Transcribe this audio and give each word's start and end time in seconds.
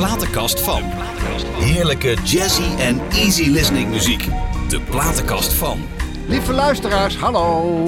platenkast 0.00 0.60
van. 0.60 0.82
Heerlijke 1.58 2.16
jazzy 2.24 2.78
en 2.78 3.00
easy 3.10 3.48
listening 3.50 3.88
muziek. 3.88 4.24
De 4.68 4.80
platenkast 4.80 5.52
van. 5.52 5.80
Lieve 6.26 6.52
luisteraars, 6.52 7.16
hallo. 7.16 7.84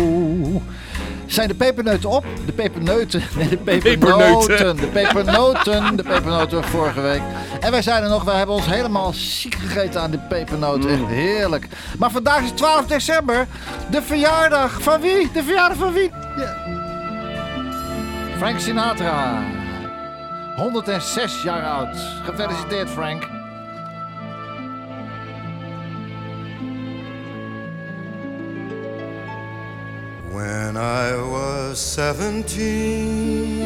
Zijn 1.26 1.48
de 1.48 1.54
peperneuten 1.54 2.11
op? 2.11 2.25
De 2.46 2.52
peperneuten. 2.52 3.22
Nee, 3.36 3.48
de 3.48 3.56
pepernoten. 3.56 4.76
De 4.76 4.86
pepernoten. 4.86 5.96
De 5.96 6.02
pepernoten 6.02 6.64
vorige 6.64 7.00
week. 7.00 7.22
En 7.61 7.70
wij 7.70 7.82
zijn 7.82 8.02
er 8.02 8.08
nog. 8.08 8.24
Wij 8.24 8.36
hebben 8.36 8.54
ons 8.54 8.66
helemaal 8.66 9.12
ziek 9.12 9.54
gegeten 9.54 10.00
aan 10.00 10.10
de 10.10 10.18
pepernoten. 10.18 10.90
Echt 10.90 11.06
heerlijk. 11.06 11.68
Maar 11.98 12.10
vandaag 12.10 12.42
is 12.42 12.50
12 12.50 12.86
december. 12.86 13.46
De 13.90 14.02
verjaardag 14.02 14.82
van 14.82 15.00
wie? 15.00 15.30
De 15.32 15.42
verjaardag 15.42 15.79
van 15.79 15.93
wie? 15.93 16.10
Frank 18.38 18.60
Sinatra. 18.60 19.43
106 20.62 21.43
jaar 21.43 21.62
oud. 21.62 21.96
Gefeliciteerd 22.25 22.90
Frank. 22.90 23.26
When 30.30 30.76
I 30.76 31.16
was 31.16 31.93
seventeen, 31.93 33.58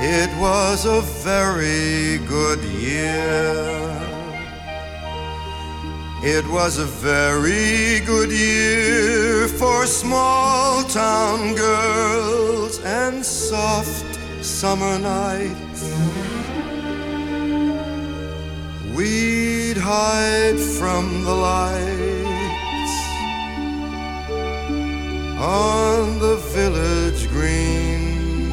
it 0.00 0.30
was 0.38 0.84
a 0.84 1.02
very 1.24 2.18
good 2.26 2.62
year. 2.64 4.05
It 6.28 6.44
was 6.48 6.78
a 6.78 6.84
very 6.84 8.00
good 8.04 8.32
year 8.32 9.46
for 9.46 9.86
small 9.86 10.82
town 10.82 11.54
girls 11.54 12.80
and 12.80 13.24
soft 13.24 14.18
summer 14.44 14.98
nights. 14.98 15.84
We'd 18.96 19.76
hide 19.76 20.58
from 20.58 21.22
the 21.22 21.32
lights 21.32 22.96
on 25.38 26.18
the 26.18 26.38
village 26.52 27.28
green. 27.28 28.50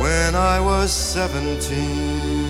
When 0.00 0.34
I 0.34 0.58
was 0.58 0.90
seventeen. 0.90 2.45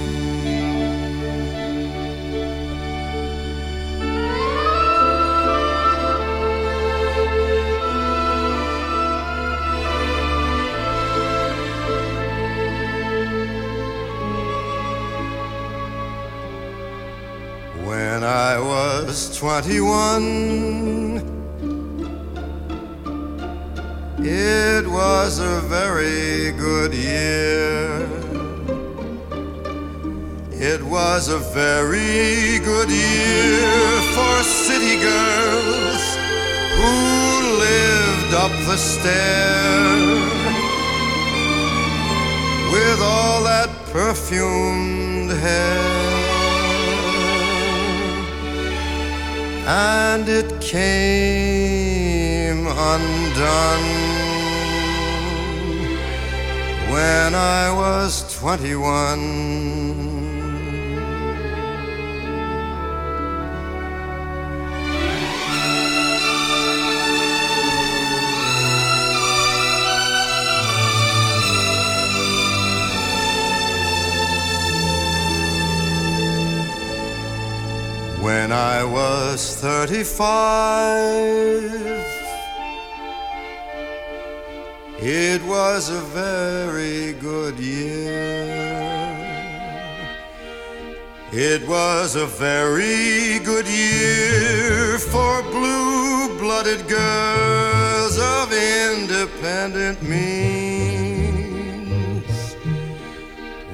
I 18.26 18.58
was 18.58 19.38
21, 19.38 21.18
it 24.18 24.84
was 24.84 25.38
a 25.38 25.60
very 25.60 26.50
good 26.58 26.92
year. 26.92 28.00
It 30.50 30.82
was 30.82 31.28
a 31.28 31.38
very 31.38 32.58
good 32.64 32.90
year 32.90 34.02
for 34.16 34.42
city 34.42 34.96
girls 35.00 36.16
who 36.78 36.94
lived 37.60 38.34
up 38.34 38.50
the 38.66 38.76
stair 38.76 39.86
with 42.72 43.00
all 43.00 43.44
that 43.44 43.70
perfumed 43.92 45.30
hair. 45.30 46.05
And 49.66 50.28
it 50.28 50.60
came 50.60 51.96
undone 52.68 53.86
when 56.88 57.34
I 57.34 57.72
was 57.72 58.32
21. 58.38 59.75
When 78.26 78.50
I 78.50 78.82
was 78.82 79.54
35, 79.60 80.18
it 84.98 85.42
was 85.44 85.90
a 85.90 86.00
very 86.00 87.12
good 87.12 87.56
year. 87.56 88.82
It 91.30 91.68
was 91.68 92.16
a 92.16 92.26
very 92.26 93.38
good 93.44 93.68
year 93.68 94.98
for 94.98 95.42
blue 95.44 96.36
blooded 96.40 96.88
girls 96.88 98.18
of 98.18 98.52
independent 98.52 100.02
means. 100.02 101.46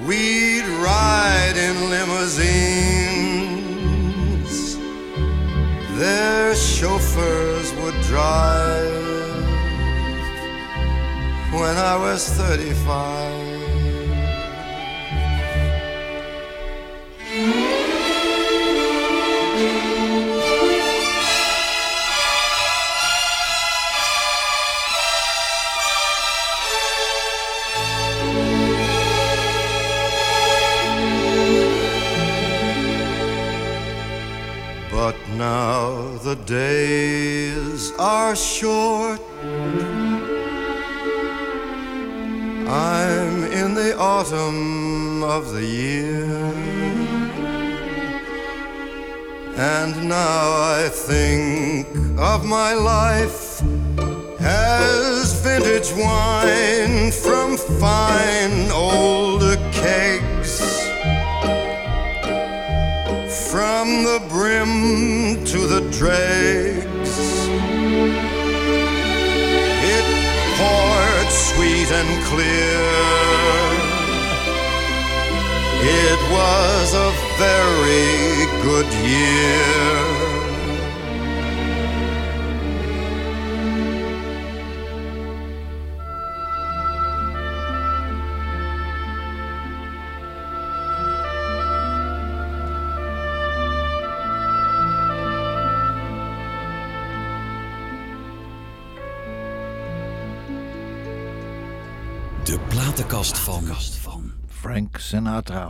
We'd 0.07 0.67
ride 0.85 1.57
in 1.57 1.89
limousines 1.89 3.12
their 6.03 6.53
chauffeurs 6.57 7.73
would 7.75 7.95
drive 8.03 8.93
when 11.53 11.77
I 11.77 11.97
was 11.97 12.29
35. 12.31 13.52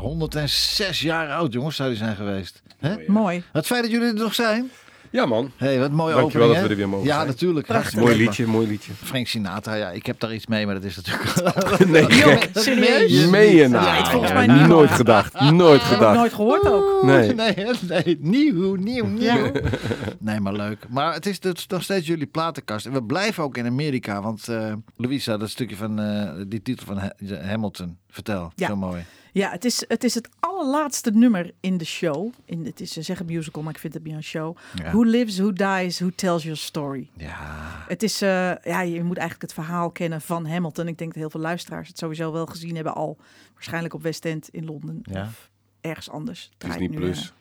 Sinatra, 0.00 0.08
106 0.08 1.00
jaar 1.00 1.28
oud 1.30 1.52
jongens 1.52 1.76
zou 1.76 1.88
hij 1.88 1.98
zijn 1.98 2.16
geweest. 2.16 2.62
Hè? 2.78 2.94
Mooi. 3.06 3.42
Het 3.52 3.66
feit 3.66 3.82
dat 3.82 3.90
jullie 3.90 4.06
er 4.08 4.14
nog 4.14 4.34
zijn. 4.34 4.70
Ja, 5.10 5.26
man. 5.26 5.50
hey, 5.56 5.78
wat 5.78 5.88
een 5.88 5.94
mooie 5.94 6.14
Dankjewel 6.14 6.46
opening, 6.48 6.52
dat 6.52 6.54
we 6.54 6.62
hè? 6.62 6.68
er 6.70 6.76
weer 6.76 6.88
mogen 6.88 7.06
Ja, 7.06 7.14
zijn. 7.14 7.26
natuurlijk. 7.26 7.66
Prachtig. 7.66 7.98
Mooi 8.00 8.16
liedje, 8.16 8.46
mooi 8.46 8.66
liedje. 8.66 8.92
Frank 9.02 9.26
Sinatra, 9.26 9.74
ja, 9.74 9.90
ik 9.90 10.06
heb 10.06 10.20
daar 10.20 10.34
iets 10.34 10.46
mee, 10.46 10.66
maar 10.66 10.74
dat 10.74 10.84
is 10.84 10.96
natuurlijk... 10.96 11.86
Nee, 11.88 12.40
serieus? 12.52 13.26
meen 13.26 13.54
je 13.54 13.68
nou? 13.68 13.84
Ja, 13.86 13.94
het 13.96 14.08
volgens 14.08 14.32
Ja, 14.32 14.46
mij 14.46 14.58
niet. 14.58 14.66
Nooit 14.66 14.90
gedacht, 14.90 15.40
nooit 15.40 15.80
gedacht. 15.80 16.16
nooit 16.16 16.32
gehoord 16.32 16.66
ook. 16.66 17.02
Nee. 17.02 17.34
nee, 17.34 17.54
nee, 17.88 18.16
nieuw, 18.20 18.74
nieuw, 18.74 19.06
nieuw. 19.06 19.50
Nee, 20.18 20.40
maar 20.40 20.52
leuk. 20.52 20.84
Maar 20.88 21.14
het 21.14 21.26
is 21.26 21.40
dus 21.40 21.66
nog 21.66 21.82
steeds 21.82 22.06
jullie 22.06 22.26
platenkast. 22.26 22.86
En 22.86 22.92
we 22.92 23.02
blijven 23.02 23.42
ook 23.42 23.56
in 23.56 23.66
Amerika, 23.66 24.22
want 24.22 24.48
eh 24.48 24.72
Louisa, 24.96 25.36
dat 25.36 25.50
stukje 25.50 25.76
van 25.76 26.00
eh, 26.00 26.30
die 26.48 26.62
titel 26.62 26.86
van 26.86 26.98
Ha- 26.98 27.12
Hamilton, 27.46 27.98
vertel, 28.10 28.52
Ja. 28.54 28.66
zo 28.68 28.76
mooi. 28.76 29.04
Ja, 29.34 29.50
het 29.50 29.64
is, 29.64 29.84
het 29.88 30.05
is 30.05 30.14
het 30.14 30.29
allerlaatste 30.40 31.11
nummer 31.11 31.50
in 31.61 31.76
de 31.76 31.84
show. 31.84 32.32
In, 32.44 32.64
het 32.64 32.81
is, 32.81 32.93
ze 32.93 33.02
zeggen 33.02 33.26
musical, 33.26 33.62
maar 33.62 33.73
ik 33.73 33.79
vind 33.79 33.94
het 33.94 34.02
meer 34.02 34.14
een 34.14 34.23
show. 34.23 34.56
Ja. 34.75 34.90
Who 34.90 35.02
lives, 35.02 35.38
who 35.38 35.52
dies, 35.52 35.99
who 35.99 36.11
tells 36.14 36.43
your 36.43 36.58
story. 36.58 37.08
Ja, 37.17 37.84
Het 37.88 38.02
is, 38.02 38.23
eh, 38.23 38.29
ja, 38.62 38.81
je 38.81 39.02
moet 39.05 39.17
eigenlijk 39.17 39.52
het 39.52 39.52
verhaal 39.64 39.90
kennen 39.90 40.20
van 40.20 40.46
Hamilton. 40.46 40.88
Ik 40.88 40.99
denk 40.99 41.11
dat 41.11 41.20
heel 41.20 41.31
veel 41.31 41.40
luisteraars 41.40 41.88
het 41.88 41.99
sowieso 41.99 42.32
wel 42.32 42.46
gezien 42.46 42.75
hebben 42.75 42.94
al. 42.94 43.17
Waarschijnlijk 43.55 43.94
op 43.94 44.02
West 44.02 44.25
End 44.25 44.49
in 44.49 44.64
Londen 44.64 45.00
Ja. 45.02 45.23
of 45.23 45.50
ergens 45.81 46.11
anders. 46.11 46.50
Draait 46.58 46.78
Disney 46.78 46.99
nu, 46.99 47.05
Plus. 47.05 47.32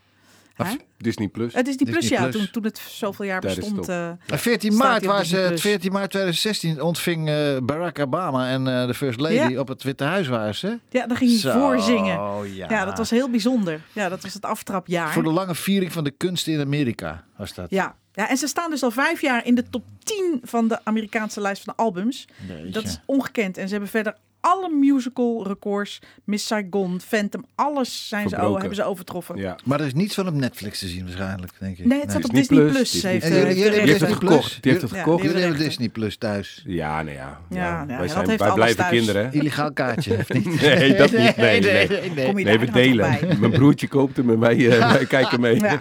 Eh? 0.65 0.71
Disney 0.97 1.27
Plus. 1.27 1.53
Het 1.53 1.67
is 1.67 1.77
die 1.77 1.87
plus, 1.87 1.99
Disney 1.99 2.19
ja. 2.19 2.25
Plus. 2.27 2.41
Toen, 2.41 2.51
toen 2.51 2.63
het 2.63 2.77
zoveel 2.77 3.25
jaar 3.25 3.41
Tijdens 3.41 3.65
bestond. 3.65 3.87
het 3.87 3.95
eh, 3.95 4.33
En 4.33 4.39
14 4.39 4.71
Staat 4.71 5.03
maart, 5.03 5.27
ze, 5.27 5.43
Plus. 5.47 5.61
14 5.61 5.91
maart 5.91 6.09
2016 6.09 6.81
ontving 6.81 7.29
eh, 7.29 7.57
Barack 7.63 7.99
Obama 7.99 8.49
en 8.49 8.67
eh, 8.67 8.87
de 8.87 8.93
First 8.93 9.19
Lady 9.19 9.33
Ja. 9.33 9.59
op 9.59 9.67
het 9.67 9.83
Witte 9.83 10.03
Huis 10.03 10.27
waren 10.27 10.55
ze. 10.55 10.79
ja, 10.89 11.07
daar 11.07 11.17
ging 11.17 11.41
hij 11.41 11.51
voorzingen. 11.51 12.19
Ja. 12.55 12.69
Ja, 12.69 12.85
dat 12.85 12.97
was 12.97 13.09
heel 13.09 13.29
bijzonder. 13.29 13.81
Ja, 13.93 14.09
dat 14.09 14.21
was 14.21 14.33
het 14.33 14.45
aftrapjaar. 14.45 15.11
Voor 15.13 15.23
de 15.23 15.31
lange 15.31 15.55
viering 15.55 15.91
van 15.91 16.03
de 16.03 16.11
kunst 16.11 16.47
in 16.47 16.59
Amerika 16.59 17.23
was 17.37 17.53
dat. 17.53 17.69
Ja. 17.69 17.95
ja, 18.13 18.29
en 18.29 18.37
ze 18.37 18.47
staan 18.47 18.69
dus 18.69 18.83
al 18.83 18.91
vijf 18.91 19.21
jaar 19.21 19.45
in 19.45 19.55
de 19.55 19.63
top 19.69 19.83
10 20.03 20.39
van 20.43 20.67
de 20.67 20.79
Amerikaanse 20.83 21.41
lijst 21.41 21.63
van 21.63 21.73
de 21.77 21.83
albums. 21.83 22.27
Jeetje. 22.47 22.69
Dat 22.71 22.83
is 22.83 22.99
ongekend. 23.05 23.57
En 23.57 23.65
ze 23.65 23.71
hebben 23.71 23.89
verder 23.89 24.15
alle 24.41 24.69
musical 24.69 25.47
records, 25.47 25.99
Miss 26.23 26.47
Saigon, 26.47 26.99
Phantom, 27.07 27.45
alles 27.55 28.07
zijn 28.07 28.29
ze, 28.29 28.35
oh, 28.35 28.57
hebben 28.57 28.75
ze 28.75 28.83
overtroffen. 28.83 29.35
Ja. 29.37 29.55
Maar 29.65 29.79
er 29.79 29.85
is 29.85 29.93
niets 29.93 30.15
van 30.15 30.27
op 30.27 30.33
Netflix 30.33 30.79
te 30.79 30.87
zien 30.87 31.03
waarschijnlijk, 31.03 31.51
denk 31.59 31.77
ik. 31.77 31.85
Nee, 31.85 31.99
het 32.01 32.09
staat 32.09 32.23
op 32.25 32.31
Disney 32.33 32.59
Plus, 32.59 32.71
Plus. 32.73 32.91
Disney 32.91 33.11
heeft, 33.11 33.25
En 33.25 33.31
eh, 33.31 33.37
jullie- 33.37 33.47
heeft 33.53 33.59
jullie 33.63 33.71
de 33.71 33.77
hebben 33.77 33.99
Die 33.99 34.05
heeft 34.07 34.11
het 34.11 34.19
Disney 34.19 34.29
gekocht. 34.37 34.49
Plus? 34.49 34.61
Die 34.61 34.71
heeft 34.71 34.83
het 34.83 34.91
gekocht. 34.91 35.23
Jullie 35.23 35.41
hebben. 35.41 35.59
Disney 35.59 35.89
Plus 35.89 36.17
thuis. 36.17 36.63
Ja, 36.65 37.01
nee, 37.01 37.15
ja. 37.15 37.39
Ja, 37.49 37.57
ja. 37.57 37.85
ja, 37.87 37.97
wij 37.97 38.07
zijn, 38.07 38.29
heeft 38.29 38.41
wij 38.41 38.53
blijven 38.53 38.77
thuis. 38.77 38.89
kinderen. 38.91 39.25
hè? 39.25 39.31
Illegaal 39.31 39.73
kaartje, 39.73 40.17
of 40.17 40.29
niet? 40.33 40.61
Nee, 40.61 40.95
dat 40.95 41.11
niet. 41.11 41.35
Nee, 41.37 41.59
nee. 41.61 41.87
Kom 42.27 42.37
je 42.39 42.45
Nee, 42.45 42.59
we 42.59 42.71
delen. 42.71 43.17
bij? 43.21 43.35
Mijn 43.39 43.51
broertje 43.51 43.87
koopt 43.87 44.17
hem 44.17 44.29
en 44.29 44.39
wij, 44.39 44.69
eh, 44.79 44.91
wij 44.93 45.05
kijken 45.05 45.39
mee. 45.39 45.59
Ja. 45.59 45.79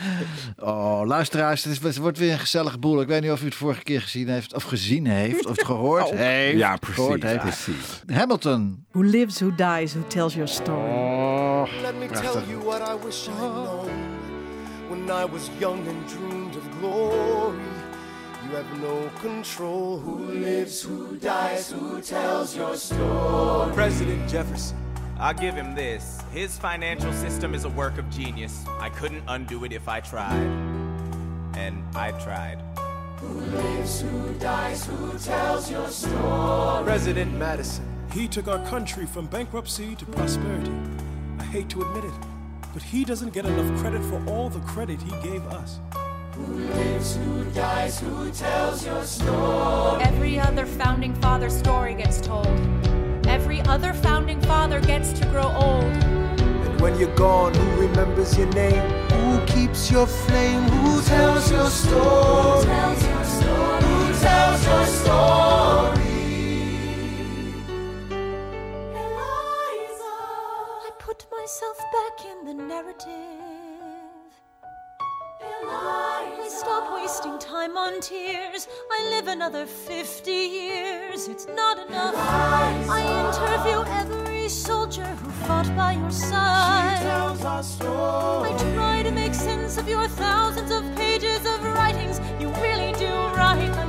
Oh, 0.59 1.03
luisteraars, 1.07 1.65
het, 1.65 1.73
is, 1.73 1.79
het 1.83 1.97
wordt 1.97 2.19
weer 2.19 2.33
een 2.33 2.39
gezellige 2.39 2.79
boel. 2.79 3.01
Ik 3.01 3.09
weet 3.09 3.23
niet 3.23 3.31
of 3.31 3.43
u 3.43 3.45
het 3.45 3.55
vorige 3.55 3.83
keer 3.83 4.01
gezien 4.03 4.29
heeft, 4.29 4.55
of 4.55 4.63
gezien 4.63 5.07
heeft, 5.07 5.47
of 5.47 5.57
het 5.57 5.67
gehoord 5.67 6.05
Oh. 6.11 6.17
heeft. 6.17 6.59
Ja, 6.59 6.77
precies. 6.77 7.07
heeft. 7.23 8.03
Precies. 8.51 8.81
Hamilton. 8.81 8.87
Who 8.93 9.03
lives, 9.03 9.39
who 9.39 9.51
dies, 9.53 9.93
who 9.93 10.03
tells 10.05 10.37
your 10.37 10.47
story. 10.47 10.91
Oh, 10.91 11.69
Let 11.83 11.97
me 11.97 12.09
tell 12.09 12.43
you 12.47 12.61
what 12.61 12.83
I 12.83 12.95
wish 12.95 13.29
I'd 13.29 13.39
known 13.39 13.89
when 14.89 15.11
I 15.11 15.25
was 15.25 15.49
young 15.61 15.87
and 15.87 16.09
dreamed 16.09 16.57
of 16.57 16.71
glory. 16.81 17.59
You 18.45 18.57
have 18.57 18.81
no 18.81 19.11
control. 19.21 19.99
Who 19.99 20.17
lives, 20.17 20.83
who 20.83 21.17
dies, 21.17 21.71
who 21.71 22.01
tells 22.01 22.57
your 22.57 22.77
story? 22.77 23.73
President 23.75 24.29
Jefferson. 24.29 24.77
I'll 25.19 25.35
give 25.35 25.55
him 25.55 25.75
this. 25.75 26.19
His 26.33 26.59
financial 26.59 27.13
system 27.13 27.55
is 27.55 27.65
a 27.65 27.69
work 27.69 27.99
of 27.99 28.09
genius. 28.11 28.65
I 28.81 28.89
couldn't 28.89 29.23
undo 29.29 29.65
it 29.65 29.73
if 29.73 29.89
I 29.89 30.01
tried. 30.01 30.41
And 31.55 31.85
I 31.95 32.13
tried. 32.13 32.70
President 36.85 37.33
Madison. 37.35 37.85
He 38.13 38.27
took 38.27 38.49
our 38.49 38.65
country 38.67 39.05
from 39.05 39.27
bankruptcy 39.27 39.95
to 39.97 40.07
prosperity. 40.07 40.73
I 41.39 41.45
hate 41.45 41.69
to 41.71 41.83
admit 41.83 42.05
it, 42.05 42.15
but 42.73 42.83
he 42.83 43.05
doesn't 43.05 43.35
get 43.35 43.45
enough 43.45 43.79
credit 43.81 44.03
for 44.05 44.25
all 44.27 44.49
the 44.49 44.61
credit 44.61 45.03
he 45.03 45.11
gave 45.23 45.47
us. 45.49 45.81
Who 46.35 46.47
lives, 46.47 47.17
who 47.17 47.45
dies, 47.51 48.01
who 48.01 48.31
tells 48.31 48.87
your 48.87 49.05
story? 49.05 50.03
Every 50.03 50.41
other 50.41 50.65
founding 50.65 51.15
father 51.17 51.51
story 51.51 51.95
gets 51.95 52.21
told. 52.21 52.47
Every 53.27 53.61
other 53.63 53.93
founding 53.93 54.41
father 54.43 54.81
gets 54.81 55.13
to 55.21 55.27
grow 55.27 55.49
old. 55.49 55.85
And 55.85 56.81
when 56.81 56.99
you're 56.99 57.15
gone, 57.17 57.53
who 57.53 57.81
remembers 57.83 58.39
your 58.39 58.49
name? 58.55 58.81
Who 59.11 59.45
keeps 59.47 59.91
your 59.91 60.07
flame? 60.07 60.63
Who 60.63 61.03
tells 61.03 61.51
your 61.51 61.69
story? 61.69 62.65
Tells 62.65 62.65
your 62.65 62.97
story. 62.97 63.10
Of 89.81 89.89
your 89.89 90.07
thousands 90.09 90.71
of 90.71 90.83
pages 90.95 91.39
of 91.47 91.65
writings. 91.65 92.21
You 92.39 92.49
really 92.61 92.93
do 92.99 93.09
write 93.35 93.80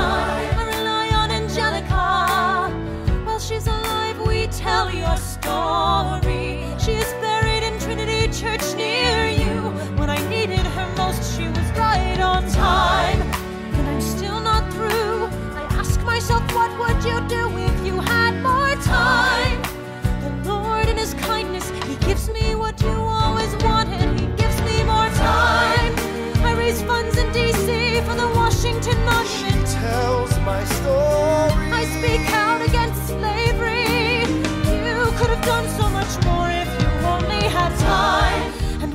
I 0.00 0.64
rely 0.76 1.08
on 1.14 1.30
Angelica. 1.30 2.70
While 3.24 3.38
she's 3.38 3.66
alive, 3.66 4.18
we 4.26 4.46
tell 4.48 4.90
your 4.92 5.16
story. 5.16 6.64
She 6.78 6.92
is 6.92 7.12
buried 7.20 7.62
in 7.62 7.78
Trinity 7.78 8.28
Church 8.32 8.74
near 8.76 9.28
you. 9.28 9.70
When 9.98 10.10
I 10.10 10.18
needed 10.28 10.66
her 10.76 10.88
most, 10.96 11.36
she 11.36 11.46
was 11.48 11.68
right 11.78 12.20
on 12.20 12.48
time. 12.50 13.19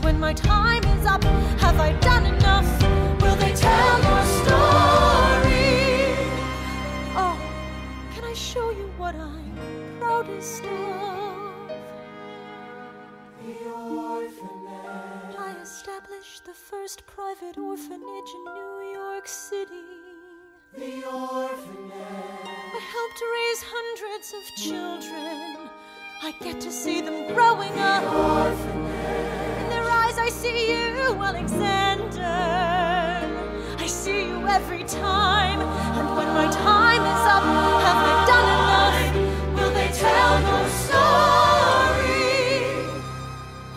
When 0.06 0.20
my 0.20 0.34
time 0.34 0.84
is 0.84 1.06
up, 1.08 1.24
have 1.66 1.80
I 1.80 1.94
done 1.94 2.28
enough? 2.28 2.70
Will 3.24 3.36
they 3.38 3.54
tell 3.54 3.98
your 4.10 4.24
story? 4.40 5.74
Oh, 7.24 7.38
can 8.14 8.24
I 8.24 8.34
show 8.36 8.70
you 8.70 8.88
what 8.98 9.16
I'm 9.16 9.58
proudest 10.00 10.64
of? 10.64 11.72
The 13.42 13.56
orphanage. 13.68 15.36
I 15.40 15.56
established 15.64 16.46
the 16.46 16.54
first 16.54 17.08
private 17.08 17.58
orphanage 17.58 18.32
in 18.38 18.44
New 18.60 18.78
York 18.94 19.28
City. 19.28 19.90
The 20.78 21.04
orphanage. 21.04 22.48
I 22.78 22.82
helped 22.96 23.22
raise 23.36 23.62
hundreds 23.76 24.28
of 24.38 24.44
children. 24.68 25.70
I 26.22 26.32
get 26.44 26.62
to 26.62 26.72
see 26.72 27.02
them 27.02 27.34
growing 27.34 27.74
up. 27.80 28.04
In 28.04 28.12
their 28.12 28.20
eyes, 28.20 28.85
I 30.26 30.30
see 30.30 30.72
you, 30.72 31.22
Alexander. 31.22 32.24
I 33.78 33.86
see 33.86 34.30
you 34.30 34.48
every 34.48 34.84
time. 34.86 35.60
And 35.98 36.18
when 36.18 36.28
my 36.30 36.50
time 36.50 37.04
is 37.14 37.26
up, 37.36 37.44
have 37.86 38.02
I 38.10 38.14
done 38.34 38.48
enough? 38.58 38.98
Will 39.56 39.72
they 39.80 39.90
tell 39.94 40.34
your 40.50 40.68
story? 40.86 42.26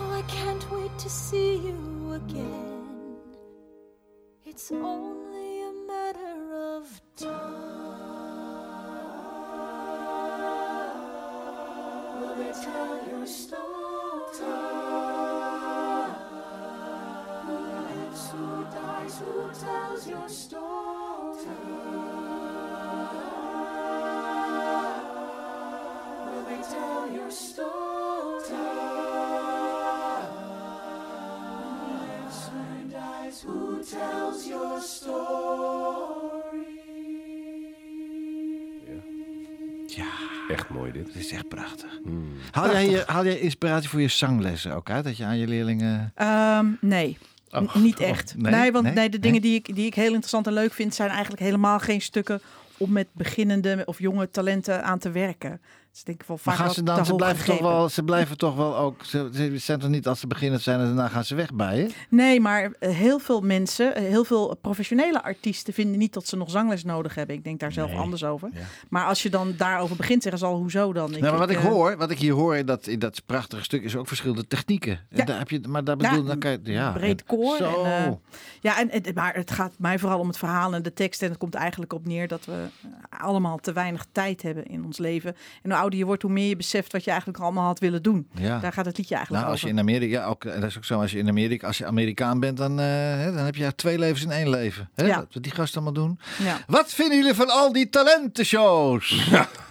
Oh, 0.01 0.11
I 0.11 0.23
can't 0.23 0.65
wait 0.73 0.99
to 0.99 1.11
see 1.11 1.57
you 1.57 2.15
again. 2.15 3.19
It's 4.47 4.73
only 4.73 5.65
a 5.65 5.73
matter 5.87 6.55
of 6.55 6.85
time. 7.15 7.59
Will 12.19 12.37
they 12.37 12.53
tell 12.53 13.07
your 13.11 13.27
story? 13.27 15.08
Lives, 18.09 18.31
who 18.31 18.65
dies, 18.65 19.19
who 19.19 19.51
tells 19.61 20.09
your 20.09 20.29
story? 20.29 21.47
Will 26.27 26.45
they 26.45 26.63
tell 26.63 27.11
your 27.13 27.31
story? 27.31 27.69
Who 28.49 28.75
lives, 32.07 32.49
who 32.49 32.89
dies? 32.91 33.43
Who 33.43 33.85
tells 33.85 34.47
your 34.47 34.81
Echt 40.49 40.69
mooi 40.69 40.93
dit. 40.93 41.07
Het 41.07 41.17
is 41.17 41.33
echt 41.33 41.49
prachtig. 41.49 42.01
Hmm. 42.03 42.33
Haal 42.51 42.71
jij, 42.71 42.89
je, 42.89 43.03
haal 43.07 43.25
jij 43.25 43.39
inspiratie 43.39 43.89
voor 43.89 44.01
je 44.01 44.09
zanglessen 44.09 44.75
ook 44.75 44.91
uit? 44.91 45.05
Dat 45.05 45.17
je 45.17 45.25
aan 45.25 45.39
je 45.39 45.47
leerlingen... 45.47 46.13
Ehm, 46.15 46.67
nee. 46.81 47.19
Oh, 47.51 47.75
niet 47.75 47.99
oh, 47.99 48.09
echt. 48.09 48.35
nee? 48.37 48.53
nee, 48.53 48.73
want 48.73 48.85
Nee? 48.85 48.95
nee, 48.95 49.09
de 49.09 49.19
dingen? 49.19 49.41
Die, 49.41 49.55
ik, 49.55 49.75
die 49.75 49.87
ik 49.87 49.95
heel 49.95 50.09
interessant 50.09 50.47
en 50.47 50.53
leuk 50.53 50.73
vind, 50.73 50.95
zijn 50.95 51.11
eigenlijk 51.11 51.41
helemaal 51.41 51.79
geen 51.79 52.01
stukken 52.01 52.41
om 52.77 52.93
met 52.93 53.07
beginnende 53.13 53.83
of 53.85 53.99
jonge 53.99 54.31
talenten 54.31 54.85
aan 54.85 54.99
te 54.99 55.11
werken. 55.11 55.61
Dus 55.91 56.01
ik 56.01 56.07
denk 56.07 56.23
wel 56.27 56.39
Maar 56.45 56.55
gaan 56.55 56.71
ze 56.75 56.83
dan, 56.83 57.05
ze 57.07 57.15
blijven, 57.15 57.45
toch 57.45 57.59
wel, 57.61 57.89
ze 57.89 58.03
blijven 58.03 58.37
toch 58.37 58.57
wel 58.57 58.77
ook, 58.77 59.05
ze, 59.05 59.31
ze 59.35 59.59
zijn 59.59 59.79
toch 59.79 59.89
niet 59.91 60.07
als 60.07 60.21
ze 60.21 60.27
beginnen 60.27 60.61
zijn 60.61 60.81
en 60.81 60.85
daarna 60.87 61.09
gaan 61.09 61.25
ze 61.25 61.35
weg 61.35 61.55
bij 61.55 61.77
je? 61.79 61.91
Nee, 62.11 62.41
maar 62.41 62.71
eh, 62.79 62.91
heel 62.97 63.19
veel 63.19 63.41
mensen, 63.41 63.95
eh, 63.95 64.03
heel 64.03 64.25
veel 64.25 64.57
professionele 64.61 65.23
artiesten 65.23 65.73
vinden 65.75 65.99
niet 65.99 66.13
dat 66.13 66.27
ze 66.27 66.37
nog 66.37 66.51
zangles 66.51 66.85
nodig 66.85 67.15
hebben. 67.15 67.37
Ik 67.37 67.45
denk 67.45 67.61
daar 67.61 67.73
zelf 67.73 67.91
Nee. 67.91 67.99
anders 67.99 68.25
over. 68.25 68.51
Ja. 68.55 68.61
Maar 68.89 69.05
als 69.07 69.23
je 69.23 69.31
dan 69.31 69.55
daarover 69.57 69.97
begint, 69.97 70.23
zeggen 70.23 70.41
ze 70.41 70.47
al, 70.47 70.57
hoezo 70.57 70.93
dan? 70.93 71.11
nou, 71.11 71.23
maar 71.23 71.39
wat 71.39 71.51
ik 71.51 71.57
eh, 71.59 71.65
hoor, 71.65 71.97
wat 71.97 72.11
ik 72.11 72.19
hier 72.19 72.33
hoor 72.33 72.57
in 72.57 72.67
dat, 72.67 72.87
in 72.87 72.99
dat 72.99 73.23
prachtige 73.27 73.63
stuk, 73.63 73.83
is 73.83 73.97
ook 73.97 74.07
verschillende 74.09 74.47
technieken. 74.47 74.93
En 74.93 75.17
Ja. 75.19 75.25
Daar 75.25 75.39
heb 75.39 75.51
je, 75.51 75.61
maar 75.69 75.85
daar 75.85 75.97
Ja, 76.01 76.11
bedoel 76.11 76.25
dan 76.25 76.39
kan 76.39 76.51
je, 76.51 76.59
ja. 76.63 76.93
breed 76.93 77.25
koor. 77.25 77.57
Zo. 77.57 77.85
En, 77.85 78.05
eh, 78.07 78.13
ja, 78.61 78.79
en, 78.79 78.91
en- 78.91 79.15
maar 79.15 79.35
het 79.35 79.51
gaat 79.51 79.73
mij 79.79 79.99
vooral 79.99 80.19
om 80.19 80.29
het 80.29 80.39
verhaal 80.39 80.75
en 80.75 80.83
de 80.83 80.93
tekst. 80.93 81.23
En 81.23 81.29
het 81.29 81.39
komt 81.39 81.55
eigenlijk 81.55 81.93
op 81.93 82.07
neer 82.07 82.29
dat 82.29 82.45
we 82.45 82.67
allemaal 83.19 83.59
te 83.59 83.73
weinig 83.73 84.07
tijd 84.13 84.43
hebben 84.43 84.67
in 84.67 84.85
ons 84.85 84.99
leven. 84.99 85.37
En 85.63 85.73
ouder 85.79 85.99
je 85.99 86.05
wordt, 86.05 86.23
hoe 86.23 86.33
meer 86.33 86.49
je 86.49 86.57
beseft 86.57 86.93
wat 86.93 87.05
je 87.05 87.11
eigenlijk 87.11 87.41
allemaal 87.41 87.65
had 87.67 87.79
willen 87.79 88.03
doen. 88.03 88.29
ja. 88.35 88.59
Daar 88.59 88.73
gaat 88.73 88.87
het 88.87 88.97
liedje 88.99 89.15
eigenlijk 89.15 89.45
Nou, 89.45 89.55
als 89.55 89.63
je 89.63 89.73
over. 89.73 89.79
in 89.83 89.89
Amerika, 89.89 90.21
ja, 90.21 90.27
ook, 90.27 90.45
dat 90.45 90.63
is 90.63 90.77
ook 90.77 90.85
zo, 90.85 91.01
als 91.01 91.11
je 91.11 91.19
in 91.19 91.29
Amerika, 91.29 91.67
als 91.67 91.79
je 91.79 91.87
Amerikaan 91.87 92.41
bent, 92.41 92.57
dan, 92.57 92.81
eh, 92.81 92.87
hè, 92.87 93.33
dan 93.33 93.45
heb 93.45 93.57
je 93.57 93.75
twee 93.75 93.99
levens 93.99 94.23
in 94.23 94.31
één 94.31 94.51
leven. 94.51 94.91
Hè? 94.95 95.07
Ja. 95.07 95.27
Wat 95.33 95.43
die 95.43 95.53
gasten 95.53 95.83
allemaal 95.83 96.05
doen. 96.05 96.19
Ja. 96.43 96.59
Wat 96.67 96.93
vinden 96.95 97.17
jullie 97.19 97.35
van 97.35 97.49
al 97.51 97.73
die 97.73 97.89
talentenshows? 97.89 99.09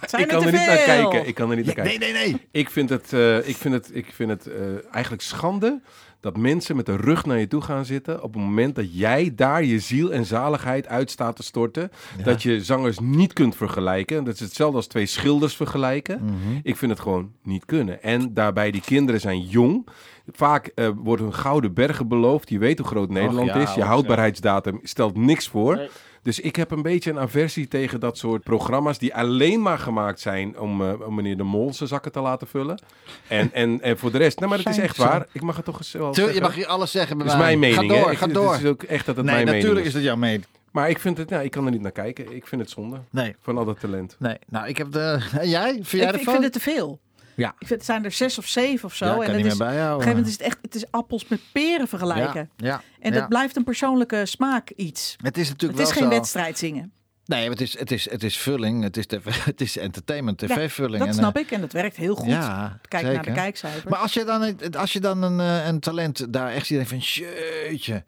Zijn 0.06 0.22
ik 0.22 0.28
kan 0.28 0.44
er 0.44 0.52
niet 0.52 0.66
naar 0.66 0.76
kijken. 0.76 1.26
Ik 1.26 1.34
kan 1.34 1.50
er 1.50 1.56
niet 1.56 1.66
naar 1.66 1.74
kijken. 1.74 2.00
nee, 2.00 2.12
nee, 2.12 2.26
nee. 2.26 2.46
Ik 2.50 2.70
vind 2.70 2.90
het, 2.90 3.12
eh, 3.12 3.48
ik 3.48 3.56
vind 3.56 3.74
het, 3.74 3.90
ik 3.92 4.06
vind 4.14 4.30
het 4.30 4.46
eh, 4.46 4.54
eigenlijk 4.90 5.22
schande 5.22 5.80
dat 6.20 6.36
mensen 6.36 6.76
met 6.76 6.86
de 6.86 6.96
rug 6.96 7.26
naar 7.26 7.38
je 7.38 7.46
toe 7.46 7.60
gaan 7.60 7.84
zitten 7.84 8.22
op 8.22 8.34
het 8.34 8.42
moment 8.42 8.74
dat 8.74 8.96
jij 8.98 9.32
daar 9.34 9.64
je 9.64 9.78
ziel 9.78 10.12
en 10.12 10.24
zaligheid 10.24 10.86
uit 10.86 11.10
staat 11.10 11.36
te 11.36 11.42
storten. 11.42 11.90
Dat 12.24 12.42
je 12.42 12.64
zangers 12.64 12.98
niet 12.98 13.32
kunt 13.32 13.56
vergelijken. 13.56 14.24
Dat 14.24 14.34
is 14.34 14.40
hetzelfde 14.40 14.76
als 14.76 14.86
twee 14.86 15.06
schilders 15.06 15.56
vergelijken. 15.56 16.20
Mhm. 16.24 16.34
Ik 16.62 16.76
vind 16.76 16.90
het 16.90 17.00
gewoon 17.00 17.32
niet 17.42 17.64
kunnen. 17.64 18.02
En 18.02 18.34
daarbij, 18.34 18.70
die 18.70 18.80
kinderen 18.80 19.20
zijn 19.20 19.40
jong. 19.40 19.88
Vaak 20.32 20.66
eh 20.66 20.88
wordt 20.96 21.22
hun 21.22 21.34
gouden 21.34 21.74
bergen 21.74 22.08
beloofd. 22.08 22.48
Je 22.48 22.58
weet 22.58 22.78
hoe 22.78 22.86
groot 22.86 23.10
Nederland 23.10 23.48
ja, 23.48 23.54
is. 23.54 23.74
Je 23.74 23.82
houdbaarheidsdatum 23.82 24.80
stelt 24.82 25.16
niks 25.16 25.48
voor. 25.48 25.88
Dus 26.28 26.40
ik 26.40 26.56
heb 26.56 26.70
een 26.70 26.82
beetje 26.82 27.10
een 27.10 27.18
aversie 27.18 27.68
tegen 27.68 28.00
dat 28.00 28.18
soort 28.18 28.42
programma's 28.42 28.98
die 28.98 29.14
alleen 29.14 29.62
maar 29.62 29.78
gemaakt 29.78 30.20
zijn 30.20 30.58
om, 30.58 30.82
eh, 30.82 31.06
om 31.06 31.14
meneer 31.14 31.36
de 31.36 31.42
Mol 31.42 31.74
zijn 31.74 31.88
zakken 31.88 32.12
te 32.12 32.20
laten 32.20 32.46
vullen. 32.46 32.82
En, 33.28 33.52
en, 33.52 33.80
en 33.80 33.98
voor 33.98 34.10
de 34.12 34.18
rest, 34.18 34.38
nou 34.38 34.50
maar 34.50 34.58
het 34.58 34.68
is 34.68 34.78
echt 34.78 34.96
waar. 34.96 35.26
Ik 35.32 35.42
mag 35.42 35.56
het 35.56 35.64
toch 35.64 35.78
eens 35.78 35.92
wel 35.92 36.12
Tuur, 36.12 36.34
je 36.34 36.40
mag 36.40 36.54
hier 36.54 36.66
alles 36.66 36.90
zeggen 36.90 37.16
bij 37.18 37.26
Het 37.26 37.34
is 37.34 37.40
mijn 37.42 37.58
mening. 37.58 37.80
Ga 37.90 38.00
door. 38.00 38.10
Ik- 38.12 38.18
ga 38.18 38.24
het 38.24 38.34
door. 38.34 38.54
is 38.54 38.64
ook 38.64 38.82
echt 38.82 39.06
dat 39.06 39.16
het 39.16 39.24
nee, 39.24 39.34
mijn 39.34 39.46
mening 39.46 39.62
natuurlijk 39.62 39.80
is. 39.80 39.86
is 39.86 39.92
dat 39.92 40.02
jouw 40.02 40.16
mening. 40.16 40.44
Maar 40.70 40.90
ik 40.90 40.98
vind 40.98 41.18
het, 41.18 41.30
nou, 41.30 41.44
ik 41.44 41.50
kan 41.50 41.64
er 41.64 41.70
niet 41.70 41.80
naar 41.80 41.92
kijken. 41.92 42.34
Ik 42.36 42.46
vind 42.46 42.60
het 42.60 42.70
zonde 42.70 43.00
Nee, 43.10 43.36
van 43.40 43.58
al 43.58 43.64
dat 43.64 43.80
talent. 43.80 44.16
nee. 44.18 44.36
Nou, 44.48 44.68
ik 44.68 44.76
heb 44.76 44.92
de... 44.92 45.18
En 45.40 45.48
jij? 45.48 45.72
Vind 45.72 45.90
jij 46.02 46.12
Ik, 46.12 46.20
ik 46.20 46.28
vind 46.30 46.42
het 46.42 46.52
te 46.52 46.60
veel. 46.60 46.98
Ja. 47.38 47.48
Ik 47.58 47.66
vind, 47.66 47.70
het 47.70 47.84
zijn 47.84 48.04
er 48.04 48.12
zes 48.12 48.38
of 48.38 48.46
zeven 48.46 48.84
of 48.84 48.94
zo. 48.94 49.04
Ja, 49.04 49.10
en 49.12 49.16
kan 49.18 49.26
het 49.26 49.36
niet 49.36 49.46
is, 49.46 49.58
meer 49.58 49.66
op 49.68 49.72
bijhouden. 49.74 49.96
een 50.06 50.12
gegeven 50.12 50.16
moment 50.16 50.26
is 50.26 50.32
het 50.46 50.46
echt 50.54 50.58
het 50.62 50.74
is 50.74 50.90
appels 50.90 51.28
met 51.28 51.40
peren 51.52 51.88
vergelijken. 51.88 52.50
Ja, 52.56 52.66
ja, 52.66 52.82
En 53.00 53.12
ja. 53.12 53.18
dat 53.20 53.28
blijft 53.28 53.56
een 53.56 53.64
persoonlijke 53.64 54.26
smaak 54.26 54.70
iets. 54.70 55.16
Het 55.22 55.38
is 55.38 55.48
natuurlijk 55.48 55.78
Het 55.78 55.88
is 55.88 55.94
wel 55.94 56.02
geen 56.02 56.12
zo. 56.12 56.18
wedstrijd 56.18 56.58
zingen. 56.58 56.92
Nee, 57.24 57.50
het 57.50 57.60
is, 57.60 57.78
het 57.78 57.90
is, 57.90 58.10
het 58.10 58.22
is 58.22 58.38
vulling. 58.38 58.82
Het 58.82 58.96
is, 58.96 59.06
tv, 59.06 59.44
het 59.44 59.60
is 59.60 59.76
entertainment, 59.78 60.38
tv-vulling. 60.38 61.04
Dat 61.04 61.14
snap 61.14 61.36
eh, 61.36 61.42
ik 61.42 61.50
en 61.50 61.60
dat 61.60 61.72
werkt 61.72 61.96
heel 61.96 62.14
goed. 62.14 62.26
Ja, 62.28 62.78
Kijk 62.88 63.02
zeker. 63.04 63.16
naar 63.16 63.34
de 63.34 63.40
kijkcijfers. 63.40 63.84
Maar 63.84 63.98
als 63.98 64.12
je 64.12 64.24
dan, 64.24 64.42
een- 64.42 64.76
als 64.76 64.92
je 64.92 65.00
dan 65.00 65.22
een, 65.22 65.40
eh, 65.40 65.66
een 65.66 65.80
talent 65.80 66.32
daar 66.32 66.50
echt 66.50 66.66
ziet 66.66 66.88
van, 66.88 66.98
jeetje, 66.98 68.04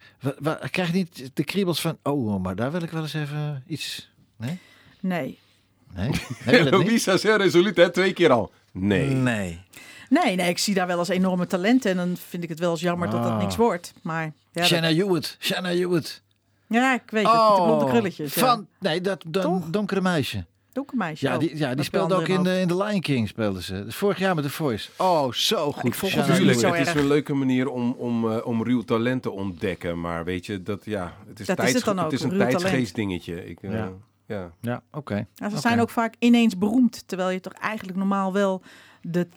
krijg 0.71 0.87
je 0.87 0.93
niet 0.93 1.31
de 1.33 1.43
kriebels 1.43 1.81
van, 1.81 1.97
oh, 2.03 2.41
maar 2.41 2.55
daar 2.55 2.71
wil 2.71 2.81
ik 2.81 2.89
wel 2.91 3.01
eens 3.01 3.13
even 3.13 3.63
iets. 3.67 4.11
Nee? 4.37 4.59
Nee. 4.99 5.39
Nee? 5.95 6.77
Lisa 6.83 7.13
is 7.19 7.23
heel 7.23 7.37
resoluut, 7.37 7.77
hè? 7.77 7.89
Twee 7.91 8.13
keer 8.13 8.31
al. 8.31 8.51
Nee. 8.71 9.07
Nee. 9.09 9.59
Nee, 10.09 10.35
nee, 10.35 10.49
ik 10.49 10.57
zie 10.57 10.73
daar 10.73 10.87
wel 10.87 10.97
als 10.97 11.07
enorme 11.09 11.47
talenten. 11.47 11.91
En 11.91 11.97
dan 11.97 12.17
vind 12.27 12.43
ik 12.43 12.49
het 12.49 12.59
wel 12.59 12.71
eens 12.71 12.81
jammer 12.81 13.09
dat 13.09 13.23
dat 13.23 13.31
Ah. 13.31 13.37
niks 13.39 13.55
wordt. 13.55 13.93
Maar 14.01 14.23
ja, 14.23 14.31
dat- 14.51 14.65
Shanna 14.65 14.87
Hewitt, 14.93 15.37
Shanna 15.39 15.69
Hewitt. 15.69 16.21
ja 16.67 16.93
ik 16.93 17.01
weet 17.05 17.23
het. 17.23 17.31
De 17.55 17.61
blonde 17.63 17.85
krulletjes. 17.85 18.33
Ja. 18.33 18.41
Oh, 18.43 18.49
Van, 18.49 18.67
nee, 18.79 19.01
dat 19.01 19.23
don- 19.27 19.63
donkere 19.71 20.01
meisje. 20.01 20.45
Donkermeisje. 20.73 21.25
Ja, 21.25 21.33
oh, 21.33 21.39
die, 21.39 21.57
ja, 21.57 21.67
die 21.67 21.75
dat 21.75 21.85
speelde 21.85 22.15
ook 22.15 22.27
in 22.27 22.43
de, 22.43 22.59
in 22.59 22.67
The 22.67 22.77
Lion 22.83 23.01
King. 23.01 23.27
Speelde 23.27 23.61
ze. 23.61 23.83
Dus 23.85 23.95
vorig 23.95 24.17
jaar 24.19 24.35
met 24.35 24.43
The 24.43 24.49
Voice. 24.49 24.89
Oh, 24.97 25.31
zo 25.31 25.71
goed. 25.71 25.85
ik 25.85 25.93
volg 25.93 26.11
Shanna 26.11 26.27
het 26.33 26.87
is 26.87 26.93
een 26.93 27.07
leuke 27.07 27.33
manier 27.33 27.69
om, 27.69 27.91
om, 27.91 28.31
eh, 28.31 28.45
om 28.45 28.63
ruw 28.63 28.81
talent 28.81 29.21
te 29.21 29.31
ontdekken. 29.31 29.99
Maar 30.01 30.23
weet 30.23 30.45
je, 30.45 30.63
dat, 30.63 30.85
ja, 30.85 31.13
het 31.27 31.39
is, 31.39 31.45
Dat 31.45 31.57
is 31.57 31.63
tijds, 31.63 31.73
het 31.77 31.85
dan 31.85 31.99
ook, 31.99 32.11
het 32.11 32.19
is 32.19 32.21
een 32.25 32.37
tijdsgeest 32.37 32.95
dingetje. 32.95 33.49
Ik, 33.49 33.61
eh, 33.61 33.71
Ja. 33.71 33.91
Ja. 34.31 34.51
Ja, 34.61 34.81
oké. 34.91 35.25
Ja, 35.35 35.49
ze 35.49 35.57
zijn 35.59 35.79
ook 35.81 35.89
vaak 35.89 36.13
ineens 36.19 36.57
beroemd. 36.57 37.03
Terwijl 37.07 37.29
je 37.29 37.39
toch 37.39 37.53
eigenlijk 37.53 37.97
normaal 37.97 38.33
wel 38.33 38.61
de 39.01 39.27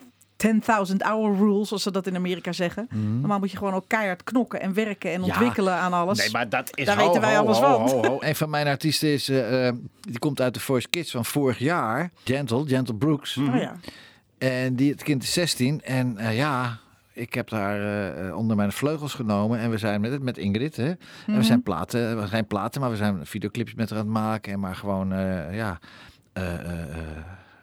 10.000 0.47 0.95
hour 0.97 1.35
rule, 1.37 1.65
zoals 1.65 1.83
ze 1.83 1.91
dat 1.91 2.07
in 2.07 2.15
Amerika 2.15 2.51
zeggen. 2.51 2.87
Normaal 3.19 3.39
moet 3.39 3.51
je 3.51 3.57
gewoon 3.57 3.73
ook 3.73 3.87
keihard 3.87 4.23
knokken 4.23 4.61
en 4.61 4.73
werken 4.73 5.11
en 5.11 5.19
Mhm. 5.19 5.27
Ja. 5.29 5.35
ontwikkelen 5.35 5.73
aan 5.73 5.93
alles. 5.93 6.17
Nee, 6.17 6.31
maar 6.31 6.49
dat 6.49 6.77
is 6.77 6.85
Daar 6.85 6.97
ho, 6.99 7.05
weten 7.05 7.21
wij 7.21 7.35
ho, 7.35 7.43
alles 7.43 7.57
ho, 7.57 7.87
van. 7.87 7.89
ho, 7.89 8.05
ho. 8.07 8.17
Een 8.27 8.35
van 8.35 8.49
mijn 8.49 8.67
artiesten 8.67 9.09
is, 9.09 9.29
eh, 9.29 9.67
eh, 9.67 9.75
die 9.99 10.19
komt 10.19 10.41
uit 10.41 10.53
de 10.53 10.59
Voice 10.59 10.87
Kids 10.89 11.11
van 11.11 11.25
vorig 11.25 11.59
jaar. 11.59 12.11
Gentle, 12.23 12.67
Gentle 12.67 12.95
Brooks. 12.95 13.37
Oh 13.37 13.55
ja. 13.55 13.75
En 14.37 14.75
die, 14.75 14.91
het 14.91 15.03
kind 15.03 15.23
is 15.23 15.33
16. 15.33 15.81
En 15.83 16.17
eh, 16.17 16.37
ja, 16.37 16.79
ik 17.15 17.33
heb 17.33 17.49
haar 17.49 17.79
eh, 17.79 18.27
eh, 18.27 18.37
onder 18.37 18.55
mijn 18.55 18.71
vleugels 18.71 19.13
genomen. 19.13 19.59
En 19.59 19.69
we 19.69 19.77
zijn 19.77 20.01
met, 20.01 20.21
met 20.21 20.37
Ingrid. 20.37 20.75
Hè? 20.75 20.87
En 20.89 20.97
Mhm. 21.27 21.37
we 21.37 21.43
zijn 21.43 21.63
platen, 21.63 22.21
we 22.21 22.27
zijn 22.27 22.47
platen, 22.47 22.81
maar 22.81 22.89
we 22.89 22.95
zijn 22.95 23.25
videoclips 23.25 23.73
met 23.73 23.89
haar 23.89 23.99
aan 23.99 24.05
het 24.05 24.13
maken. 24.13 24.53
En 24.53 24.59
maar 24.59 24.75
gewoon, 24.75 25.13
eh, 25.13 25.55
ja, 25.55 25.79
eh, 26.33 26.53
eh, 26.53 26.81
eh, 26.81 26.97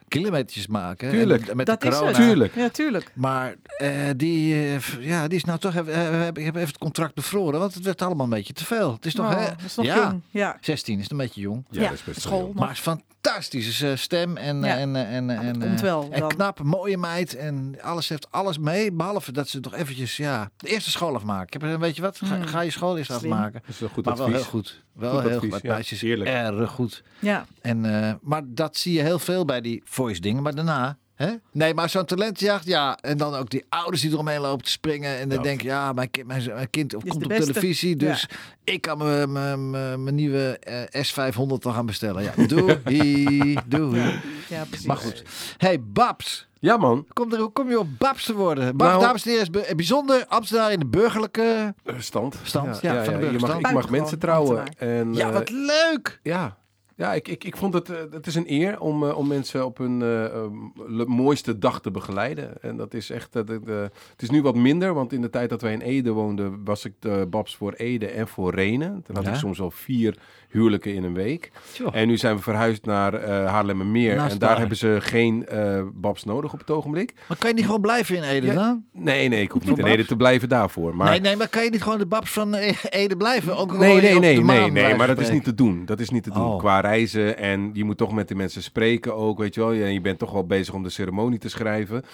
kilometertjes 0.08 0.66
maken. 0.66 1.10
Tuurlijk. 1.10 1.46
En 1.46 1.56
met 1.56 1.66
Dat 1.66 1.80
de 1.80 1.86
is 1.88 1.94
corona. 1.94 2.16
het. 2.18 2.26
Tuurlijk. 2.26 2.54
Ja, 2.54 2.68
tuurlijk. 2.68 3.10
Maar 3.14 3.54
eh, 3.78 3.90
die, 4.16 4.54
eh, 4.54 4.78
f- 4.78 4.96
ja, 5.00 5.28
die 5.28 5.36
is 5.38 5.44
nou 5.44 5.58
toch 5.58 5.74
even, 5.74 5.92
eh, 5.94 6.26
ik 6.26 6.44
heb 6.44 6.54
even 6.56 6.60
het 6.68 6.78
contract 6.78 7.14
bevroren, 7.14 7.60
want 7.60 7.74
het 7.74 7.84
werd 7.84 8.02
allemaal 8.02 8.24
een 8.24 8.30
beetje 8.32 8.52
te 8.52 8.64
veel. 8.64 8.92
Het 8.92 9.06
is 9.06 9.14
toch, 9.14 9.26
Oh, 9.26 9.36
hè? 9.38 9.64
is 9.64 9.74
nog 9.74 9.86
ja, 9.86 9.94
jong. 9.96 10.20
Ja. 10.30 10.56
16 10.60 10.98
is 10.98 11.10
een 11.10 11.16
beetje 11.16 11.40
jong. 11.40 11.64
Ja, 11.70 11.80
Ja, 11.82 11.88
dat 11.88 11.98
is 11.98 12.04
best 12.04 12.20
school. 12.20 12.52
Maar 12.54 12.70
is 12.70 12.80
fantastische 13.22 13.90
eh, 13.90 13.96
stem 13.96 14.36
en, 14.36 14.62
Ja. 14.62 14.76
en, 14.78 14.96
eh, 14.96 15.14
en, 15.16 15.30
en, 15.30 15.58
komt 15.60 15.74
eh, 15.74 15.80
wel 15.80 16.08
en 16.10 16.26
knap, 16.28 16.62
mooie 16.62 16.98
meid 16.98 17.34
en 17.36 17.76
alles 17.82 18.08
heeft 18.08 18.30
alles 18.30 18.58
mee, 18.58 18.92
behalve 18.92 19.32
dat 19.32 19.48
ze 19.48 19.60
toch 19.60 19.74
eventjes 19.74 20.16
ja, 20.16 20.50
de 20.56 20.68
eerste 20.68 20.90
school 20.90 21.14
afmaken. 21.14 21.46
Ik 21.46 21.52
heb 21.52 21.62
een 21.62 21.78
weet 21.78 21.96
je 21.96 22.02
wat, 22.02 22.18
ga, 22.18 22.34
Hmm. 22.34 22.44
ga 22.46 22.60
je 22.60 22.70
school 22.70 22.98
eerst 22.98 23.10
afmaken. 23.10 23.60
Dat 23.66 23.74
is 23.74 23.80
een 23.80 23.88
goed 23.88 24.04
maar 24.04 24.16
wel 24.16 24.26
heel 24.26 24.42
goed. 24.42 24.84
Wel 24.92 25.12
Goed 25.12 25.22
heel 25.22 25.34
advies, 25.36 25.52
goed. 25.52 25.62
Meisjes 25.62 26.02
erg 26.02 26.70
goed. 26.70 27.02
Ja. 27.18 27.46
En, 27.60 27.84
eh, 27.84 28.14
maar 28.20 28.42
dat 28.46 28.76
zie 28.76 28.92
je 28.92 29.02
heel 29.02 29.18
veel 29.18 29.44
bij 29.44 29.60
die 29.60 29.82
voice 29.84 30.20
dingen. 30.20 30.42
Maar 30.42 30.54
daarna, 30.54 30.98
hè? 31.22 31.32
Nee, 31.52 31.74
maar 31.74 31.88
zo'n 31.90 32.04
talentjacht, 32.04 32.66
ja. 32.66 32.98
En 33.00 33.16
dan 33.16 33.34
ook 33.34 33.50
die 33.50 33.64
ouders 33.68 34.00
die 34.02 34.10
eromheen 34.10 34.40
lopen 34.40 34.64
te 34.64 34.70
springen. 34.70 35.18
En 35.18 35.28
dan 35.28 35.38
Ja. 35.38 35.42
denk 35.44 35.60
je, 35.60 35.68
ja, 35.68 35.92
mijn 35.92 36.10
kind, 36.10 36.26
mijn, 36.26 36.44
mijn 36.54 36.70
kind 36.70 36.94
komt 36.94 37.24
op 37.24 37.32
televisie. 37.32 37.96
Dus 37.96 38.28
ik 38.64 38.80
kan 38.80 38.98
mijn- 38.98 39.32
mijn 39.32 39.70
mijn- 39.70 40.02
mijn 40.02 40.14
nieuwe 40.14 40.58
eh, 40.58 41.02
S500 41.04 41.62
dan 41.62 41.72
gaan 41.74 41.86
bestellen. 41.86 42.22
Ja, 42.22 42.32
doei, 42.46 42.78
doei. 43.66 44.00
ja, 44.48 44.64
precies. 44.68 44.86
Maar 44.86 44.96
goed. 44.96 45.22
hey, 45.58 45.80
Babs. 45.80 46.50
Ja, 46.58 46.76
man. 46.76 47.06
Kom 47.12 47.32
er, 47.32 47.38
hoe 47.38 47.50
kom 47.52 47.68
je 47.68 47.78
op 47.78 47.86
Babs 47.98 48.24
te 48.24 48.34
worden? 48.34 48.76
Babs, 48.76 48.90
Nou- 48.90 49.02
dames 49.04 49.24
en 49.24 49.30
heren, 49.30 49.66
is 49.68 49.74
bijzonder 49.74 50.24
Ambtenaar 50.28 50.72
in 50.72 50.78
de 50.78 50.86
burgerlijke... 50.86 51.74
Eh, 51.84 51.94
Stand. 51.98 52.36
Stand, 52.42 52.80
ja, 52.80 53.04
van 53.04 53.20
de 53.20 53.26
Je 53.32 53.38
mag, 53.38 53.58
ik 53.58 53.72
mag 53.72 53.90
mensen 53.90 54.18
trouwen. 54.18 54.64
En, 54.76 55.14
Ja, 55.14 55.26
eh, 55.28 55.32
wat 55.32 55.50
leuk! 55.50 56.20
Ja, 56.22 56.56
ja 56.96 57.14
ik, 57.14 57.28
ik, 57.28 57.44
ik 57.44 57.56
vond 57.56 57.74
het, 57.74 57.90
eh, 57.90 57.96
het 58.10 58.26
is 58.26 58.34
een 58.34 58.52
eer 58.52 58.80
om, 58.80 59.04
eh, 59.08 59.16
om 59.18 59.26
mensen 59.28 59.64
op 59.64 59.78
hun 59.78 59.98
le- 59.98 61.04
mooiste 61.06 61.58
dag 61.58 61.80
te 61.80 61.90
begeleiden. 61.90 62.62
En 62.62 62.76
dat 62.76 62.94
is 62.94 63.10
echt, 63.10 63.32
de- 63.32 63.90
het 64.10 64.22
is 64.22 64.30
nu 64.30 64.42
wat 64.42 64.54
minder, 64.54 64.94
want 64.94 65.12
in 65.12 65.20
de 65.20 65.30
tijd 65.30 65.50
dat 65.50 65.60
wij 65.62 65.72
in 65.72 65.80
Ede 65.80 66.10
woonden, 66.10 66.64
was 66.64 66.84
ik 66.84 66.92
de 66.98 67.26
babs 67.30 67.56
voor 67.56 67.72
Ede 67.72 68.06
en 68.06 68.28
voor 68.28 68.54
Renen. 68.54 69.02
Toen 69.02 69.16
had 69.16 69.24
Ja? 69.24 69.30
ik 69.30 69.36
soms 69.36 69.60
al 69.60 69.70
vier 69.70 70.18
huwelijken 70.52 70.94
in 70.94 71.04
een 71.04 71.14
week. 71.14 71.50
Tjoh. 71.72 71.96
En 71.96 72.06
nu 72.06 72.16
zijn 72.16 72.36
we 72.36 72.42
verhuisd 72.42 72.84
naar 72.84 73.14
eh 73.14 73.46
Haarlemmermeer. 73.46 74.16
Naast 74.16 74.32
en 74.32 74.38
daar 74.38 74.48
daar. 74.48 74.58
hebben 74.58 74.76
ze 74.76 74.96
geen 75.00 75.46
eh, 75.46 75.82
babs 75.94 76.24
nodig 76.24 76.52
op 76.52 76.58
het 76.58 76.70
ogenblik. 76.70 77.14
Maar 77.28 77.36
kan 77.36 77.48
je 77.48 77.54
niet 77.54 77.64
gewoon 77.64 77.80
blijven 77.80 78.16
in 78.16 78.22
Ede 78.22 78.46
Ja, 78.46 78.54
dan? 78.54 78.84
Nee, 78.92 79.28
nee, 79.28 79.42
ik 79.42 79.50
hoef 79.50 79.64
niet 79.64 79.78
in 79.78 79.86
Ede 79.86 80.04
te 80.06 80.16
blijven 80.16 80.48
daarvoor. 80.48 80.96
Maar 80.96 81.10
Nee, 81.10 81.20
nee, 81.20 81.36
maar 81.36 81.48
kan 81.48 81.64
je 81.64 81.70
niet 81.70 81.82
gewoon 81.82 81.98
de 81.98 82.06
Babs 82.06 82.30
van 82.30 82.54
eh, 82.54 82.76
Ede 82.90 83.16
blijven? 83.16 83.56
Ook 83.56 83.78
Nee, 83.78 84.00
nee, 84.00 84.18
nee, 84.18 84.40
nee, 84.40 84.70
nee, 84.70 84.94
maar 84.94 85.06
dat 85.06 85.20
is 85.20 85.30
niet 85.30 85.44
te 85.44 85.54
doen. 85.54 85.84
Dat 85.84 86.00
is 86.00 86.10
niet 86.10 86.22
te 86.22 86.30
doen. 86.30 86.46
Oh. 86.46 86.58
Qua 86.58 86.80
reizen 86.80 87.38
en 87.38 87.70
je 87.72 87.84
moet 87.84 87.96
toch 87.96 88.12
met 88.12 88.28
de 88.28 88.34
mensen 88.34 88.62
spreken 88.62 89.14
ook, 89.16 89.38
weet 89.38 89.54
je 89.54 89.60
wel. 89.60 89.70
En 89.70 89.92
je 89.92 90.00
bent 90.00 90.18
toch 90.18 90.32
wel 90.32 90.46
bezig 90.46 90.74
om 90.74 90.82
de 90.82 90.90
ceremonie 90.90 91.38
te 91.38 91.48
schrijven. 91.48 92.04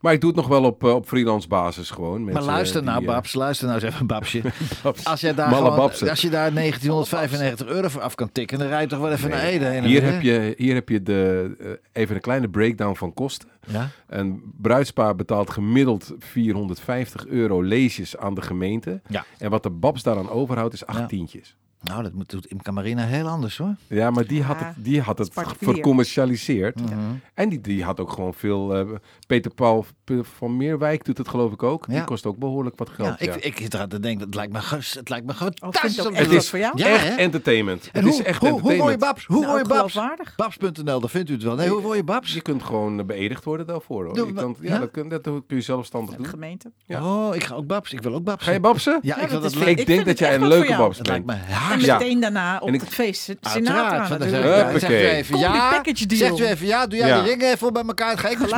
Maar 0.00 0.12
ik 0.12 0.20
doe 0.20 0.30
het 0.30 0.38
nog 0.38 0.48
wel 0.48 0.64
op, 0.64 0.84
op 0.84 1.06
freelance 1.06 1.48
basis 1.48 1.90
gewoon. 1.90 2.24
Maar 2.24 2.42
luister 2.42 2.82
nou, 2.82 3.04
Babs, 3.04 3.34
luister 3.34 3.66
nou 3.68 3.80
eens 3.80 3.94
even, 3.94 4.06
Babsje. 4.06 4.42
Babs. 4.82 5.04
Als 5.04 5.20
je 5.20 5.34
daar, 5.34 5.52
gewoon, 5.52 5.78
als 5.90 6.20
je 6.20 6.30
daar 6.30 6.52
1995 6.52 7.66
euro 7.66 7.87
af 7.96 8.14
kan 8.14 8.32
tikken, 8.32 8.58
dan 8.58 8.68
rij 8.68 8.80
je 8.80 8.86
toch 8.86 8.98
wel 9.00 9.12
even 9.12 9.30
naar 9.30 9.42
Ede 9.42 9.64
heen. 9.64 9.84
Hier 9.84 10.02
heb 10.02 10.22
je, 10.22 10.54
hier 10.56 10.74
heb 10.74 10.88
je 10.88 11.02
de, 11.02 11.54
eh, 11.60 11.66
even 12.02 12.14
een 12.14 12.20
kleine 12.20 12.48
breakdown 12.48 12.94
van 12.94 13.14
kosten. 13.14 13.48
Ja? 13.66 13.88
Een 14.06 14.42
bruidspaar 14.60 15.14
betaalt 15.16 15.50
gemiddeld 15.50 16.12
450 16.18 17.26
euro 17.26 17.62
leesjes 17.62 18.16
aan 18.16 18.34
de 18.34 18.42
gemeente. 18.42 19.00
Ja. 19.08 19.24
En 19.38 19.50
wat 19.50 19.62
de 19.62 19.70
Babs 19.70 20.02
daaraan 20.02 20.30
overhoudt 20.30 20.74
is 20.74 20.86
acht 20.86 20.98
Ja. 20.98 21.06
tientjes. 21.06 21.56
Nou, 21.82 22.02
dat 22.02 22.12
moet, 22.12 22.30
doet 22.30 22.46
Imca 22.46 22.70
Marina 22.70 23.04
heel 23.04 23.28
anders 23.28 23.56
hoor. 23.58 23.74
Ja, 23.86 24.10
maar 24.10 24.26
die 24.26 24.42
had 24.42 24.58
Ja, 24.60 24.66
het, 24.66 24.84
die 24.84 25.00
had 25.00 25.18
het 25.18 25.30
vercommercialiseerd. 25.60 26.80
Mhm. 26.80 26.98
En 27.34 27.48
die, 27.48 27.60
die 27.60 27.84
had 27.84 28.00
ook 28.00 28.12
gewoon 28.12 28.34
veel... 28.34 28.74
eh, 28.76 28.86
Peter 29.26 29.54
Paul 29.54 29.86
van 30.22 30.56
Meerwijk 30.56 31.04
doet 31.04 31.18
het 31.18 31.28
geloof 31.28 31.52
ik 31.52 31.62
ook. 31.62 31.86
Die 31.86 31.96
Ja. 31.96 32.04
kost 32.04 32.26
ook 32.26 32.36
behoorlijk 32.38 32.78
wat 32.78 32.88
geld. 32.88 33.18
Ja, 33.20 33.26
Ja, 33.26 33.34
ik, 33.34 33.44
ik 33.44 33.56
zit 33.58 33.74
eraan 33.74 33.88
te 33.88 34.00
denken, 34.00 34.26
het 34.26 34.34
lijkt 34.34 34.52
me, 34.52 34.60
ges- 34.60 34.94
het 34.94 35.08
lijkt 35.08 35.26
me 35.26 35.32
Oh, 35.32 35.38
fantastisch. 35.38 35.96
het 36.18 36.30
is 36.30 36.48
voor 36.50 36.58
jou? 36.58 36.72
Ja, 36.76 36.86
echt 36.86 37.08
hè? 37.08 37.14
entertainment. 37.14 37.84
En 37.84 37.90
het 37.92 38.02
hoe, 38.02 38.12
is 38.20 38.26
echt 38.26 38.40
hoe, 38.40 38.48
hoe 38.50 38.60
word 38.60 38.74
je 38.74 38.80
entertainment. 38.80 39.00
Babs? 39.00 39.26
Hoe 39.26 39.40
Nou, 39.46 39.58
je 39.58 39.64
Babs? 39.64 40.36
Babs.nl, 40.36 41.00
daar 41.00 41.10
vindt 41.10 41.30
u 41.30 41.32
het 41.32 41.42
wel. 41.42 41.54
Nee, 41.54 41.68
hoe 41.68 41.80
word 41.82 41.96
je 41.96 42.04
Babs? 42.04 42.34
Je 42.34 42.40
kunt 42.40 42.62
gewoon 42.62 43.06
beëdigd 43.06 43.44
worden 43.44 43.66
daarvoor. 43.66 44.04
Hoor. 44.04 44.14
Doe- 44.14 44.26
Je 44.26 44.32
kan, 44.32 44.56
ja, 44.60 44.72
ja? 44.72 44.78
Dat, 44.78 44.90
kun, 44.90 45.08
dat 45.08 45.22
kun 45.22 45.42
je 45.46 45.60
zelfstandig 45.60 46.10
De 46.10 46.16
doen. 46.22 46.26
gemeente. 46.30 46.72
Ja. 46.86 47.04
Oh, 47.04 47.34
ik 47.34 47.44
ga 47.44 47.54
ook 47.54 47.66
Babs. 47.66 47.92
Ik 47.92 48.00
wil 48.02 48.14
ook 48.14 48.24
Babs. 48.24 48.44
Ga 48.44 48.50
je 48.52 48.60
babsen? 48.60 48.98
Ja, 49.02 49.14
ik 49.16 49.22
Ja, 49.22 49.28
wil 49.28 49.40
dat 49.40 49.52
denk 49.86 50.04
dat 50.06 50.18
jij 50.18 50.34
een 50.34 50.46
leuke 50.48 50.76
babs 50.76 50.98
Het 50.98 51.06
bent. 51.06 51.26
lijkt 51.26 51.46
me 51.48 51.52
En 51.72 51.80
meteen 51.80 52.20
daarna 52.20 52.58
op 52.60 52.68
En 52.68 52.74
ik- 52.74 52.80
het 52.80 52.94
feest. 52.94 53.28
Uiteraard, 53.28 53.66
Sinatra 53.66 54.08
natuurlijk. 54.08 54.30
zeg, 54.42 54.54
Huppakee. 54.54 54.80
zegt 54.80 54.92
u 54.92 55.16
even 55.16 55.38
ja. 55.38 55.70
package 55.70 56.06
deal. 56.06 56.20
Zegt 56.36 56.38
u 56.40 56.52
even 56.52 56.66
ja, 56.66 56.86
doe 56.86 56.98
jij 56.98 57.08
Ja. 57.08 57.22
de 57.22 57.28
ringen 57.28 57.50
even 57.52 57.66
op 57.66 57.74
bij 57.74 57.82
elkaar. 57.86 58.18
Ga 58.18 58.28
ik 58.28 58.38
mijn 58.38 58.50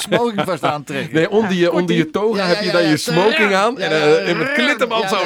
smoking, 0.00 0.34
met 0.36 0.44
vast 0.46 0.64
aantrekken. 0.64 1.14
Nee, 1.14 1.30
onder 1.30 1.52
je, 1.52 1.72
onder 1.72 1.96
je 1.96 2.10
toga 2.10 2.44
heb 2.46 2.62
je 2.62 2.70
dan 2.70 2.82
je 2.88 2.96
smoking 2.96 3.54
aan. 3.54 3.78
En 3.78 3.90
ja, 3.90 4.16
eh, 4.16 4.38
het 4.38 4.52
klittenband 4.52 5.02
ja, 5.02 5.08
zo. 5.08 5.16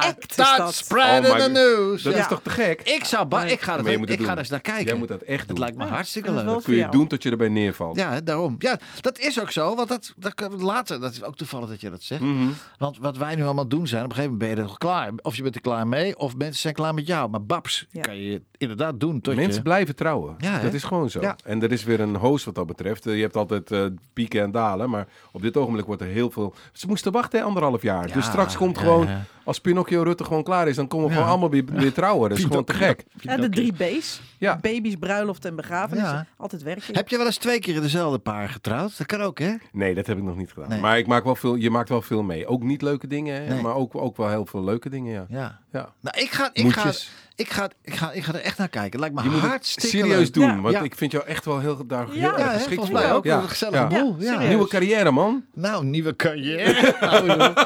Dat 0.00 0.10
act 0.10 0.30
is 0.38 0.56
dat. 0.56 0.74
spreading 0.74 1.34
Oh 1.34 1.40
the 1.40 1.48
news. 1.50 2.02
Dat 2.02 2.12
Ja. 2.14 2.18
is 2.20 2.26
toch 2.28 2.42
te 2.42 2.50
gek? 2.50 2.80
Ik 2.82 3.04
zou, 3.04 3.26
ba- 3.26 3.44
ik 3.44 3.60
ga, 3.60 3.76
Maar 3.76 3.84
er, 3.84 3.90
je 3.90 3.98
moet 3.98 4.08
het 4.08 4.18
ik 4.18 4.24
ga 4.24 4.26
doen. 4.26 4.32
er 4.34 4.38
eens 4.38 4.48
naar 4.50 4.60
kijken. 4.60 4.84
Jij 4.84 4.94
moet 4.94 5.08
dat 5.08 5.22
echt 5.22 5.38
Het 5.40 5.48
doen. 5.48 5.58
lijkt 5.58 5.76
me 5.76 5.84
Ja, 5.84 5.90
hartstikke 5.90 6.28
dat 6.28 6.36
is 6.38 6.42
leuk. 6.44 6.50
wel 6.52 6.62
kun 6.62 6.72
je 6.74 6.78
voor 6.80 6.88
jou. 6.90 6.98
doen 6.98 7.08
tot 7.08 7.22
je 7.22 7.30
erbij 7.30 7.48
neervalt. 7.48 7.96
Ja, 7.96 8.20
daarom. 8.20 8.54
Ja, 8.58 8.78
dat 9.00 9.18
is 9.18 9.40
ook 9.40 9.50
zo. 9.50 9.74
Want 9.74 9.88
dat, 9.88 10.12
dat 10.16 10.34
kan 10.34 10.62
later, 10.62 11.00
dat 11.00 11.12
is 11.12 11.22
ook 11.22 11.36
toevallig 11.36 11.68
dat 11.68 11.80
je 11.80 11.90
dat 11.90 12.02
zegt. 12.02 12.20
Mhm. 12.20 12.48
Want 12.78 12.98
wat 12.98 13.16
wij 13.16 13.34
nu 13.34 13.44
allemaal 13.44 13.68
doen 13.68 13.86
zijn, 13.86 14.04
op 14.04 14.10
een 14.10 14.16
gegeven 14.16 14.36
moment 14.38 14.56
ben 14.56 14.64
je 14.64 14.70
er 14.70 14.78
klaar. 14.78 15.10
Of 15.22 15.36
je 15.36 15.42
bent 15.42 15.54
er 15.54 15.60
klaar 15.60 15.86
mee, 15.86 16.18
of 16.18 16.36
mensen 16.36 16.60
zijn 16.60 16.74
klaar 16.74 16.94
met 16.94 17.06
jou. 17.06 17.30
Maar 17.30 17.44
babs 17.44 17.86
Ja. 17.90 18.00
kan 18.00 18.16
je 18.16 18.42
inderdaad 18.56 19.00
doen 19.00 19.20
tot 19.20 19.34
Mensen 19.34 19.54
je... 19.54 19.62
blijven 19.62 19.96
trouwen. 19.96 20.34
Ja, 20.38 20.50
hè? 20.52 20.62
dat 20.62 20.72
is 20.72 20.82
gewoon 20.84 21.10
zo. 21.10 21.20
Ja. 21.20 21.36
En 21.44 21.62
er 21.62 21.72
is 21.72 21.84
weer 21.84 22.00
een 22.00 22.16
host 22.16 22.44
wat 22.44 22.54
dat 22.54 22.66
betreft. 22.66 23.06
Eh, 23.06 23.14
Je 23.16 23.22
hebt 23.22 23.36
altijd 23.36 23.70
eh, 23.70 23.84
pieken 24.12 24.42
en 24.42 24.50
dalen. 24.50 24.90
Maar 24.90 25.06
op 25.32 25.42
dit 25.42 25.56
ogenblik 25.56 25.86
wordt 25.86 26.02
er 26.02 26.08
heel 26.08 26.30
veel... 26.30 26.54
Ze 26.72 26.86
moesten 26.86 27.12
wachten 27.12 27.38
hè, 27.38 27.44
anderhalf 27.44 27.82
jaar. 27.82 28.08
Ja, 28.08 28.14
dus 28.14 28.24
straks 28.24 28.56
komt 28.56 28.76
ja, 28.76 28.82
gewoon... 28.82 29.06
ja. 29.06 29.24
Als 29.44 29.60
Pinocchio 29.60 29.89
Rutte 29.90 30.24
gewoon 30.24 30.42
klaar 30.42 30.68
is... 30.68 30.76
dan 30.76 30.86
komen 30.88 31.06
we 31.06 31.12
Ja. 31.12 31.16
gewoon 31.18 31.32
allemaal 31.32 31.50
weer, 31.50 31.64
weer 31.72 31.92
trouwen. 31.92 32.28
Dat 32.28 32.38
is 32.38 32.44
gewoon 32.44 32.64
te 32.64 32.72
gek. 32.74 33.04
Ja, 33.20 33.36
de 33.36 33.48
drie 33.48 33.72
B's. 33.72 34.20
Ja. 34.38 34.58
Baby's, 34.60 34.94
bruiloft 34.96 35.44
en 35.44 35.56
begrafenis. 35.56 36.02
Ja. 36.02 36.26
Altijd 36.36 36.62
werken. 36.62 36.94
Heb 36.94 37.08
je 37.08 37.16
wel 37.16 37.26
eens 37.26 37.36
twee 37.36 37.58
keer 37.58 37.80
dezelfde 37.80 38.18
paar 38.18 38.48
getrouwd? 38.48 38.98
Dat 38.98 39.06
kan 39.06 39.20
ook, 39.20 39.38
hè? 39.38 39.54
Nee, 39.72 39.94
dat 39.94 40.06
heb 40.06 40.16
ik 40.16 40.22
nog 40.22 40.36
niet 40.36 40.52
gedaan. 40.52 40.68
Nee. 40.68 40.80
Maar 40.80 40.98
ik 40.98 41.06
maak 41.06 41.24
wel 41.24 41.34
veel, 41.34 41.54
je 41.54 41.70
maakt 41.70 41.88
wel 41.88 42.02
veel 42.02 42.22
mee. 42.22 42.46
Ook 42.46 42.62
niet 42.62 42.82
leuke 42.82 43.06
dingen, 43.06 43.42
hè, 43.42 43.48
Nee. 43.54 43.62
maar 43.62 43.74
ook, 43.74 43.94
ook 43.94 44.16
wel 44.16 44.28
heel 44.28 44.46
veel 44.46 44.64
leuke 44.64 44.88
dingen, 44.88 45.12
ja. 45.12 45.26
Ja. 45.28 45.60
Ja. 45.72 45.88
Nou, 46.00 46.18
ik 46.20 46.30
ga, 46.30 46.50
ik, 46.52 46.72
ga, 46.72 46.90
ik, 47.36 47.50
ga, 47.52 47.68
ik, 47.84 47.94
ga, 47.94 48.12
ik 48.12 48.24
ga 48.24 48.32
er 48.34 48.40
echt 48.40 48.58
naar 48.58 48.68
kijken. 48.68 48.90
Het 48.90 49.00
lijkt 49.00 49.14
me 49.14 49.22
Je 49.22 49.28
moet 49.28 49.40
het 49.40 49.50
hartstikke 49.50 49.88
serieus 49.88 50.18
leuk. 50.18 50.32
doen, 50.32 50.44
Ja. 50.44 50.60
want 50.60 50.74
Ja. 50.74 50.80
ik 50.80 50.94
vind 50.94 51.12
jou 51.12 51.24
echt 51.26 51.44
wel 51.44 51.58
heel, 51.60 51.86
daar 51.86 52.06
heel 52.10 52.14
Ja, 52.20 52.36
hè, 52.36 52.44
geschikt 52.44 52.74
volgens 52.74 52.90
voor. 52.90 53.00
mij 53.00 53.12
ook. 53.12 53.24
Ja. 53.24 53.36
Een 53.42 53.48
gezellig 53.48 53.74
Ja. 53.74 53.86
boel. 53.86 54.16
Nieuwe 54.48 54.68
carrière, 54.68 55.10
man. 55.10 55.44
Nou, 55.54 55.84
nieuwe 55.84 56.16
carrière. 56.16 56.94
Nou, 57.00 57.26
joh. 57.26 57.56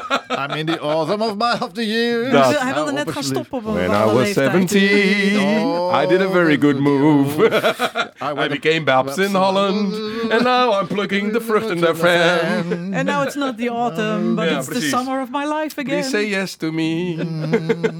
I'm 0.49 0.51
in 0.57 0.65
the 0.65 0.77
autumn 0.79 1.21
of 1.21 1.35
my 1.37 1.53
of 1.61 1.71
the 1.71 1.87
year. 1.87 2.31
Dat. 2.31 2.59
Hij 2.59 2.73
wilde 2.73 2.91
Nou, 2.91 3.05
net 3.05 3.13
gaan 3.13 3.23
stoppen 3.23 3.57
op 3.57 3.65
een 3.65 3.73
When 3.73 3.85
I 3.89 4.03
was 4.03 4.13
leeftijd. 4.13 4.51
17, 4.51 5.39
Oh, 5.65 6.01
I 6.03 6.07
did 6.07 6.21
a 6.21 6.29
very 6.31 6.57
good 6.59 6.79
move. 6.79 7.43
I 8.21 8.43
I 8.45 8.47
became 8.47 8.83
Babs 8.83 9.17
in 9.17 9.33
Holland, 9.35 9.93
and 10.31 10.41
now 10.43 10.81
I'm 10.81 10.87
plucking 10.87 11.33
the 11.33 11.41
fruit 11.41 11.69
in 11.69 11.79
their 11.79 11.95
fan. 11.95 12.93
And 12.93 13.03
now 13.05 13.23
it's 13.25 13.35
not 13.35 13.57
the 13.57 13.69
autumn, 13.69 14.35
but 14.35 14.45
it's 14.45 14.65
precies. 14.67 14.91
the 14.91 14.97
summer 14.97 15.21
of 15.21 15.29
my 15.31 15.45
life 15.45 15.77
again. 15.79 15.99
Please 16.01 16.09
say 16.09 16.29
yes 16.29 16.55
to 16.55 16.71
me. 16.71 17.17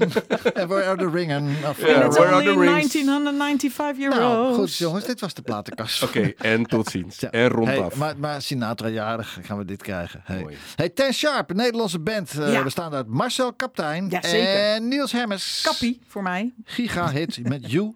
And 0.60 0.68
where 0.68 0.84
are 0.84 0.96
the 0.96 1.10
ringen? 1.10 1.48
Of 1.48 1.84
And 1.84 2.04
it's 2.04 2.18
where 2.18 2.32
are 2.32 2.42
the 2.44 2.58
rings? 2.58 2.92
1995 2.92 3.98
euros. 3.98 4.18
Nou, 4.18 4.54
goed 4.54 4.76
jongens, 4.76 5.04
dit 5.04 5.20
was 5.20 5.34
de 5.34 5.42
platenkast. 5.42 6.02
Oké, 6.06 6.32
en 6.38 6.64
tot 6.66 6.88
ziens. 6.90 7.20
Ja. 7.20 7.30
En 7.30 7.48
rondaf. 7.48 7.76
Hey, 7.76 7.98
maar, 7.98 8.18
maar 8.18 8.42
Sinatra 8.42 8.88
jarig, 8.88 9.38
gaan 9.42 9.58
we 9.58 9.64
dit 9.64 9.82
krijgen. 9.82 10.20
Hey, 10.24 10.40
Mooi. 10.40 10.56
hey 10.76 10.88
Ten 10.88 11.12
Sharp, 11.14 11.50
een 11.50 11.56
Nederlandse 11.56 11.98
band. 12.00 12.38
eh 12.38 12.52
Ja. 12.52 12.62
Bestaande 12.62 12.96
uit 12.96 13.06
Marcel 13.06 13.52
Kaptein 13.52 14.06
Ja, 14.10 14.22
en 14.22 14.88
Niels 14.88 15.12
Hemmers. 15.12 15.60
Kappie 15.62 16.00
voor 16.06 16.22
mij. 16.22 16.52
Giga 16.64 17.10
hit 17.10 17.38
met 17.48 17.70
You. 17.70 17.94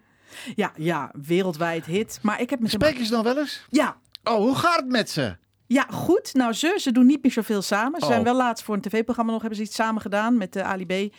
Ja, 0.55 0.73
ja, 0.77 1.11
wereldwijd 1.27 1.85
hit. 1.85 2.19
Maar 2.23 2.41
ik 2.41 2.51
heb 2.51 2.61
met. 2.61 2.71
Spreek 2.71 2.97
je 2.99 3.05
ze 3.05 3.11
dan 3.11 3.23
wel 3.25 3.39
eens? 3.39 3.65
Ja, 3.69 3.97
Oh, 4.25 4.37
hoe 4.37 4.55
gaat 4.57 4.77
het 4.77 4.89
met 4.89 5.11
ze? 5.11 5.37
Ja, 5.73 5.87
goed. 5.91 6.35
Nou, 6.35 6.53
ze, 6.53 6.77
ze 6.81 6.93
doen 6.93 7.07
niet 7.07 7.23
meer 7.23 7.33
zoveel 7.33 7.63
samen. 7.63 8.01
Ze 8.01 8.07
Oh. 8.07 8.13
zijn 8.13 8.25
wel 8.25 8.37
laatst 8.37 8.65
voor 8.65 8.75
een 8.75 8.81
tv-programma 8.81 9.31
nog 9.33 9.41
hebben 9.41 9.59
ze 9.59 9.65
iets 9.65 9.75
samen 9.75 10.01
gedaan 10.03 10.37
met 10.37 10.53
de 10.53 10.63
Ali 10.63 10.87
B. 10.87 11.15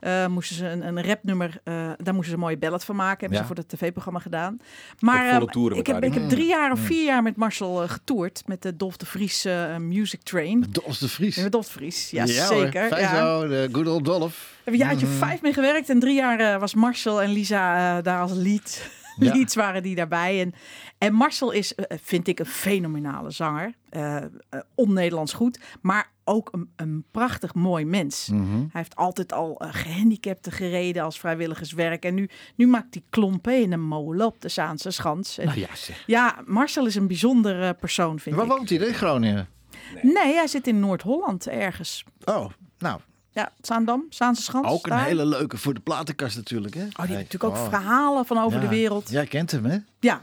Eh, 0.00 0.26
moesten 0.26 0.56
ze 0.56 0.66
een, 0.68 0.86
een 0.86 1.02
rapnummer, 1.04 1.60
eh, 1.64 1.74
daar 1.74 2.14
moesten 2.14 2.24
ze 2.24 2.32
een 2.32 2.38
mooie 2.38 2.56
ballad 2.56 2.84
van 2.84 2.96
maken. 2.96 3.20
Hebben 3.20 3.38
Ja. 3.38 3.42
ze 3.46 3.46
voor 3.54 3.56
het 3.56 3.68
tv-programma 3.68 4.18
gedaan. 4.18 4.56
Maar 5.00 5.28
eh, 5.28 5.42
ik, 5.78 5.86
heb, 5.86 6.04
ik 6.04 6.14
heb 6.14 6.28
drie 6.28 6.46
jaar 6.46 6.72
of 6.72 6.80
vier 6.80 7.04
jaar 7.04 7.22
met 7.22 7.36
Marcel 7.36 7.82
eh, 7.82 7.88
getoerd. 7.88 8.42
Met 8.46 8.62
de 8.62 8.76
Dolf 8.76 8.96
de 8.96 9.06
Vries 9.06 9.44
eh, 9.44 9.76
Music 9.76 10.22
Train. 10.22 10.66
Dolf 10.70 10.98
de 10.98 11.08
Vries. 11.08 11.36
Ja, 11.36 11.42
Met 11.42 11.52
Dolf 11.52 11.66
de 11.66 11.72
Vries, 11.72 12.10
ja, 12.10 12.26
zeker. 12.26 12.86
Fijn 12.88 13.00
Ja. 13.02 13.16
zo, 13.40 13.48
de 13.48 13.68
good 13.72 13.86
old 13.86 14.04
Dolf. 14.04 14.54
We 14.64 14.70
hebben 14.70 14.80
een 14.82 14.88
jaartje 14.88 15.06
vijf 15.06 15.42
mee 15.42 15.52
gewerkt. 15.52 15.88
En 15.90 15.98
drie 16.00 16.14
jaar 16.14 16.40
eh, 16.40 16.60
was 16.60 16.74
Marcel 16.74 17.22
en 17.22 17.30
Lisa 17.30 17.96
eh, 17.96 18.02
daar 18.04 18.20
als 18.20 18.32
lead. 18.32 18.80
Ja. 19.26 19.34
Leads 19.34 19.54
waren 19.54 19.82
die 19.82 19.94
daarbij. 19.94 20.40
En, 20.40 20.52
en 20.98 21.12
Marcel 21.14 21.50
is, 21.50 21.74
eh, 21.74 21.98
vind 22.02 22.28
ik, 22.28 22.38
een 22.38 22.46
fenomenale 22.46 23.30
zanger. 23.30 23.74
Eh, 23.88 24.16
On-Nederlands 24.74 25.32
goed. 25.32 25.60
Maar 25.80 26.10
ook 26.24 26.48
een, 26.52 26.70
een 26.76 27.04
prachtig 27.10 27.54
mooi 27.54 27.84
mens. 27.84 28.28
Mhm. 28.32 28.56
Hij 28.56 28.68
heeft 28.72 28.96
altijd 28.96 29.32
al 29.32 29.58
eh, 29.60 29.68
gehandicapten 29.72 30.52
gereden 30.52 31.02
als 31.02 31.18
vrijwilligerswerk. 31.18 32.04
En 32.04 32.14
nu, 32.14 32.28
nu 32.54 32.66
maakt 32.66 32.94
hij 32.94 33.02
klompen 33.10 33.62
in 33.62 33.72
een 33.72 33.86
molen 33.86 34.26
op 34.26 34.40
de 34.40 34.48
Zaanse 34.48 34.90
Schans. 34.90 35.38
En 35.38 35.46
Nou 35.46 35.58
ja, 35.58 35.74
zeg. 35.74 36.02
ja, 36.06 36.42
Marcel 36.46 36.86
is 36.86 36.94
een 36.94 37.06
bijzondere 37.06 37.74
persoon, 37.74 38.18
vind 38.18 38.36
Waar 38.36 38.44
ik. 38.44 38.50
woont 38.50 38.68
hij? 38.68 38.78
dan? 38.78 38.88
In 38.88 38.94
Groningen? 38.94 39.48
Nee, 40.02 40.34
hij 40.34 40.46
zit 40.46 40.66
in 40.66 40.80
Noord-Holland 40.80 41.46
ergens. 41.48 42.04
Oh, 42.24 42.50
nou, 42.78 43.00
Ja, 43.36 43.52
Zaandam, 43.60 44.04
Zaanse 44.10 44.42
Schans. 44.42 44.66
ook 44.68 44.84
een 44.86 44.90
daar. 44.90 45.04
hele 45.04 45.26
leuke 45.26 45.56
voor 45.56 45.74
de 45.74 45.80
platenkast 45.80 46.36
natuurlijk, 46.36 46.74
hè? 46.74 46.80
Oh, 46.82 47.06
die 47.06 47.16
heeft 47.16 47.32
natuurlijk 47.32 47.44
ook 47.44 47.64
Oh. 47.64 47.68
verhalen 47.68 48.26
van 48.26 48.38
over 48.38 48.58
Ja. 48.58 48.60
de 48.64 48.68
wereld. 48.68 49.10
Jij 49.10 49.26
kent 49.26 49.50
hem, 49.50 49.64
hè? 49.64 49.76
Ja, 50.06 50.22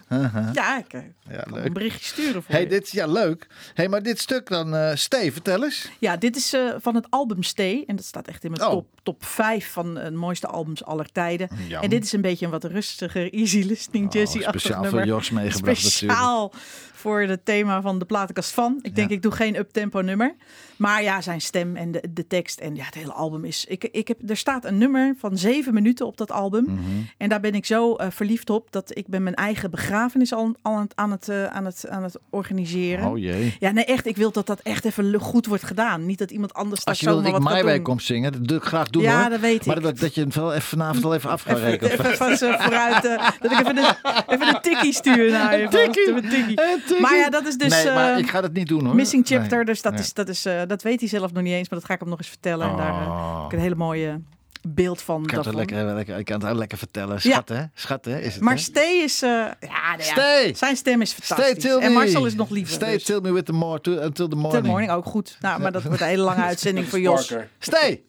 ja 0.53 0.77
ik 0.77 0.93
eh, 0.93 1.01
Ja, 1.29 1.41
kan 1.41 1.53
leuk. 1.53 1.65
een 1.65 1.73
berichtje 1.73 2.05
sturen 2.05 2.43
voor 2.43 2.53
Hey, 2.53 2.61
je. 2.63 2.67
dit, 2.69 2.91
ja, 2.91 3.07
leuk. 3.07 3.47
Hey, 3.73 3.89
maar 3.89 4.03
dit 4.03 4.19
stuk 4.19 4.47
dan, 4.49 4.75
eh 4.75 4.95
Steve, 4.95 5.31
vertel 5.31 5.63
eens. 5.63 5.89
Ja, 5.99 6.17
dit 6.17 6.35
is 6.35 6.53
eh, 6.53 6.69
van 6.77 6.95
het 6.95 7.07
album 7.09 7.43
Stay. 7.43 7.83
En 7.87 7.95
dat 7.95 8.05
staat 8.05 8.27
echt 8.27 8.43
in 8.43 8.51
mijn 8.51 8.63
Oh. 8.63 8.69
top, 8.71 8.87
top 9.03 9.25
5 9.25 9.71
van 9.71 9.93
de 9.93 10.11
mooiste 10.11 10.47
albums 10.47 10.83
aller 10.83 11.11
tijden. 11.11 11.49
Ja. 11.67 11.81
En 11.81 11.89
dit 11.89 12.03
is 12.03 12.11
een 12.11 12.21
beetje 12.21 12.45
een 12.45 12.51
wat 12.51 12.63
rustiger, 12.63 13.33
easy 13.33 13.61
listening, 13.61 14.05
Oh, 14.05 14.11
Jazzy-achtig 14.13 14.61
speciaal 14.61 14.81
nummer. 14.81 14.99
voor 14.99 15.09
Jos 15.09 15.29
meegebracht 15.29 15.83
natuurlijk. 15.83 16.19
Speciaal 16.19 16.53
voor 16.93 17.21
het 17.21 17.45
thema 17.45 17.81
van 17.81 17.99
de 17.99 18.05
platenkast 18.05 18.51
van. 18.51 18.79
Ik 18.81 18.95
denk, 18.95 19.09
Ja. 19.09 19.15
ik 19.15 19.21
doe 19.21 19.31
geen 19.31 19.55
uptempo 19.55 20.01
nummer. 20.01 20.35
Maar 20.77 21.03
ja, 21.03 21.21
zijn 21.21 21.41
stem 21.41 21.75
en 21.75 21.91
de, 21.91 22.03
de 22.09 22.27
tekst 22.27 22.59
en 22.59 22.75
ja, 22.75 22.83
het 22.85 22.93
hele 22.93 23.11
album 23.13 23.45
is... 23.45 23.65
Ik, 23.65 23.83
ik 23.83 24.07
heb, 24.07 24.29
er 24.29 24.37
staat 24.37 24.65
een 24.65 24.77
nummer 24.77 25.15
van 25.17 25.37
zeven 25.37 25.73
minuten 25.73 26.05
op 26.05 26.17
dat 26.17 26.31
album. 26.31 26.63
Mhm. 26.63 26.79
En 27.17 27.29
daar 27.29 27.39
ben 27.39 27.53
ik 27.55 27.65
zo 27.65 27.95
verliefd 28.09 28.49
op 28.49 28.71
dat 28.71 28.97
ik 28.97 29.07
ben 29.07 29.23
mijn 29.23 29.35
eigen 29.35 29.69
begrafenis 29.73 30.33
al, 30.33 30.55
al 30.61 30.73
aan, 30.75 30.81
het, 30.81 30.91
aan, 30.95 31.11
het, 31.11 31.29
eh, 31.29 31.45
aan, 31.45 31.65
het, 31.65 31.85
aan 31.89 32.03
het 32.03 32.17
organiseren. 32.29 33.05
Oh 33.09 33.17
jee. 33.17 33.55
Ja, 33.59 33.71
nee, 33.71 33.85
echt. 33.85 34.05
Ik 34.05 34.15
wil 34.17 34.31
dat 34.31 34.47
dat 34.47 34.59
echt 34.59 34.85
even 34.85 35.19
goed 35.19 35.45
wordt 35.45 35.63
gedaan. 35.63 36.05
Niet 36.05 36.17
dat 36.17 36.31
iemand 36.31 36.53
anders 36.53 36.85
Als 36.85 36.99
je 36.99 37.05
wil 37.05 37.15
dat 37.15 37.25
ik 37.25 37.65
doen. 37.65 37.81
kom 37.81 37.99
zingen, 37.99 38.31
dat 38.31 38.47
doe 38.47 38.57
ik 38.57 38.63
graag 38.63 38.89
doen 38.89 39.01
Ja, 39.03 39.21
hoor. 39.21 39.29
dat 39.29 39.39
weet 39.39 39.65
Maar 39.65 39.77
ik. 39.77 39.83
dat, 39.83 39.99
dat 39.99 40.15
je 40.15 40.21
het 40.23 40.35
wel 40.35 40.49
even 40.53 40.61
vanavond 40.67 41.05
al 41.05 41.13
even 41.13 41.29
af 41.29 41.41
gaat 41.41 41.57
rekenen. 41.59 41.91
even 41.93 42.17
van 42.17 42.37
ze 42.37 42.55
vooruit. 42.59 43.05
eh, 43.05 43.29
dat 43.41 43.51
ik 43.51 43.59
even 43.59 43.75
de, 43.75 43.95
even 44.27 44.61
tikkie 44.61 44.93
stuur 44.93 45.31
naar 45.31 45.59
je. 45.59 45.67
tikkie. 45.67 46.09
Een 46.09 46.21
tikkie. 46.21 46.61
Een 46.61 46.79
tikkie. 46.85 47.01
Maar 47.01 47.15
ja, 47.15 47.29
dat 47.29 47.45
is 47.47 47.57
dus 47.57 47.83
nee, 47.83 47.93
maar 47.93 48.11
eh, 48.13 48.17
ik 48.17 48.29
ga 48.29 48.41
dat 48.41 48.53
niet 48.53 48.67
doen 48.67 48.85
hoor. 48.85 48.95
Missing 48.95 49.27
Chapter. 49.27 49.55
Nee. 49.57 49.65
Dus 49.65 49.81
dat, 49.81 49.91
Nee. 49.93 50.01
is, 50.01 50.13
dat, 50.13 50.27
is, 50.29 50.41
dat 50.67 50.81
weet 50.81 50.99
hij 50.99 51.09
zelf 51.09 51.33
nog 51.33 51.43
niet 51.43 51.53
eens. 51.53 51.69
Maar 51.69 51.79
dat 51.79 51.87
ga 51.87 51.93
ik 51.93 51.99
hem 51.99 52.09
nog 52.09 52.17
eens 52.17 52.27
vertellen. 52.29 52.69
En 52.69 52.75
daar 52.77 52.91
Oh. 52.91 53.35
heb 53.41 53.45
ik 53.45 53.57
een 53.57 53.63
hele 53.63 53.75
mooie 53.75 54.21
beeld 54.67 55.01
van. 55.01 55.21
Ik 55.21 55.27
kan, 55.27 55.45
het 55.45 55.53
lekker, 55.55 55.93
lekker, 55.93 56.17
ik 56.17 56.25
kan 56.25 56.39
het 56.41 56.49
ook 56.49 56.57
lekker 56.57 56.77
vertellen. 56.77 57.13
Ja. 57.13 57.19
Schat 57.19 57.49
hè? 57.49 57.63
Schat 57.73 58.05
hè? 58.05 58.19
Is 58.19 58.33
het, 58.33 58.43
Maar 58.43 58.53
hè? 58.53 58.59
Stay 58.59 59.01
is... 59.03 59.21
eh, 59.21 59.29
ja, 59.29 59.51
nou 59.59 59.97
ja, 59.97 60.03
Stay. 60.03 60.53
Zijn 60.55 60.75
stem 60.75 61.01
is 61.01 61.09
Stay 61.09 61.25
fantastisch. 61.25 61.63
till 61.63 61.77
me. 61.79 61.85
en 61.85 61.91
Marcel 61.93 62.25
is 62.25 62.35
nog 62.35 62.49
liever. 62.49 62.73
Stay 62.73 62.93
dus. 62.93 63.03
till 63.03 63.19
me 63.21 63.31
with 63.31 63.45
the 63.45 63.53
more, 63.53 63.81
to, 63.81 63.91
until 63.91 64.27
the 64.27 64.35
morning. 64.35 64.63
Till 64.63 64.71
morning 64.71 64.91
ook 64.91 65.05
goed. 65.05 65.37
Nou, 65.39 65.61
maar 65.61 65.71
dat 65.71 65.83
wordt 65.83 66.01
een 66.01 66.07
hele 66.07 66.23
lange 66.23 66.43
uitzending 66.51 66.87
voor 66.87 66.99
Jos. 66.99 67.33
Stay. 67.59 68.03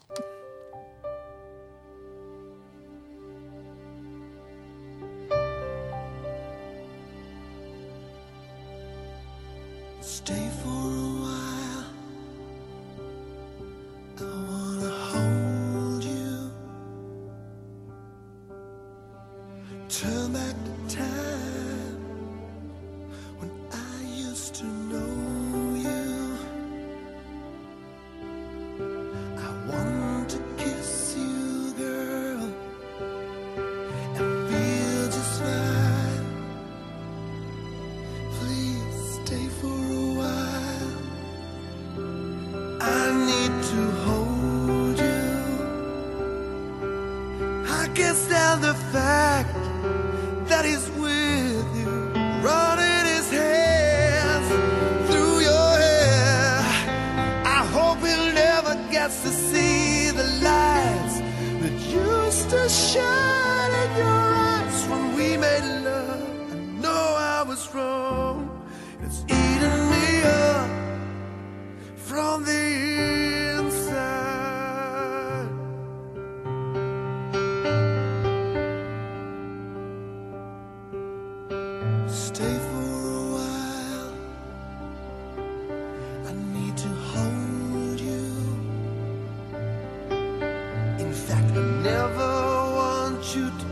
Fact, 91.26 91.56
I 91.56 91.60
never 91.82 92.32
want 92.78 93.34
you 93.34 93.48
to 93.48 93.63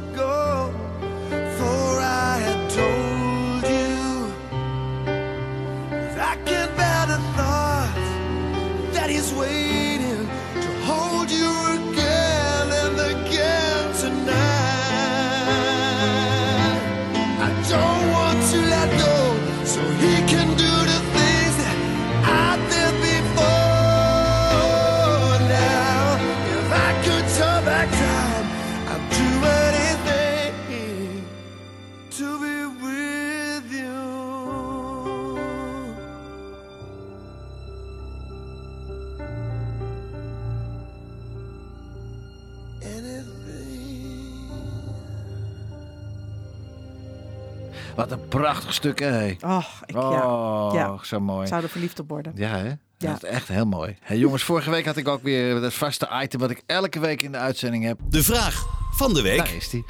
prachtig 48.53 48.75
stuk, 48.75 48.99
hè? 48.99 49.35
Oh, 49.41 49.67
ik, 49.87 49.95
ja. 49.95 50.27
Oh, 50.27 50.71
Ja. 50.75 50.99
zo 51.03 51.21
mooi. 51.21 51.43
Ik 51.43 51.49
zou 51.49 51.63
er 51.63 51.69
verliefd 51.69 51.99
op 51.99 52.09
worden. 52.09 52.33
Ja, 52.37 52.57
hè? 52.57 52.69
Ja. 52.69 52.77
Dat 53.13 53.23
is 53.23 53.29
echt 53.29 53.49
heel 53.49 53.67
mooi. 53.67 53.97
Hey, 54.01 54.19
jongens, 54.19 54.43
vorige 54.43 54.71
week 54.71 54.85
had 54.87 54.97
ik 54.97 55.09
ook 55.09 55.23
weer 55.23 55.63
het 55.63 55.75
vaste 55.75 56.09
item 56.23 56.41
wat 56.41 56.51
ik 56.51 56.63
elke 56.67 57.01
week 57.01 57.23
in 57.23 57.33
de 57.33 57.39
uitzending 57.39 57.85
heb. 57.85 57.99
De 58.09 58.23
vraag 58.23 58.67
van 58.93 59.15
de 59.15 59.23
week. 59.23 59.37
Daar 59.39 59.55
is 59.55 59.69
die. 59.69 59.85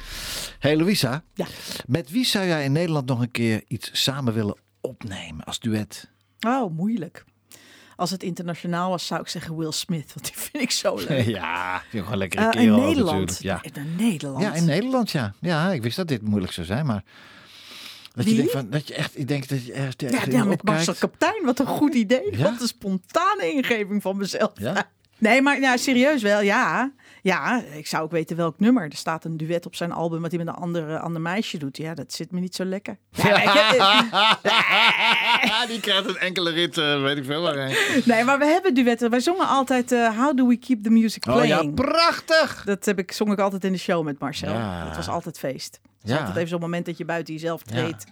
Hey 0.59 0.77
Louisa, 0.77 1.23
Ja. 1.33 1.45
met 1.87 2.09
wie 2.11 2.25
zou 2.25 2.45
jij 2.45 2.63
in 2.63 2.71
Nederland 2.71 3.05
nog 3.05 3.21
een 3.21 3.31
keer 3.31 3.63
iets 3.67 3.89
samen 4.03 4.33
willen 4.33 4.55
opnemen 4.81 5.45
als 5.45 5.59
duet? 5.59 6.09
Oh, 6.47 6.77
moeilijk. 6.77 7.23
Als 7.95 8.11
het 8.11 8.23
internationaal 8.23 8.89
was, 8.89 9.05
zou 9.05 9.21
ik 9.21 9.27
zeggen 9.27 9.57
Will 9.57 9.71
Smith. 9.71 10.11
Want 10.13 10.25
die 10.25 10.37
vind 10.37 10.63
ik 10.63 10.71
zo 10.71 10.95
leuk. 11.07 11.25
Ja, 11.25 11.79
vind 11.79 11.93
ik 11.93 11.99
gewoon 11.99 12.11
een 12.11 12.17
lekkere 12.17 12.49
Eh, 12.51 12.63
in 12.63 12.75
Nederland. 12.75 13.37
Ja. 13.41 13.61
In 13.73 13.95
Nederland. 13.97 14.43
ja, 14.43 14.53
in 14.53 14.65
Nederland, 14.65 15.11
ja. 15.11 15.33
Ja, 15.39 15.71
ik 15.71 15.81
wist 15.83 15.95
dat 15.95 16.07
dit 16.07 16.21
moeilijk 16.21 16.53
zou 16.53 16.65
zijn, 16.65 16.85
maar... 16.85 17.03
Dat 18.13 18.23
je, 18.23 18.29
Wie? 18.29 18.35
denkt 18.35 18.51
van, 18.51 18.69
dat 18.69 18.87
je 18.87 18.93
echt, 18.93 19.19
ik 19.19 19.27
denk 19.27 19.47
dat 19.47 19.65
je 19.65 19.73
echt 19.73 20.01
Ja, 20.31 20.43
met. 20.43 20.63
Marcel 20.63 20.93
Kaptein. 20.93 21.45
Wat 21.45 21.59
een 21.59 21.65
goed 21.65 21.93
idee. 21.93 22.37
Ja? 22.37 22.43
Wat 22.51 22.61
een 22.61 22.67
spontane 22.67 23.51
ingeving 23.53 24.01
van 24.01 24.17
mezelf. 24.17 24.51
Ja? 24.55 24.89
Nee, 25.17 25.41
maar 25.41 25.79
serieus 25.79 26.21
wel, 26.21 26.41
ja. 26.41 26.91
Ja, 27.21 27.63
ik 27.73 27.87
zou 27.87 28.03
ook 28.03 28.11
weten 28.11 28.35
welk 28.35 28.59
nummer. 28.59 28.83
Er 28.83 28.95
staat 28.95 29.25
een 29.25 29.37
duet 29.37 29.65
op 29.65 29.75
zijn 29.75 29.91
album 29.91 30.21
wat 30.21 30.31
hij 30.31 30.39
met 30.43 30.55
een 30.55 30.61
andere, 30.61 30.99
ander 30.99 31.21
meisje 31.21 31.57
doet. 31.57 31.77
Ja, 31.77 31.93
dat 31.93 32.13
zit 32.13 32.31
me 32.31 32.39
niet 32.39 32.55
zo 32.55 32.65
lekker. 32.65 32.97
Ja, 33.11 33.33
die 35.67 35.79
krijgt 35.79 36.07
een 36.07 36.17
enkele 36.17 36.51
rit, 36.51 36.77
eh, 36.77 37.01
weet 37.01 37.17
ik 37.17 37.25
veel 37.25 37.41
waarheen. 37.41 38.01
nee, 38.05 38.23
maar 38.23 38.39
we 38.39 38.45
hebben 38.45 38.73
duetten. 38.73 39.09
Wij 39.09 39.19
zongen 39.19 39.47
altijd 39.47 39.91
eh, 39.91 40.17
How 40.17 40.37
Do 40.37 40.47
We 40.47 40.57
Keep 40.57 40.83
the 40.83 40.89
Music 40.89 41.27
Oh 41.27 41.33
Playing. 41.33 41.61
ja, 41.63 41.69
prachtig! 41.83 42.63
Dat 42.65 42.85
heb 42.85 42.99
ik, 42.99 43.11
zong 43.11 43.31
ik 43.31 43.39
altijd 43.39 43.63
in 43.63 43.71
de 43.71 43.77
show 43.77 44.03
met 44.05 44.19
Marcel. 44.19 44.53
Ja. 44.53 44.85
Dat 44.85 44.95
was 44.95 45.07
altijd 45.07 45.39
feest. 45.39 45.79
Het 46.03 46.11
Ja. 46.11 46.17
altijd 46.17 46.35
even 46.37 46.49
zo'n 46.49 46.59
moment 46.59 46.85
dat 46.85 46.97
je 46.97 47.05
buiten 47.05 47.33
jezelf 47.33 47.61
treedt. 47.63 48.05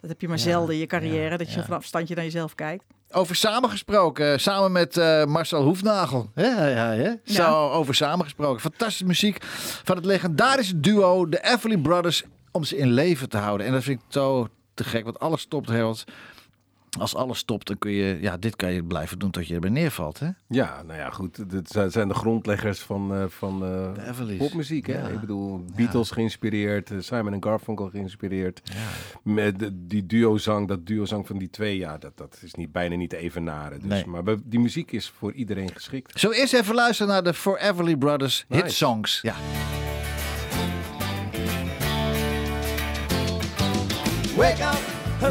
Dat 0.00 0.10
heb 0.10 0.20
je 0.20 0.28
maar 0.28 0.38
zelden 0.38 0.74
in 0.74 0.80
je 0.80 0.86
carrière. 0.86 1.36
dat 1.38 1.52
je 1.52 1.62
vanaf 1.62 1.78
afstandje 1.78 2.14
naar 2.14 2.24
jezelf 2.24 2.54
kijkt. 2.54 2.84
Over 3.10 3.36
samengesproken, 3.36 4.40
samen 4.40 4.72
met 4.72 4.96
eh, 4.96 5.24
Marcel 5.24 5.62
Hoefnagel. 5.62 6.30
Ja, 6.34 6.66
ja, 6.66 6.92
ja. 6.92 7.16
Zo, 7.24 7.70
over 7.70 7.94
samengesproken. 7.94 8.60
Fantastische 8.60 9.04
muziek 9.04 9.38
van 9.84 9.96
het 9.96 10.04
legendarische 10.04 10.80
duo, 10.80 11.28
de 11.28 11.44
Everly 11.44 11.76
Brothers, 11.78 12.22
om 12.52 12.64
ze 12.64 12.76
in 12.76 12.92
leven 12.92 13.28
te 13.28 13.36
houden. 13.36 13.66
En 13.66 13.72
dat 13.72 13.82
vind 13.82 14.00
ik 14.00 14.06
zo 14.08 14.48
te 14.74 14.84
gek, 14.84 15.04
want 15.04 15.18
alles 15.18 15.40
stopt, 15.40 15.68
Harold. 15.68 16.04
Als 16.98 17.14
alles 17.14 17.38
stopt, 17.38 17.66
dan 17.66 17.78
kun 17.78 17.90
je, 17.90 18.18
ja, 18.20 18.36
dit 18.36 18.56
kan 18.56 18.72
je 18.72 18.84
blijven 18.84 19.18
doen 19.18 19.30
tot 19.30 19.46
je 19.46 19.54
erbij 19.54 19.70
neervalt, 19.70 20.18
hè? 20.18 20.28
Ja, 20.48 20.82
nou 20.86 20.98
ja, 20.98 21.10
goed. 21.10 21.50
Dit 21.50 21.68
zijn- 21.88 22.08
de 22.08 22.14
grondleggers 22.14 22.78
van, 22.80 23.14
eh, 23.14 23.24
van 23.28 23.64
eh, 23.64 24.08
Everly's. 24.08 24.38
popmuziek. 24.38 24.86
Hè? 24.86 24.98
Ja. 24.98 25.06
Ik 25.06 25.20
bedoel, 25.20 25.64
Beatles 25.76 26.10
geïnspireerd, 26.10 26.90
eh, 26.90 26.96
Simon 27.00 27.32
en 27.32 27.42
Garfunkel 27.42 27.88
geïnspireerd. 27.90 28.62
Met 29.22 29.70
die 29.72 30.06
duozang, 30.06 30.68
dat 30.68 30.86
duozang 30.86 31.26
van 31.26 31.38
die 31.38 31.50
twee, 31.50 31.76
ja, 31.78 31.98
dat, 31.98 32.16
dat 32.16 32.38
is 32.42 32.54
niet, 32.54 32.72
bijna 32.72 32.96
niet 32.96 33.10
te 33.10 33.16
evenaren. 33.16 33.80
Dus, 33.80 33.88
Nee. 33.88 34.06
Maar 34.06 34.22
die 34.44 34.60
muziek 34.60 34.92
is 34.92 35.08
voor 35.18 35.32
iedereen 35.32 35.70
geschikt. 35.72 36.20
Zo 36.20 36.30
eerst 36.30 36.52
even 36.54 36.74
luisteren 36.74 37.12
naar 37.12 37.22
de 37.22 37.34
Foreverly 37.34 37.96
Brothers 37.96 38.44
hit 38.48 38.62
Nice. 38.62 38.76
songs. 38.76 39.18
Ja. 39.22 39.34
Wake 44.36 44.62
up, 44.62 44.80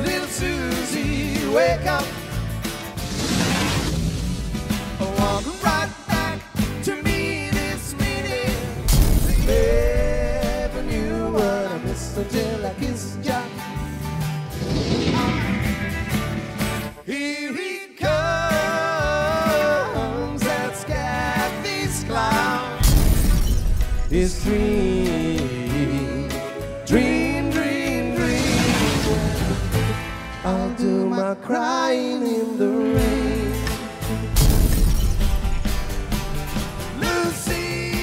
little 0.05 0.27
Susie, 0.29 1.30
wake 1.53 1.85
up. 1.85 2.05
Welcome 4.99 5.59
right 5.63 5.89
back 6.07 6.39
to 6.83 6.95
me 7.03 7.49
this 7.51 7.93
minute. 7.95 8.57
Never 9.45 10.83
knew 10.83 11.31
what 11.33 11.65
I 11.71 11.77
missed 11.79 12.17
until 12.17 12.65
I 12.65 12.73
kissed 12.75 13.23
ya. 13.23 13.41
Here 17.05 17.53
he 17.53 17.87
comes, 17.97 18.11
that 20.41 20.77
scared 20.77 21.63
these 21.65 22.03
clowns. 22.05 22.87
His 24.09 24.43
dream, 24.43 24.90
my 31.31 31.37
crying 31.45 32.23
in 32.23 32.57
the 32.57 32.67
rain. 32.67 33.53
Lucille, 36.99 37.95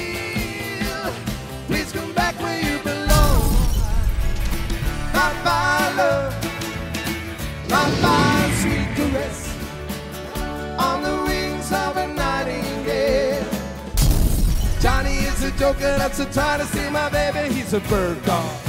please 1.67 1.91
come 1.91 2.11
back 2.13 2.35
where 2.41 2.59
you 2.59 2.79
belong. 2.79 3.51
Bye 5.13 5.35
bye, 8.01 8.51
sweet 8.61 8.89
caress. 8.97 9.39
On 10.79 11.03
the 11.03 11.15
wings 11.27 11.71
of 11.71 11.97
a 11.97 12.07
nightingale. 12.07 13.45
Johnny 14.79 15.17
is 15.29 15.43
a 15.43 15.51
joker 15.51 15.97
a 16.19 16.25
trying 16.33 16.61
to 16.61 16.65
see 16.65 16.89
my 16.89 17.09
baby. 17.09 17.53
He's 17.53 17.73
a 17.73 17.79
bird 17.81 18.23
dog. 18.25 18.68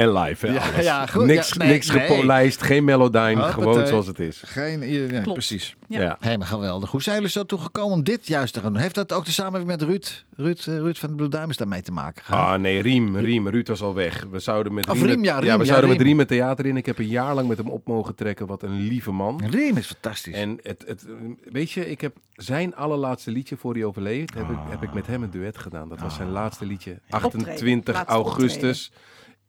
En 0.00 0.12
live, 0.18 0.46
hè, 0.46 0.52
Ja, 0.52 0.60
alles. 0.72 0.84
ja, 0.84 1.06
goed. 1.06 1.24
Niks, 1.26 1.48
Ja, 1.48 1.54
nee, 1.58 1.68
niks 1.72 1.90
nee. 1.90 2.00
gepolijst, 2.06 2.62
geen 2.62 2.84
melodijn, 2.84 3.36
Hoppatee. 3.38 3.62
gewoon 3.64 3.86
zoals 3.86 4.06
het 4.06 4.18
is. 4.18 4.42
Geen, 4.46 4.90
ja, 4.90 5.20
Klopt. 5.20 5.32
precies. 5.32 5.76
Ja. 5.88 6.00
Ja. 6.00 6.16
Helemaal 6.20 6.46
geweldig. 6.46 6.90
Hoe 6.90 7.02
zijn 7.02 7.16
jullie 7.16 7.30
zo 7.30 7.44
toegekomen 7.44 7.92
om 7.92 8.04
dit 8.04 8.26
juist 8.26 8.52
te 8.54 8.60
gaan 8.60 8.72
doen? 8.72 8.82
Heeft 8.82 8.94
dat 8.94 9.12
ook 9.12 9.24
de 9.24 9.30
samenwerking 9.30 9.70
met 9.80 9.88
Ruud, 9.88 10.24
Ruud, 10.36 10.58
eh, 10.58 10.76
Ruud 10.76 10.96
van 10.96 11.08
de 11.08 11.14
Blue 11.14 11.28
Diamonds 11.28 11.56
daarmee 11.56 11.82
te 11.82 11.92
maken 11.92 12.24
gehad? 12.24 12.46
Ah 12.54 12.60
nee, 12.60 12.82
Riem, 12.82 13.16
Riem, 13.16 13.48
Ruud 13.48 13.68
was 13.68 13.82
al 13.82 13.94
weg. 13.94 14.26
We 14.30 14.38
zouden 14.38 14.74
met 14.74 14.88
Of 14.88 14.94
Riem, 14.96 15.06
Riem, 15.06 15.24
ja, 15.24 15.38
Riem, 15.38 15.52
we 15.52 15.58
ja, 15.58 15.64
zouden 15.64 15.90
met 15.90 16.00
Riem. 16.00 16.18
Het 16.18 16.28
theater 16.28 16.66
in. 16.66 16.76
Ik 16.76 16.86
heb 16.86 16.98
een 16.98 17.06
jaar 17.08 17.34
lang 17.34 17.48
met 17.48 17.58
hem 17.58 17.68
op 17.68 17.86
mogen 17.86 18.14
trekken. 18.14 18.46
Wat 18.46 18.62
een 18.62 18.80
lieve 18.80 19.10
man. 19.10 19.42
Riem 19.50 19.76
is 19.76 19.86
fantastisch. 19.86 20.34
En 20.34 20.58
het, 20.62 20.84
het, 20.86 21.06
weet 21.52 21.70
je, 21.70 21.90
ik 21.90 22.00
heb 22.00 22.16
zijn 22.34 22.74
allerlaatste 22.76 23.30
liedje 23.30 23.56
voor 23.56 23.74
hij 23.74 23.84
overleed, 23.84 24.34
heb, 24.34 24.50
ik, 24.50 24.58
heb 24.68 24.82
ik 24.82 24.92
met 24.94 25.06
hem 25.06 25.22
een 25.22 25.30
duet 25.30 25.58
gedaan. 25.58 25.88
Dat 25.88 26.00
was 26.00 26.14
zijn 26.14 26.30
laatste 26.30 26.66
liedje. 26.66 26.98
28 27.10 27.94
Laatste 27.94 28.12
augustus 28.12 28.92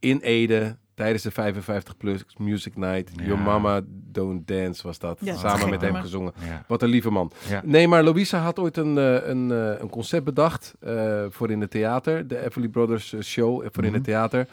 in 0.01 0.19
Ede 0.19 0.75
tijdens 0.93 1.23
de 1.23 1.31
55 1.31 1.97
Plus 1.97 2.23
Music 2.37 2.75
Night. 2.75 3.11
Ja. 3.15 3.23
Your 3.23 3.41
Mama 3.41 3.81
Don't 3.87 4.47
Dance 4.47 4.83
was 4.83 4.99
dat. 4.99 5.19
Ja, 5.21 5.35
samen 5.35 5.69
met 5.69 5.81
hem 5.81 5.95
gezongen. 5.95 6.33
Ja. 6.45 6.63
Wat 6.67 6.81
een 6.81 6.89
lieve 6.89 7.09
man. 7.09 7.31
Ja. 7.49 7.61
Nee, 7.65 7.87
maar 7.87 8.03
Louisa 8.03 8.39
had 8.39 8.59
ooit 8.59 8.77
een, 8.77 8.97
eh, 8.97 9.27
een, 9.27 9.51
eh, 9.51 9.79
een 9.79 9.89
concept 9.89 10.23
bedacht 10.23 10.73
eh, 10.79 11.25
voor 11.29 11.51
in 11.51 11.61
het 11.61 11.71
theater. 11.71 12.27
De 12.27 12.45
Everly 12.45 12.67
Brothers 12.67 13.15
show 13.21 13.65
voor 13.71 13.83
in 13.83 13.93
het 13.93 14.03
theater. 14.03 14.47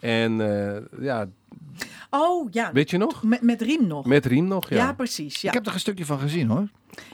En 0.00 0.40
eh, 0.40 0.80
ja, 1.00 1.28
Oh 2.10 2.48
ja, 2.50 2.72
weet 2.72 2.90
je 2.90 2.98
nog? 2.98 3.22
met, 3.22 3.42
met 3.42 3.62
Riem 3.62 3.86
nog. 3.86 4.06
Met 4.06 4.26
Riem 4.26 4.48
nog, 4.48 4.68
ja. 4.68 4.76
ja. 4.76 4.92
precies. 4.92 5.40
Ja. 5.40 5.48
Ik 5.48 5.54
heb 5.54 5.66
er 5.66 5.72
een 5.72 5.80
stukje 5.80 6.04
van 6.04 6.18
gezien 6.18 6.48
hoor. 6.48 6.68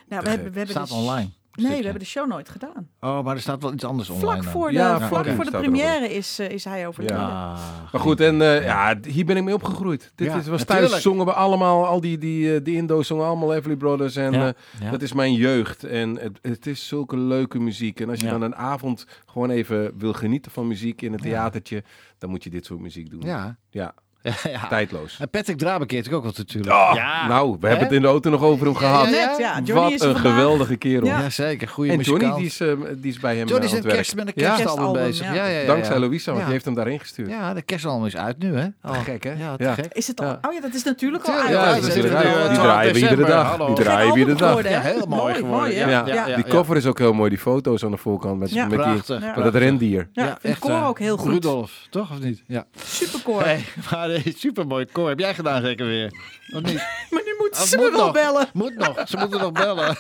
nou, 0.09 0.23
we 0.23 0.29
hebben, 0.29 0.53
we 0.53 0.59
hebben 0.59 0.69
staat 0.69 0.89
de, 0.89 0.95
online. 0.95 1.31
Nee, 1.53 1.77
we 1.77 1.83
hebben 1.83 1.99
de 1.99 2.05
show 2.05 2.29
nooit 2.29 2.49
gedaan. 2.49 2.89
Oh, 3.01 3.25
maar 3.25 3.35
er 3.35 3.41
staat 3.41 3.63
wel 3.63 3.73
iets 3.73 3.85
anders 3.85 4.11
online. 4.11 4.27
Vlak 4.43 4.45
voor 4.53 4.69
de, 4.69 4.75
Ja, 4.75 5.01
vlak 5.09 5.27
voor 5.27 5.45
de 5.45 5.51
première 5.51 6.09
is, 6.15 6.39
eh, 6.39 6.49
is 6.51 6.65
hij 6.65 6.87
overleden. 6.87 7.17
Ah, 7.17 7.59
Maar 7.93 8.01
goed, 8.01 8.21
en 8.21 8.43
eh, 8.43 8.65
ja, 8.65 8.97
hier 9.09 9.25
ben 9.25 9.37
ik 9.37 9.45
mee 9.45 9.55
opgegroeid. 9.55 10.13
Dit 10.15 10.27
Ja, 10.29 10.37
is, 10.39 10.47
was 10.47 10.59
natuurlijk. 10.61 10.89
thuis 10.91 11.03
zongen 11.03 11.25
we 11.27 11.33
allemaal, 11.33 11.87
al 11.87 12.01
die, 12.01 12.19
die, 12.19 12.55
eh, 12.55 12.65
die 12.65 12.77
Indo's 12.77 13.07
zongen 13.07 13.27
allemaal 13.27 13.55
Everly 13.55 13.77
Brothers. 13.77 14.17
En 14.17 14.33
Ja, 14.33 14.47
eh, 14.49 14.53
ja. 14.81 14.91
dat 14.91 15.03
is 15.03 15.13
mijn 15.13 15.33
jeugd. 15.35 15.85
En 15.85 16.17
het, 16.19 16.39
het 16.43 16.67
is 16.67 16.89
zulke 16.89 17.17
leuke 17.17 17.59
muziek. 17.59 18.01
En 18.01 18.09
als 18.11 18.19
je 18.21 18.25
Ja. 18.27 18.31
dan 18.33 18.43
een 18.43 18.57
avond 18.57 19.07
gewoon 19.27 19.51
even 19.51 19.93
wil 19.99 20.13
genieten 20.13 20.51
van 20.53 20.67
muziek 20.67 21.03
in 21.03 21.13
een 21.13 21.19
theatertje, 21.21 21.83
dan 22.19 22.31
moet 22.31 22.45
je 22.45 22.51
dit 22.51 22.65
soort 22.67 22.81
muziek 22.81 23.11
doen. 23.11 23.21
Ja. 23.21 23.57
Ja, 23.71 23.95
ja. 24.23 24.69
tijdloos. 24.69 25.17
En 25.21 25.29
Patrick 25.31 25.59
Drabekeert 25.59 26.07
ik 26.07 26.13
ook 26.13 26.23
wel 26.23 26.33
natuurlijk. 26.37 26.73
Oh, 26.75 26.91
ja. 26.95 27.27
Nou, 27.29 27.57
we 27.61 27.67
hebben 27.67 27.85
het 27.87 27.95
in 27.97 28.03
de 28.03 28.09
auto 28.09 28.31
nog 28.31 28.43
over 28.43 28.67
hem 28.67 28.75
gehad. 28.77 29.05
ja, 29.05 29.11
Net, 29.11 29.39
ja. 29.39 29.61
Johnny 29.65 29.73
Wat 29.75 29.93
is 29.93 30.01
een 30.01 30.13
vandaag. 30.13 30.33
geweldige 30.33 30.77
kerel. 30.77 31.07
Ja. 31.07 31.19
Ja, 31.21 31.31
zeker. 31.31 31.69
Goede 31.69 31.93
En. 31.93 31.99
Johnny, 32.01 32.35
die 32.37 32.47
is, 32.47 32.61
eh, 32.61 32.69
die 32.97 33.11
is 33.13 33.19
bij 33.21 33.37
hem 33.37 33.47
Johnny 33.47 33.57
eh, 33.57 33.65
is 33.65 33.71
aan 33.71 33.71
in 33.71 33.75
het 33.77 33.83
werk. 33.85 33.97
kerst 33.97 34.15
met 34.15 34.27
een 34.27 34.33
kerstalbum 34.35 34.93
bezig. 34.93 35.27
ja. 35.27 35.33
Ja, 35.35 35.47
ja, 35.47 35.59
ja, 35.61 35.67
Dankzij. 35.67 35.99
Louisa, 35.99 36.25
want 36.27 36.37
Ja. 36.39 36.43
die 36.45 36.53
heeft 36.53 36.65
hem 36.65 36.75
daarin 36.75 37.01
gestuurd. 37.01 37.29
Ja, 37.31 37.55
de 37.55 37.63
kerstalbum 37.63 38.07
is 38.07 38.17
uit 38.17 38.39
nu, 38.39 38.57
hè? 38.57 38.67
Oh. 38.83 38.99
Gek, 39.05 39.25
hè? 39.25 39.33
Ja, 39.33 39.57
te 39.57 39.63
Ja. 39.65 39.75
gek. 39.75 39.93
Is 39.93 40.07
het 40.07 40.21
al? 40.21 40.27
Ja. 40.27 40.39
Oh 40.49 40.53
ja, 40.53 40.61
dat 40.61 40.75
is 40.75 40.83
natuurlijk 40.85 41.25
al 41.29 41.35
uit. 41.35 41.49
Ja, 41.49 41.65
Ja, 41.65 41.67
dat 41.75 41.77
is 41.77 41.87
natuurlijk- 41.95 42.23
die 42.23 42.33
12 42.33 42.57
draaien 42.59 42.93
we 42.93 42.99
iedere 43.01 43.25
dag. 43.25 43.57
Die 43.67 43.75
draaien 43.75 44.13
we 44.13 44.19
iedere 44.19 44.37
dag. 44.37 44.63
Ja, 44.69 44.81
heel 44.81 45.07
mooi 45.07 45.35
geworden. 45.35 46.05
die 46.35 46.45
cover 46.45 46.77
is 46.77 46.87
ook 46.87 46.99
heel 46.99 47.13
mooi. 47.13 47.29
Die 47.31 47.39
foto's 47.39 47.85
aan 47.85 47.91
de 47.91 47.97
voorkant 47.97 48.39
met, 48.39 48.55
dat 49.35 49.55
rendier. 49.55 50.09
Ja, 50.13 50.39
ik 50.43 50.57
koor 50.59 50.71
eh, 50.71 50.89
ook 50.89 50.99
heel 50.99 51.17
goed. 51.17 51.33
Rudolf, 51.33 51.73
toch 51.91 52.11
of 52.11 52.21
niet? 52.21 52.43
Ja. 52.47 52.65
Superkoor. 52.85 53.45
Nee, 54.11 54.35
supermooi 54.37 54.87
koor. 54.93 55.09
Heb 55.09 55.19
jij 55.19 55.35
gedaan 55.35 55.63
zeker 55.63 55.87
weer? 55.87 56.13
Of 56.55 56.63
niet? 56.63 56.75
Maar 57.11 57.23
nu 57.25 57.35
moeten 57.39 57.61
Oh, 57.61 57.67
ze 57.67 57.77
moet 57.77 57.91
me 57.91 57.97
wel 57.97 58.05
nog. 58.05 58.13
bellen. 58.15 58.49
Moet 58.53 58.75
nog. 58.77 59.09
Ze 59.09 59.17
moeten 59.17 59.41
nog 59.41 59.53
bellen. 59.53 59.97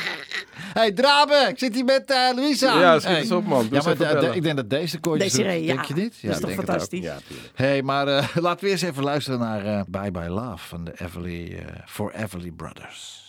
hey, 0.78 0.92
Drabe, 0.92 1.46
ik 1.48 1.58
zit 1.58 1.74
hier 1.74 1.84
met 1.84 2.10
eh 2.10 2.16
Louisa. 2.34 2.78
Ja, 2.80 2.98
schiet 2.98 3.10
Hey. 3.10 3.20
eens 3.20 3.30
op, 3.30 3.46
man. 3.46 3.68
Doe 3.68 3.78
Ja, 3.78 3.82
maar 3.84 4.20
de- 4.20 4.30
ik 4.34 4.42
denk 4.42 4.56
dat 4.56 4.70
deze 4.70 4.98
koortjes... 4.98 5.36
Ja. 5.36 5.42
Denk 5.44 5.84
je 5.84 5.94
niet? 5.94 6.14
Dat 6.22 6.34
is 6.34 6.40
toch 6.40 6.52
fantastisch? 6.52 7.00
Ja, 7.04 7.16
hey, 7.54 7.82
maar 7.82 8.08
eh, 8.08 8.26
laten 8.46 8.64
we 8.64 8.70
eerst 8.70 8.82
even 8.82 9.02
luisteren 9.02 9.38
naar 9.38 9.64
eh, 9.66 9.80
Bye 9.88 10.10
Bye 10.10 10.28
Love 10.28 10.66
van 10.68 10.84
de 10.84 10.92
Everly, 10.96 11.64
For 11.86 12.12
Everly 12.14 12.50
Brothers. 12.50 13.20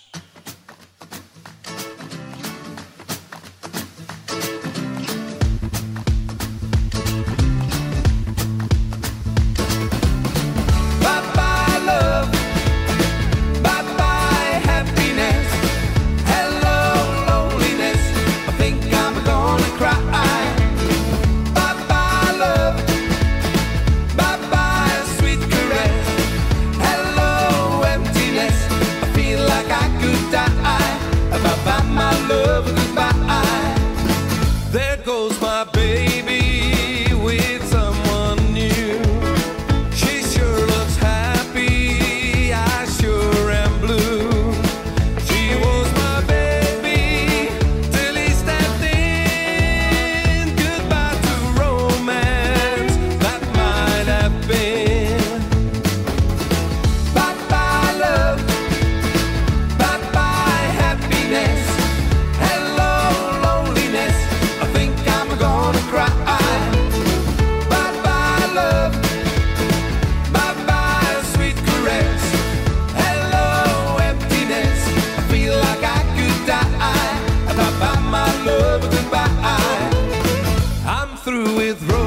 Through 81.23 81.55
with 81.55 82.02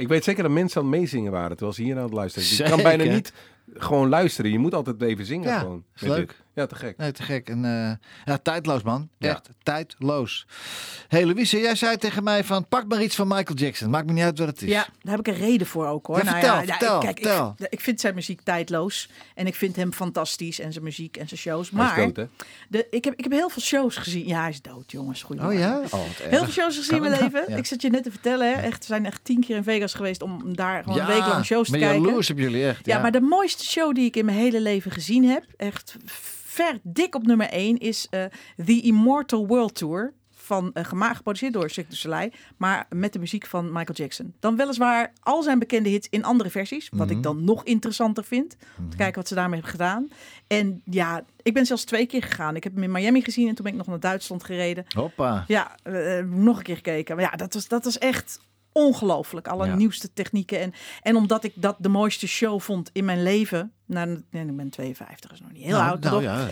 Ik 0.00 0.08
weet 0.08 0.24
zeker 0.24 0.42
dat 0.42 0.52
mensen 0.52 0.80
aan 0.82 0.86
het 0.90 1.00
meezingen 1.00 1.32
waren 1.32 1.50
terwijl 1.50 1.72
ze 1.72 1.82
hier 1.82 1.96
aan 1.96 2.02
het 2.02 2.12
luisteren. 2.12 2.48
Je 2.56 2.62
kan 2.74 2.82
bijna 2.82 3.04
niet 3.04 3.32
gewoon 3.74 4.08
luisteren. 4.08 4.50
Je 4.50 4.58
moet 4.58 4.74
altijd 4.74 5.02
even 5.02 5.24
zingen 5.26 5.48
Ja, 5.48 5.58
gewoon. 5.58 5.84
is 5.94 6.02
leuk. 6.02 6.36
Ja, 6.54 6.66
te 6.66 6.74
gek. 6.74 6.96
Nee, 6.96 7.12
te 7.12 7.22
gek. 7.22 7.48
En, 7.48 7.64
eh, 7.64 8.06
ja, 8.24 8.38
tijdloos 8.42 8.82
man. 8.82 9.08
Ja. 9.18 9.28
Echt 9.30 9.48
tijdloos. 9.62 10.46
hey, 11.08 11.26
Louise, 11.26 11.60
jij 11.60 11.74
zei 11.74 11.96
tegen 11.96 12.22
mij 12.24 12.44
van 12.44 12.66
pak 12.68 12.88
maar 12.88 13.02
iets 13.02 13.14
van 13.16 13.28
Michael 13.28 13.56
Jackson. 13.58 13.90
Maakt 13.90 14.06
me 14.06 14.12
niet 14.12 14.22
uit 14.24 14.38
wat 14.38 14.46
het 14.48 14.62
is. 14.62 14.68
Ja, 14.68 14.86
daar 15.02 15.16
heb 15.16 15.26
ik 15.28 15.34
een 15.34 15.40
reden 15.40 15.66
voor 15.66 15.86
ook 15.86 16.06
hoor. 16.06 16.16
Ja, 16.16 16.22
Nou 16.24 16.36
vertel, 16.38 16.54
ja, 16.60 16.64
vertel, 16.66 16.94
ik, 16.96 17.00
kijk, 17.04 17.18
ik- 17.18 17.24
vertel. 17.26 17.54
Ik, 17.70 17.80
vind 17.80 18.00
zijn 18.00 18.14
muziek 18.14 18.40
tijdloos. 18.40 19.08
En 19.34 19.46
ik 19.46 19.54
vind 19.54 19.76
hem 19.76 19.92
fantastisch. 19.92 20.60
En 20.60 20.72
zijn 20.72 20.84
muziek 20.84 21.16
en 21.16 21.28
zijn 21.28 21.40
shows. 21.40 21.70
Hij 21.70 21.80
is 21.80 21.86
Maar 21.86 21.96
dood, 22.04 22.16
hè? 22.16 22.26
de, 22.68 22.86
ik, 22.90 23.04
heb, 23.04 23.14
ik 23.16 23.24
heb 23.24 23.32
heel 23.32 23.48
veel 23.48 23.62
shows 23.62 23.96
gezien. 23.96 24.26
Ja, 24.26 24.40
hij 24.40 24.50
is 24.50 24.62
dood 24.62 24.90
jongens. 24.90 25.22
Goeie 25.22 25.46
Oh 25.46 25.52
ja? 25.54 25.80
Oh, 25.90 26.00
Heel 26.18 26.44
veel 26.44 26.52
shows 26.52 26.76
gezien 26.76 26.94
in 26.96 27.00
mijn 27.02 27.12
leven. 27.12 27.32
nou? 27.32 27.50
Ja. 27.50 27.56
Ik 27.56 27.66
zat 27.66 27.82
je 27.82 27.90
net 27.90 28.02
te 28.02 28.10
vertellen. 28.10 28.54
Hè. 28.54 28.60
Echt, 28.62 28.78
we 28.78 28.84
zijn 28.86 29.06
echt 29.06 29.24
tien 29.24 29.40
keer 29.40 29.56
in 29.56 29.62
Vegas 29.64 29.94
geweest 29.94 30.22
om 30.22 30.56
daar 30.56 30.82
gewoon 30.82 30.98
ja, 30.98 31.02
een 31.08 31.14
week 31.14 31.26
lang 31.26 31.44
shows 31.44 31.66
te 31.66 31.72
ben 31.72 31.80
kijken. 31.80 32.02
jaloers 32.02 32.30
op 32.30 32.38
jullie 32.38 32.66
echt. 32.66 32.86
Ja, 32.86 32.98
maar 32.98 33.12
de 33.12 33.20
mooiste 33.20 33.64
show 33.64 33.94
die 33.94 34.04
ik 34.04 34.16
in 34.16 34.24
mijn 34.24 34.38
hele 34.38 34.60
leven 34.60 34.90
gezien 34.90 35.24
heb, 35.24 35.44
echt 35.56 35.96
ver 36.60 36.78
dik 36.82 37.14
op 37.14 37.26
nummer 37.26 37.48
1, 37.48 37.78
is 37.78 38.06
eh 38.10 38.24
The 38.64 38.80
Immortal 38.80 39.46
World 39.46 39.74
Tour. 39.74 40.12
Van, 40.42 40.70
eh, 40.72 40.84
gema- 40.84 41.14
geproduceerd 41.14 41.52
door 41.52 41.70
Cirque 41.70 41.90
du 41.90 41.96
Soleil, 41.96 42.30
maar 42.56 42.86
met 42.88 43.12
de 43.12 43.18
muziek 43.18 43.46
van 43.46 43.64
Michael 43.66 43.92
Jackson. 43.94 44.34
Dan 44.40 44.56
weliswaar 44.56 45.12
al 45.22 45.42
zijn 45.42 45.58
bekende 45.58 45.88
hits 45.88 46.06
in 46.10 46.24
andere 46.24 46.50
versies, 46.50 46.88
wat 46.92 47.06
Mhm. 47.06 47.16
ik 47.16 47.22
dan 47.22 47.44
nog 47.44 47.64
interessanter 47.64 48.24
vind. 48.24 48.56
Om 48.78 48.90
te 48.90 48.96
kijken 48.96 49.14
wat 49.14 49.28
ze 49.28 49.34
daarmee 49.34 49.52
hebben 49.60 49.70
gedaan. 49.78 50.08
En 50.46 50.82
ja, 50.84 51.24
ik 51.42 51.54
ben 51.54 51.66
zelfs 51.66 51.84
twee 51.84 52.06
keer 52.06 52.22
gegaan. 52.22 52.56
Ik 52.56 52.64
heb 52.64 52.74
hem 52.74 52.82
in 52.82 52.90
Miami 52.90 53.22
gezien 53.22 53.48
en 53.48 53.54
toen 53.54 53.64
ben 53.64 53.72
ik 53.72 53.78
nog 53.78 53.86
naar 53.88 54.00
Duitsland 54.00 54.44
gereden. 54.44 54.84
Hoppa. 54.94 55.44
Ja, 55.46 55.76
eh, 55.82 56.24
nog 56.24 56.56
een 56.56 56.62
keer 56.62 56.76
gekeken. 56.76 57.16
Maar 57.16 57.24
ja, 57.24 57.36
dat 57.36 57.54
was, 57.54 57.68
dat 57.68 57.84
was 57.84 57.98
echt 57.98 58.40
ongelooflijk. 58.72 59.48
Alle 59.48 59.66
Ja. 59.66 59.74
nieuwste 59.74 60.12
technieken. 60.12 60.60
En, 60.60 60.72
en 61.02 61.16
omdat 61.16 61.44
ik 61.44 61.52
dat 61.54 61.76
de 61.78 61.88
mooiste 61.88 62.26
show 62.28 62.60
vond 62.60 62.90
in 62.92 63.04
mijn 63.04 63.22
leven. 63.22 63.72
Nou, 63.86 64.22
nee, 64.30 64.44
ik 64.46 64.56
ben 64.56 64.70
52, 64.70 65.32
is 65.32 65.40
nog 65.40 65.52
niet 65.52 65.62
heel 65.64 65.76
nou, 65.78 65.90
oud. 65.90 66.02
nou 66.02 66.22
ja, 66.22 66.48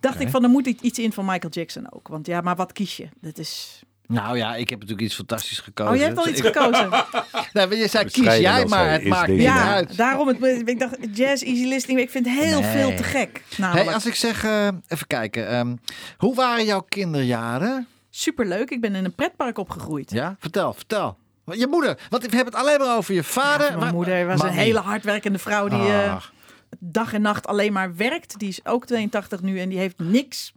Dacht 0.00 0.20
ik 0.20 0.28
van, 0.28 0.42
er 0.42 0.50
moet 0.50 0.66
iets 0.66 0.98
in 0.98 1.12
van 1.12 1.24
Michael 1.24 1.52
Jackson 1.52 1.92
ook. 1.92 2.08
Want 2.08 2.26
ja, 2.26 2.40
maar 2.40 2.56
wat 2.56 2.72
kies 2.72 2.96
je? 2.96 3.08
Dat 3.20 3.38
is... 3.38 3.82
nou 4.06 4.36
ja, 4.36 4.54
ik 4.54 4.68
heb 4.70 4.78
natuurlijk 4.78 5.06
iets 5.06 5.14
fantastisch 5.16 5.58
gekozen. 5.60 5.92
Oh, 5.92 5.98
jij 5.98 6.06
hebt 6.06 6.18
al 6.18 6.28
iets 6.28 6.40
gekozen. 6.40 6.90
Nee, 7.52 7.66
maar 7.66 7.76
je 7.76 7.88
zei, 7.88 8.04
kies 8.10 8.36
jij 8.36 8.64
maar, 8.66 8.90
het 8.90 9.04
maakt 9.04 9.28
niet. 9.28 9.40
Ja, 9.40 9.72
uit. 9.74 9.96
daarom. 9.96 10.28
Het, 10.28 10.68
ik 10.68 10.78
dacht, 10.78 10.96
jazz, 11.12 11.42
easy 11.42 11.64
listening. 11.64 12.00
Ik 12.00 12.10
vind 12.10 12.26
het 12.26 12.34
heel 12.38 12.60
Nee. 12.60 12.70
veel 12.70 12.96
te 12.96 13.02
gek. 13.02 13.42
Hey, 13.56 13.94
als 13.94 14.06
ik 14.06 14.14
zeg, 14.14 14.44
eh, 14.44 14.68
even 14.88 15.06
kijken. 15.06 15.48
ehm, 15.48 15.76
hoe 16.16 16.34
waren 16.34 16.64
jouw 16.64 16.80
kinderjaren? 16.80 17.86
Superleuk. 18.10 18.70
Ik 18.70 18.80
ben 18.80 18.94
in 18.94 19.04
een 19.04 19.14
pretpark 19.14 19.58
opgegroeid. 19.58 20.10
Ja, 20.10 20.36
vertel, 20.38 20.72
vertel. 20.74 21.16
Je 21.52 21.66
moeder, 21.66 21.98
want 22.10 22.22
we 22.26 22.36
hebben 22.36 22.54
het 22.54 22.62
alleen 22.62 22.78
maar 22.78 22.96
over 22.96 23.14
je 23.14 23.24
vader. 23.24 23.78
Mijn 23.78 23.94
moeder 23.94 24.26
was 24.26 24.42
een 24.42 24.48
hele 24.48 24.78
hardwerkende 24.78 25.38
vrouw 25.38 25.68
die 25.68 25.78
eh, 25.92 26.14
Ach. 26.14 26.32
dag 26.78 27.12
en 27.12 27.22
nacht 27.22 27.46
alleen 27.46 27.72
maar 27.72 27.96
werkt. 27.96 28.38
Die 28.38 28.48
is 28.48 28.60
ook 28.66 28.86
82 28.86 29.42
nu 29.42 29.60
en 29.60 29.68
die 29.68 29.78
heeft 29.78 29.98
niks. 29.98 30.52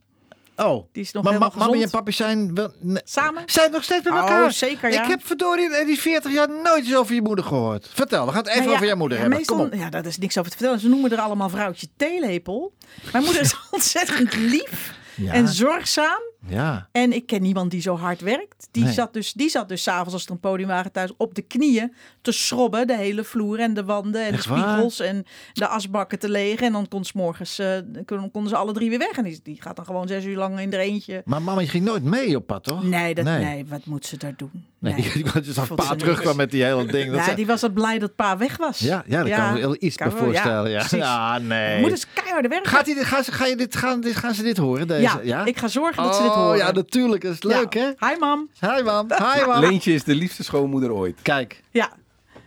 Oh, 0.55 0.85
Die 0.91 1.03
is 1.03 1.11
nog 1.11 1.23
maar 1.23 1.33
helemaal 1.33 1.53
ma- 1.57 1.65
mami 1.65 1.83
en 1.83 1.89
papi 1.89 2.11
zijn 2.11 2.55
wel... 2.55 2.73
nee, 2.79 3.01
Samen? 3.05 3.43
Zijn 3.45 3.71
nog 3.71 3.83
steeds 3.83 4.03
met 4.03 4.13
Oh, 4.13 4.19
elkaar? 4.19 4.51
zeker, 4.51 4.91
ja. 4.91 5.01
Ik 5.03 5.09
heb 5.09 5.25
verdorie 5.25 5.77
in 5.79 5.85
die 5.85 5.99
40 5.99 6.31
jaar 6.31 6.47
nooit 6.63 6.83
iets 6.85 6.95
over 6.95 7.15
je 7.15 7.21
moeder 7.21 7.45
gehoord. 7.45 7.89
Vertel, 7.93 8.25
we 8.25 8.31
gaan 8.31 8.39
het 8.43 8.47
even 8.47 8.59
Nou 8.59 8.69
ja, 8.69 8.75
over 8.75 8.87
jouw 8.87 8.97
moeder 8.97 9.17
ja, 9.17 9.21
hebben. 9.23 9.39
Meestal, 9.39 9.57
Kom 9.57 9.65
op. 9.65 9.73
ja, 9.73 9.89
dat 9.89 10.05
is 10.05 10.17
niks 10.17 10.37
over 10.37 10.51
te 10.51 10.57
vertellen. 10.57 10.81
Ze 10.81 10.89
noemen 10.89 11.11
er 11.11 11.19
allemaal 11.19 11.49
vrouwtje 11.49 11.87
theelepel. 11.97 12.73
Mijn 13.11 13.23
moeder 13.23 13.41
is 13.41 13.55
ontzettend 13.71 14.35
lief 14.35 14.93
en 15.27 15.47
zorgzaam. 15.47 16.21
Ja. 16.49 16.87
En 16.91 17.13
ik 17.13 17.25
ken 17.25 17.41
niemand 17.41 17.71
die 17.71 17.81
zo 17.81 17.95
hard 17.97 18.21
werkt. 18.21 18.67
Die 18.71 18.83
Nee. 18.83 18.93
zat 18.93 19.13
dus, 19.13 19.33
die 19.33 19.49
zat 19.49 19.69
dus 19.69 19.83
s'avonds 19.83 20.13
als 20.13 20.25
er 20.25 20.31
een 20.31 20.39
podium 20.39 20.67
waren 20.67 20.91
thuis 20.91 21.11
op 21.17 21.35
de 21.35 21.41
knieën 21.41 21.93
te 22.21 22.31
schrobben. 22.31 22.87
De 22.87 22.95
hele 22.97 23.23
vloer 23.23 23.59
en 23.59 23.73
de 23.73 23.83
wanden 23.83 24.25
en 24.25 24.33
Echt 24.33 24.43
de 24.43 24.49
waar? 24.49 24.59
spiegels 24.59 24.99
en 24.99 25.25
de 25.53 25.67
asbakken 25.67 26.19
te 26.19 26.29
legen. 26.29 26.65
En 26.67 26.71
dan 26.73 26.87
kon 26.87 27.03
s 27.05 27.13
morgens, 27.13 27.59
eh, 27.59 27.69
kon- 28.05 28.31
konden 28.31 28.49
ze 28.49 28.55
alle 28.57 28.73
drie 28.73 28.89
weer 28.89 28.99
weg. 28.99 29.11
En 29.17 29.23
die, 29.23 29.39
die 29.43 29.61
gaat 29.61 29.75
dan 29.75 29.85
gewoon 29.85 30.07
zes 30.07 30.25
uur 30.25 30.37
lang 30.37 30.59
in 30.59 30.73
er 30.73 30.79
eentje. 30.79 31.21
Maar 31.25 31.41
mama 31.41 31.65
ging 31.65 31.83
nooit 31.85 32.03
mee 32.03 32.35
op 32.35 32.47
pad, 32.47 32.63
toch? 32.63 32.83
Nee, 32.83 33.15
dat, 33.15 33.25
nee. 33.25 33.43
Nee. 33.43 33.65
wat 33.65 33.85
moet 33.85 34.05
ze 34.05 34.17
daar 34.17 34.33
doen? 34.37 34.65
Nee, 34.79 34.93
Nee. 34.93 35.11
die 35.13 35.25
was 35.33 35.43
dus 35.43 35.57
als 35.59 35.69
pa 35.75 35.95
terugkwam 35.95 36.35
met 36.35 36.51
die 36.51 36.63
hele 36.63 36.85
ding. 36.85 37.05
Dat 37.09 37.15
Ja, 37.15 37.23
zei- 37.23 37.35
die 37.35 37.45
was 37.45 37.63
al 37.63 37.69
blij 37.69 37.99
dat 37.99 38.15
pa 38.15 38.37
weg 38.37 38.57
was. 38.57 38.79
ja, 38.79 39.03
ja, 39.07 39.23
dat 39.23 39.31
kan 39.33 39.53
me 39.53 39.59
heel 39.59 39.75
iets 39.79 39.95
bij 39.95 40.07
ja, 40.07 40.13
voorstellen. 40.15 40.71
Ja, 40.71 40.85
ja 40.89 41.37
nee. 41.53 41.81
Moet 41.81 41.89
eens 41.91 42.05
keiharde 42.13 42.47
werken. 42.47 42.69
Gaat 42.71 42.85
dit, 42.85 43.03
gaan, 43.03 43.23
ze, 43.23 43.31
ga 43.31 43.45
je 43.45 43.55
dit, 43.55 43.75
gaan, 43.75 44.01
dit, 44.01 44.15
gaan 44.15 44.33
ze 44.33 44.43
dit 44.43 44.57
horen? 44.57 44.87
Deze? 44.87 45.19
ja, 45.23 45.45
ik 45.45 45.57
ga 45.57 45.67
zorgen 45.67 46.03
dat 46.03 46.15
ze 46.15 46.21
dit 46.21 46.31
horen. 46.37 46.57
ja, 46.57 46.71
natuurlijk. 46.71 47.21
Dat 47.23 47.33
is 47.33 47.43
leuk, 47.43 47.73
Ja. 47.73 47.93
hè? 47.97 48.07
Hi 48.09 48.19
mam. 48.19 48.49
Hi, 48.59 48.81
mam. 48.83 49.07
Hi, 49.11 49.45
mam. 49.45 49.59
Leentje 49.59 49.93
is 49.93 50.03
de 50.03 50.15
liefste 50.15 50.43
schoonmoeder 50.43 50.91
ooit. 50.93 51.19
Kijk, 51.21 51.63
Ja. 51.71 51.89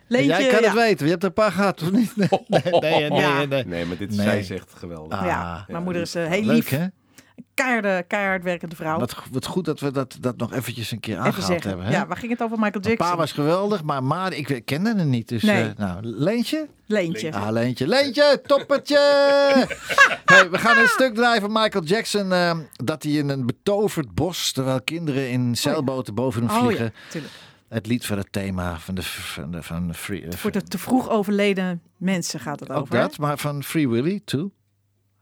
Leentje, 0.07 0.29
jij 0.29 0.47
kan 0.51 0.59
ja. 0.61 0.65
het 0.65 0.73
weten. 0.77 1.05
Je 1.05 1.11
hebt 1.11 1.23
er 1.23 1.27
een 1.29 1.35
paar 1.35 1.51
gehad, 1.51 1.81
of 1.81 1.91
niet? 1.91 2.15
Nee, 2.15 2.29
nee, 2.47 2.79
nee. 2.79 3.09
nee, 3.37 3.47
nee. 3.47 3.65
Nee, 3.65 3.85
maar 3.85 3.97
dit 3.97 4.09
is 4.11 4.17
Nee. 4.17 4.25
zij 4.25 4.43
zegt 4.43 4.73
geweldig. 4.77 5.19
Ah, 5.19 5.25
Ja, 5.25 5.65
mijn 5.67 5.83
moeder 5.83 6.01
is 6.01 6.15
eh, 6.15 6.25
heel 6.27 6.43
Leuk, 6.43 6.55
lief. 6.55 6.69
hè? 6.69 6.85
Keiharde, 7.53 8.05
keihard 8.07 8.43
werkende 8.43 8.75
vrouw. 8.75 8.99
Wat, 8.99 9.15
wat 9.31 9.45
goed 9.45 9.65
dat 9.65 9.79
we 9.79 9.91
dat, 9.91 10.17
dat 10.19 10.37
nog 10.37 10.53
eventjes 10.53 10.91
een 10.91 10.99
keer 10.99 11.13
Even 11.13 11.25
aangehaald 11.25 11.47
zeggen. 11.51 11.69
hebben. 11.69 11.85
Hè? 11.87 11.91
Ja, 11.93 12.07
waar 12.07 12.17
ging 12.17 12.31
het 12.31 12.41
over 12.41 12.57
Michael 12.59 12.79
Mijn 12.83 12.93
Jackson? 12.95 13.15
Pa 13.15 13.21
was 13.21 13.31
geweldig, 13.31 13.83
maar 13.83 14.03
Ma, 14.03 14.29
ik 14.29 14.61
kende 14.65 14.95
hem 14.95 15.09
niet. 15.09 15.27
Dus, 15.27 15.43
Nee. 15.43 15.69
eh, 15.69 15.77
nou, 15.77 15.99
Leentje? 16.03 16.67
Leentje. 16.85 17.33
Ah, 17.33 17.51
Leentje. 17.51 17.87
Leentje, 17.87 18.41
toppertje! 18.45 18.97
hey, 20.25 20.49
we 20.49 20.57
gaan 20.57 20.77
een 20.77 20.87
stuk 20.87 21.15
draaien 21.15 21.41
van 21.41 21.51
Michael 21.51 21.83
Jackson. 21.83 22.31
eh, 22.33 22.57
dat 22.73 23.03
hij 23.03 23.11
in 23.11 23.29
een 23.29 23.45
betoverd 23.45 24.13
bos, 24.13 24.51
terwijl 24.51 24.81
kinderen 24.81 25.29
in 25.29 25.55
zeilboten 25.57 26.15
boven 26.15 26.41
hem 26.45 26.51
Oh 26.51 26.63
vliegen. 26.65 26.85
ja, 26.85 26.91
tuurlijk. 27.09 27.33
Het 27.69 27.87
lied 27.87 28.05
van 28.05 28.17
het 28.17 28.31
thema 28.31 28.79
van 28.79 28.95
de, 28.95 29.01
van 29.03 29.51
de, 29.51 29.63
van 29.63 29.87
de 29.87 29.93
Free... 29.93 30.21
eh, 30.25 30.31
Voor 30.37 30.51
de 30.51 30.63
te 30.63 30.77
vroeg 30.77 31.09
overleden 31.09 31.81
mensen 31.97 32.39
gaat 32.39 32.59
het 32.59 32.69
ook 32.69 32.77
over. 32.77 32.95
hè? 32.95 33.01
dat, 33.01 33.17
maar 33.17 33.37
van 33.37 33.63
Free 33.63 33.89
Willy, 33.89 34.21
too. 34.25 34.51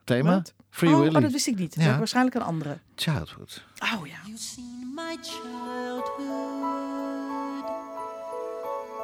Thema? 0.04 0.42
Free 0.70 0.94
oh, 0.94 1.00
Willy. 1.00 1.16
oh, 1.16 1.22
dat 1.22 1.32
wist 1.32 1.48
ik 1.48 1.56
niet. 1.58 1.76
Dat 1.76 1.84
Ja. 1.84 1.92
is 1.92 1.98
waarschijnlijk 1.98 2.36
een 2.36 2.42
andere. 2.42 2.80
Childhood. 2.96 3.64
Oh 3.84 4.08
ja. 4.08 4.18
You've 4.26 4.38
seen 4.44 4.92
my 4.96 5.18
childhood. 5.22 6.18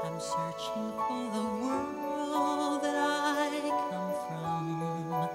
I'm 0.04 0.19
searching 0.19 0.91
for 1.08 1.32
the 1.34 1.45
world 1.62 2.82
that 2.82 2.95
I 2.95 3.69
come 3.89 4.13
from. 4.28 5.30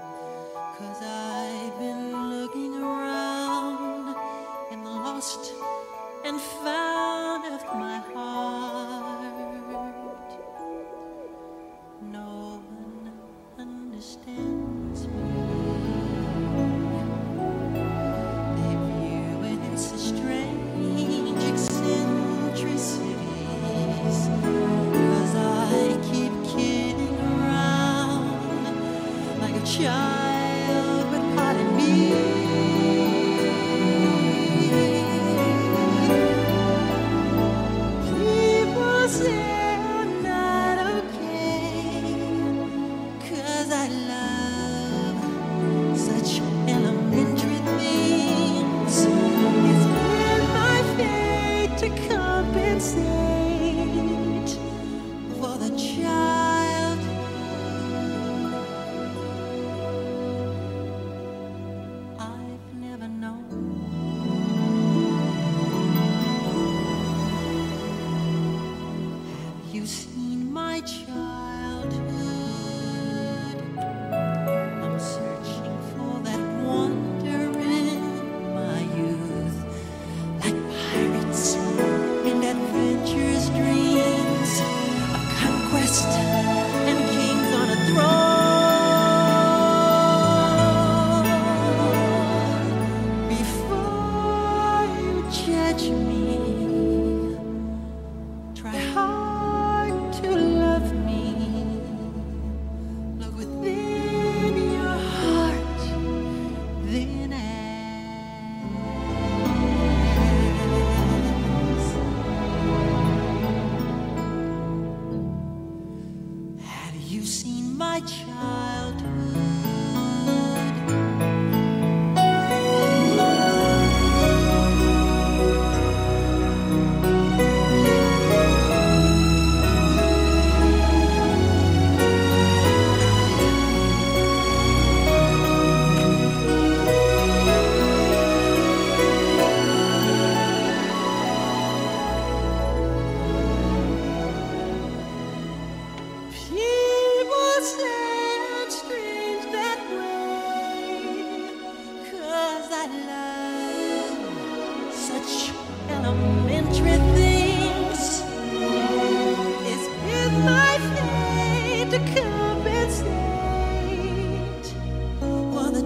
Cause 0.78 1.00
I've 1.02 1.78
been 1.78 2.28
looking 2.40 2.74
around 2.82 4.16
and 4.70 4.84
lost 4.84 5.52
and 6.24 6.40
found 6.40 6.79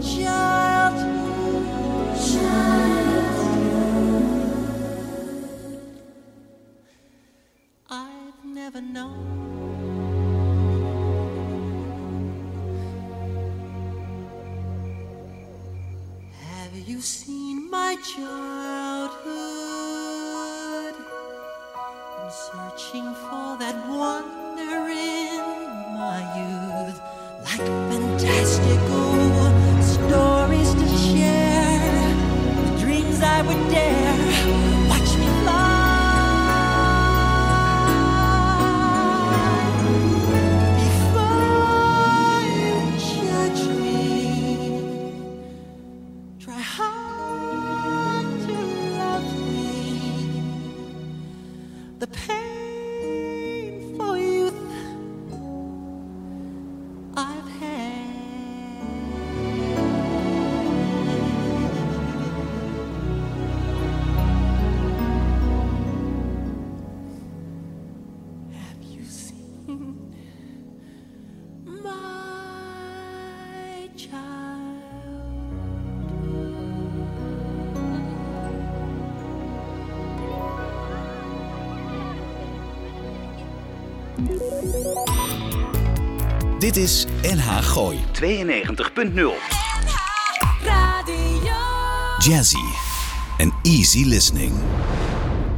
the. 0.03 0.54
Dit 86.75 86.83
is 86.83 87.05
NH 87.23 87.59
Gooi 87.63 87.99
92.0 88.13 88.25
Radio. 90.65 91.53
Jazzy 92.19 92.65
en 93.39 93.53
easy 93.63 94.05
listening. 94.05 94.53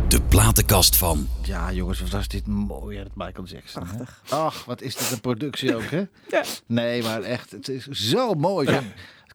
De 0.08 0.22
platenkast 0.28 0.96
van 0.96 1.28
Ja, 1.42 1.72
jongens, 1.72 2.00
wat 2.00 2.08
was 2.10 2.28
dit 2.28 2.46
mooi, 2.46 2.96
hè, 2.96 3.02
dat 3.02 3.12
Michael 3.14 3.46
Jackson. 3.46 3.82
Prachtig. 3.82 4.22
Ach, 4.28 4.64
wat 4.64 4.80
is 4.82 4.96
dit 4.96 5.10
een 5.10 5.20
productie 5.20 5.74
ook, 5.76 5.90
hè? 5.90 6.02
Ja. 6.28 6.42
Nee, 6.66 7.02
maar 7.02 7.22
echt, 7.22 7.50
het 7.50 7.68
is 7.68 7.84
zo 7.88 8.34
mooi. 8.34 8.66
Zo- 8.68 8.80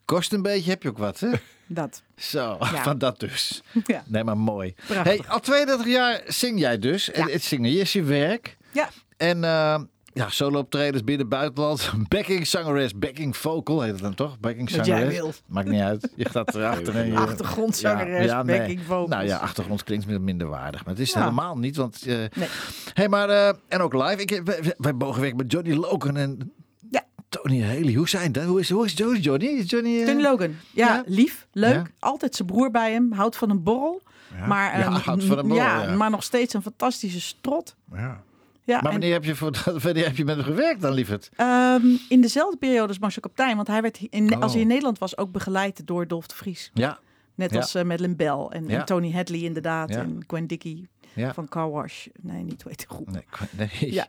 Kost 0.06 0.34
een 0.34 0.42
beetje, 0.42 0.70
heb 0.70 0.84
je 0.84 0.90
ook 0.90 0.98
wat, 0.98 1.20
hè? 1.20 1.30
Dat. 1.68 2.02
Zo, 2.18 2.58
Ja. 2.60 2.84
van 2.84 2.98
dat 2.98 3.20
dus. 3.20 3.62
Ja. 3.86 4.04
Nee, 4.08 4.24
maar 4.24 4.38
mooi. 4.38 4.74
Prachtig. 4.88 5.04
Hey, 5.04 5.22
al 5.28 5.40
32 5.40 5.88
jaar 5.88 6.22
zing 6.28 6.60
jij 6.60 6.80
dus. 6.80 7.12
En 7.12 7.28
Ja. 7.28 7.34
het 7.34 7.44
zingen 7.44 7.72
is 7.72 7.94
je 7.94 8.04
werk. 8.04 8.58
Ja. 8.72 8.90
En 9.18 9.44
eh, 9.44 9.82
ja, 10.14 10.30
solo 10.30 10.60
optredens 10.60 11.04
binnen 11.04 11.30
buitenland. 11.30 11.92
Backing 12.08 12.48
zangeres, 12.48 12.96
backing 12.98 13.38
vocal 13.38 13.82
heet 13.82 13.92
het 13.92 14.02
dan 14.02 14.14
toch? 14.14 14.40
Backing 14.40 14.70
zangeres. 14.70 15.42
Maakt 15.48 15.68
niet 15.70 15.82
uit. 15.82 16.12
Je 16.16 16.30
staat 16.30 16.56
erachter. 16.56 16.96
en 16.96 17.08
je- 17.08 17.16
Achtergrondzangeres, 17.18 18.26
Ja, 18.26 18.32
ja, 18.38 18.44
nee. 18.44 18.58
backing 18.60 18.82
vocals. 18.82 19.10
Nou 19.10 19.26
ja, 19.26 19.38
achtergrond 19.38 19.84
klinkt 19.84 20.06
min- 20.08 20.24
minder 20.24 20.48
waardig. 20.48 20.86
Maar 20.86 20.94
het 20.94 21.04
is 21.04 21.12
Ja. 21.14 21.20
helemaal 21.20 21.58
niet. 21.58 21.76
Want, 21.76 22.02
eh 22.08 22.16
Nee. 22.16 22.48
hey, 22.94 23.10
maar, 23.10 23.30
eh, 23.30 23.54
en 23.68 23.80
ook 23.82 23.94
live. 23.94 24.16
Ik, 24.22 24.30
heb- 24.30 24.46
wij, 24.46 24.74
wij 24.78 24.94
mogen 24.94 25.20
werken 25.22 25.38
met 25.38 25.52
Johnny 25.52 25.74
Logan 25.74 26.18
en 26.18 26.52
Ja. 26.90 27.04
Tony 27.30 27.62
Haley. 27.64 27.94
Hoe 27.94 28.10
zijn 28.10 28.32
dat? 28.32 28.44
Hoe 28.44 28.60
is, 28.60 28.70
hoe 28.70 28.86
is 28.86 28.94
Johnny? 28.98 29.20
Johnny? 29.20 29.46
Is 29.48 29.70
Johnny, 29.70 30.00
eh, 30.00 30.06
Johnny 30.06 30.24
Logan. 30.24 30.56
Ja, 30.74 30.88
Ja. 30.88 31.04
lief, 31.06 31.48
leuk. 31.52 31.74
Ja. 31.74 31.84
Altijd 32.00 32.36
zijn 32.36 32.48
broer 32.48 32.72
bij 32.72 32.92
hem. 32.92 33.12
Houdt 33.12 33.36
van 33.36 33.50
een 33.50 33.64
borrel. 33.64 34.02
Maar, 34.48 34.78
Ja, 34.80 34.84
ehm, 34.86 34.92
houdt 34.92 35.24
van 35.24 35.38
een 35.38 35.48
borrel, 35.48 35.66
ja, 35.66 35.84
ja. 35.84 35.96
maar 35.96 36.10
nog 36.10 36.24
steeds 36.24 36.54
een 36.54 36.62
fantastische 36.62 37.22
strot. 37.22 37.76
Ja. 37.94 38.22
Ja, 38.64 38.76
Maar 38.76 38.86
en, 38.86 38.92
wanneer 38.92 39.14
heb, 39.14 39.24
je 39.24 39.36
voor, 39.36 39.52
wanneer 39.84 40.06
heb 40.06 40.16
je 40.18 40.26
met 40.26 40.36
hem 40.36 40.46
gewerkt 40.46 40.82
dan, 40.82 40.94
lieverd? 40.94 41.30
ehm, 41.36 41.86
in 42.10 42.22
dezelfde 42.22 42.58
periode 42.58 42.88
als 42.88 43.00
Marcel 43.00 43.22
Kaptein. 43.22 43.56
Want 43.56 43.68
hij 43.68 43.82
werd 43.82 43.98
in, 44.10 44.34
als 44.36 44.44
Oh. 44.46 44.52
hij 44.52 44.62
in 44.62 44.68
Nederland 44.68 44.98
was 45.00 45.18
ook 45.18 45.32
begeleid 45.32 45.88
door 45.88 46.08
Dolf 46.08 46.28
de 46.28 46.36
Vries. 46.36 46.72
Ja. 46.74 47.00
Net 47.36 47.52
Ja. 47.52 47.58
als 47.60 47.76
uh, 47.76 47.84
Madeleine 47.84 48.16
Bell 48.16 48.46
en, 48.60 48.68
Ja. 48.68 48.80
en 48.80 48.86
Tony 48.86 49.12
Hadley 49.12 49.40
inderdaad. 49.40 49.90
En 49.90 50.24
Gwen 50.28 50.48
Dickie 50.48 50.88
Ja. 51.14 51.34
van 51.34 51.48
Car 51.48 51.72
Wash. 51.72 52.08
Nee, 52.22 52.44
niet 52.44 52.64
weet 52.64 52.86
groep. 52.90 53.12
Nee, 53.12 53.26
nee. 53.52 53.94
Ja, 53.94 54.08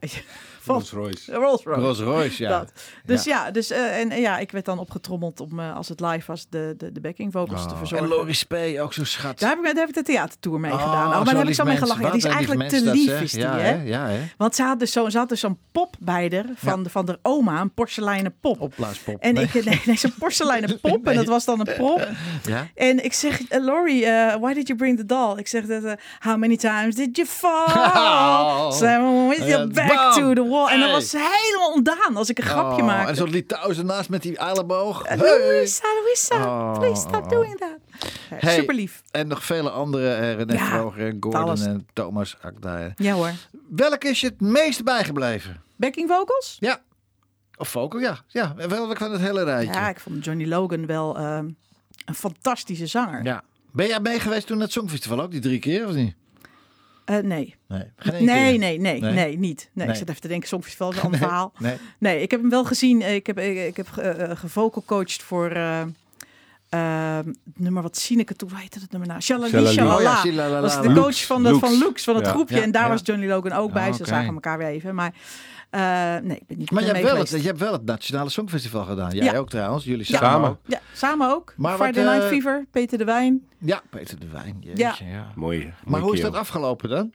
van 0.61 0.75
Rolls 0.75 0.91
Royce. 0.91 1.33
Rolls 1.33 1.63
Royce. 1.63 1.81
Rolls 1.81 1.99
Royce, 2.01 2.43
ja. 2.43 2.49
Dat. 2.59 2.73
Dus 3.05 3.25
ja, 3.25 3.51
dus, 3.51 3.71
eh, 3.71 4.01
en, 4.01 4.11
en 4.11 4.21
ja, 4.21 4.39
ik 4.39 4.51
werd 4.51 4.65
dan 4.65 4.79
opgetrommeld 4.79 5.41
om 5.41 5.61
eh, 5.61 5.77
als 5.77 5.89
het 5.89 6.01
live 6.01 6.27
was 6.27 6.47
de, 6.49 6.75
de, 6.77 6.93
de 6.93 7.01
backing 7.01 7.33
vocals 7.33 7.61
te 7.63 7.67
Oh, 7.67 7.73
En 7.73 7.79
verzorgen. 7.79 8.09
Loris 8.09 8.39
Spee, 8.39 8.81
ook 8.81 8.93
zo'n 8.93 9.05
schat. 9.05 9.39
Daar 9.39 9.49
heb, 9.51 9.59
ik, 9.59 9.65
daar 9.65 9.75
heb 9.75 9.89
ik 9.89 9.95
de 9.95 10.03
theatertour 10.03 10.61
mee 10.61 10.73
Oh, 10.73 10.79
gedaan. 10.83 10.95
Oh, 10.95 11.03
zo'n 11.15 11.25
maar 11.25 11.25
daar 11.25 11.37
heb 11.37 11.49
ik 11.49 11.55
zo 11.55 11.65
mee 11.65 11.77
gelachen. 11.77 12.03
Wat 12.03 12.13
Die 12.13 12.21
is 12.27 12.29
eigenlijk 12.37 12.69
te 12.69 12.91
lief, 12.91 13.21
is 13.21 13.31
die, 13.33 13.41
ja, 13.41 13.59
hè? 13.59 13.83
Ja, 13.83 14.07
hè? 14.07 14.21
Want 14.37 14.55
ze 14.55 14.63
had 14.63 14.79
dus 14.79 14.93
zo- 14.93 15.09
ze 15.09 15.19
had 15.19 15.29
dus 15.29 15.41
zo'n 15.41 15.59
pop 15.73 15.97
bij 16.01 16.31
haar 16.35 16.45
van, 16.55 16.83
de, 16.83 16.91
van 16.91 17.07
de 17.07 17.19
oma, 17.23 17.61
een 17.61 17.73
porseleinen 17.75 18.35
pop. 18.41 18.61
Opblaaspop. 18.61 19.21
En 19.21 19.35
Nee. 19.35 19.45
ik, 19.45 19.65
nee, 19.65 19.81
nee 19.87 19.97
zo'n 19.97 20.15
porseleinen 20.19 20.81
pop. 20.81 21.07
En 21.07 21.15
dat 21.15 21.27
was 21.27 21.45
dan 21.45 21.61
een 21.61 21.75
prop. 21.77 22.09
Ja? 22.47 22.67
En 22.75 23.05
ik 23.05 23.13
zeg, 23.13 23.43
eh, 23.49 23.65
Laurie, 23.65 24.07
eh, 24.07 24.37
why 24.41 24.53
did 24.53 24.67
you 24.67 24.79
bring 24.79 24.97
the 24.99 25.07
doll? 25.07 25.39
Ik 25.39 25.47
zeg, 25.47 25.67
dat, 25.67 25.85
eh, 25.85 25.93
how 26.21 26.37
many 26.37 26.57
times 26.57 26.92
did 26.95 27.17
you 27.17 27.29
fall? 27.41 28.73
Seven 28.73 29.29
with 29.29 29.39
Ja, 29.39 29.47
your 29.47 29.69
back 29.69 30.13
to 30.15 30.33
the 30.35 30.45
wall. 30.49 30.69
En 30.69 30.81
Hey. 30.81 30.91
was 30.91 31.13
helemaal 31.13 31.73
ontdaan 31.73 32.17
als 32.17 32.29
ik 32.31 32.39
een 32.39 32.45
grapje 32.45 32.81
Oh, 32.81 32.87
maakte. 32.87 33.09
En 33.11 33.17
zo'n 33.17 33.31
Litouws 33.31 33.79
ernaast 33.79 34.09
met 34.09 34.23
die 34.23 34.37
elleboog. 34.39 35.03
Eh, 35.03 35.19
Hey. 35.19 35.39
Louisa, 35.39 35.85
Louisa, 36.03 36.47
Oh, 36.47 36.79
please 36.79 37.01
stop 37.01 37.23
oh, 37.25 37.29
doing 37.29 37.59
that. 37.59 37.77
Hey. 38.35 38.55
Super 38.55 38.75
lief. 38.75 39.03
En 39.11 39.27
nog 39.29 39.45
vele 39.45 39.71
andere. 39.71 40.15
eh, 40.15 40.35
René 40.37 40.53
Ja, 40.53 40.67
Vroger 40.67 41.07
en 41.07 41.17
Gordon 41.21 41.41
alles. 41.43 41.65
en 41.67 41.87
Thomas 41.93 42.37
Akda. 42.43 42.93
Ja 42.97 43.15
hoor. 43.15 43.31
Welke 43.69 44.09
is 44.09 44.21
je 44.21 44.27
het 44.27 44.41
meest 44.41 44.85
bijgebleven? 44.85 45.63
Backing 45.77 46.09
vocals? 46.11 46.57
Ja. 46.61 46.81
Of 47.57 47.69
vocal, 47.69 48.01
ja. 48.01 48.19
Ja, 48.29 48.55
welke 48.69 48.97
van 48.97 49.13
het 49.13 49.21
hele 49.21 49.45
rijtje? 49.45 49.73
Ja, 49.73 49.89
ik 49.89 50.01
vond 50.01 50.25
Johnny 50.25 50.47
Logan 50.49 50.87
wel 50.87 51.19
een 51.19 51.57
fantastische 52.15 52.87
zanger. 52.87 53.25
Ja. 53.25 53.43
Ben 53.73 53.87
jij 53.87 54.01
mee 54.01 54.21
geweest 54.21 54.47
toen 54.47 54.61
het 54.61 54.73
Songfestival 54.73 55.21
ook, 55.21 55.31
die 55.31 55.41
drie 55.41 55.59
keer 55.59 55.87
of 55.89 55.95
niet? 55.95 56.15
Eh, 57.05 57.17
nee. 57.19 57.55
Nee, 57.69 57.85
Nee, 58.21 58.59
nee, 58.59 58.79
nee, 58.79 59.01
Nee? 59.01 59.13
nee, 59.13 59.39
niet. 59.39 59.71
Nee. 59.73 59.89
Ik 59.89 59.95
zit 59.95 60.09
even 60.09 60.21
te 60.21 60.29
denken, 60.29 60.49
Songfestival 60.49 60.91
is 60.91 60.97
een 60.97 61.03
ander 61.03 61.19
verhaal. 61.21 61.53
nee. 61.99 62.23
Ik 62.23 62.31
heb 62.31 62.41
hem 62.41 62.51
wel 62.51 62.65
gezien. 62.65 63.03
Eh, 63.03 63.15
Ik 63.15 63.27
heb, 63.27 63.39
ik, 63.39 63.57
ik 63.67 63.77
heb 63.77 63.87
uh, 63.99 64.31
gevocalcoached 64.37 65.23
voor 65.23 65.51
eh, 65.51 65.81
eh, 66.69 67.17
het 67.27 67.37
nummer 67.57 67.83
wat 67.83 67.97
Sineke 67.97 68.35
toen, 68.37 68.49
hoe 68.51 68.59
heette 68.59 68.79
het 68.81 68.91
nummer 68.91 69.09
nou? 69.09 69.21
Shalali. 69.21 69.67
Shalala. 69.67 70.19
Oh 70.25 70.33
ja, 70.35 70.61
was 70.61 70.83
de 70.83 70.93
coach 70.93 71.27
van, 71.27 71.43
de, 71.43 71.49
Lux. 71.49 71.61
van 71.61 71.79
Lux, 71.79 72.05
van 72.05 72.15
het 72.17 72.25
Ja. 72.27 72.31
groepje. 72.33 72.57
Ja, 72.57 72.63
en 72.63 72.71
daar 72.71 72.89
was 72.89 73.01
Johnny 73.05 73.27
Logan 73.27 73.53
ook 73.53 73.73
bij. 73.73 73.93
Ze 73.93 74.01
oké. 74.01 74.09
zagen 74.11 74.35
elkaar 74.35 74.59
weer 74.59 74.67
even. 74.67 74.95
Maar 74.95 75.13
eh, 75.13 75.15
nee, 75.81 76.37
ik 76.39 76.47
ben 76.47 76.59
niet 76.59 76.71
Maar 76.71 76.83
je 76.83 76.89
hebt, 76.89 77.03
wel 77.03 77.17
het, 77.17 77.27
geweest. 77.29 77.43
je 77.45 77.49
hebt 77.51 77.61
wel 77.61 77.73
het 77.73 77.85
Nationale 77.85 78.31
Songfestival 78.31 78.85
gedaan. 78.85 79.11
Jij 79.11 79.25
Ja. 79.25 79.37
ook 79.39 79.51
trouwens. 79.51 79.85
Jullie 79.85 80.07
Ja. 80.09 80.19
samen. 80.19 80.31
Samen. 80.33 80.51
ook. 80.51 80.59
Ja, 80.67 80.81
samen 80.95 81.31
ook. 81.31 81.55
Maar 81.57 81.79
wat, 81.79 81.87
Friday 81.89 82.05
Night 82.13 82.23
eh, 82.23 82.29
Fever, 82.29 82.67
Peter 82.71 82.99
de 82.99 83.05
Wijn. 83.05 83.47
Ja, 83.59 83.83
Peter 83.91 84.21
de 84.21 84.29
Wijn. 84.29 84.57
Jeetje, 84.61 84.83
Ja. 84.83 84.95
ja. 85.13 85.27
Mooi. 85.35 85.73
Maar 85.85 86.01
hoe 86.01 86.15
is 86.15 86.21
dat 86.21 86.35
afgelopen 86.35 86.89
dan? 86.89 87.13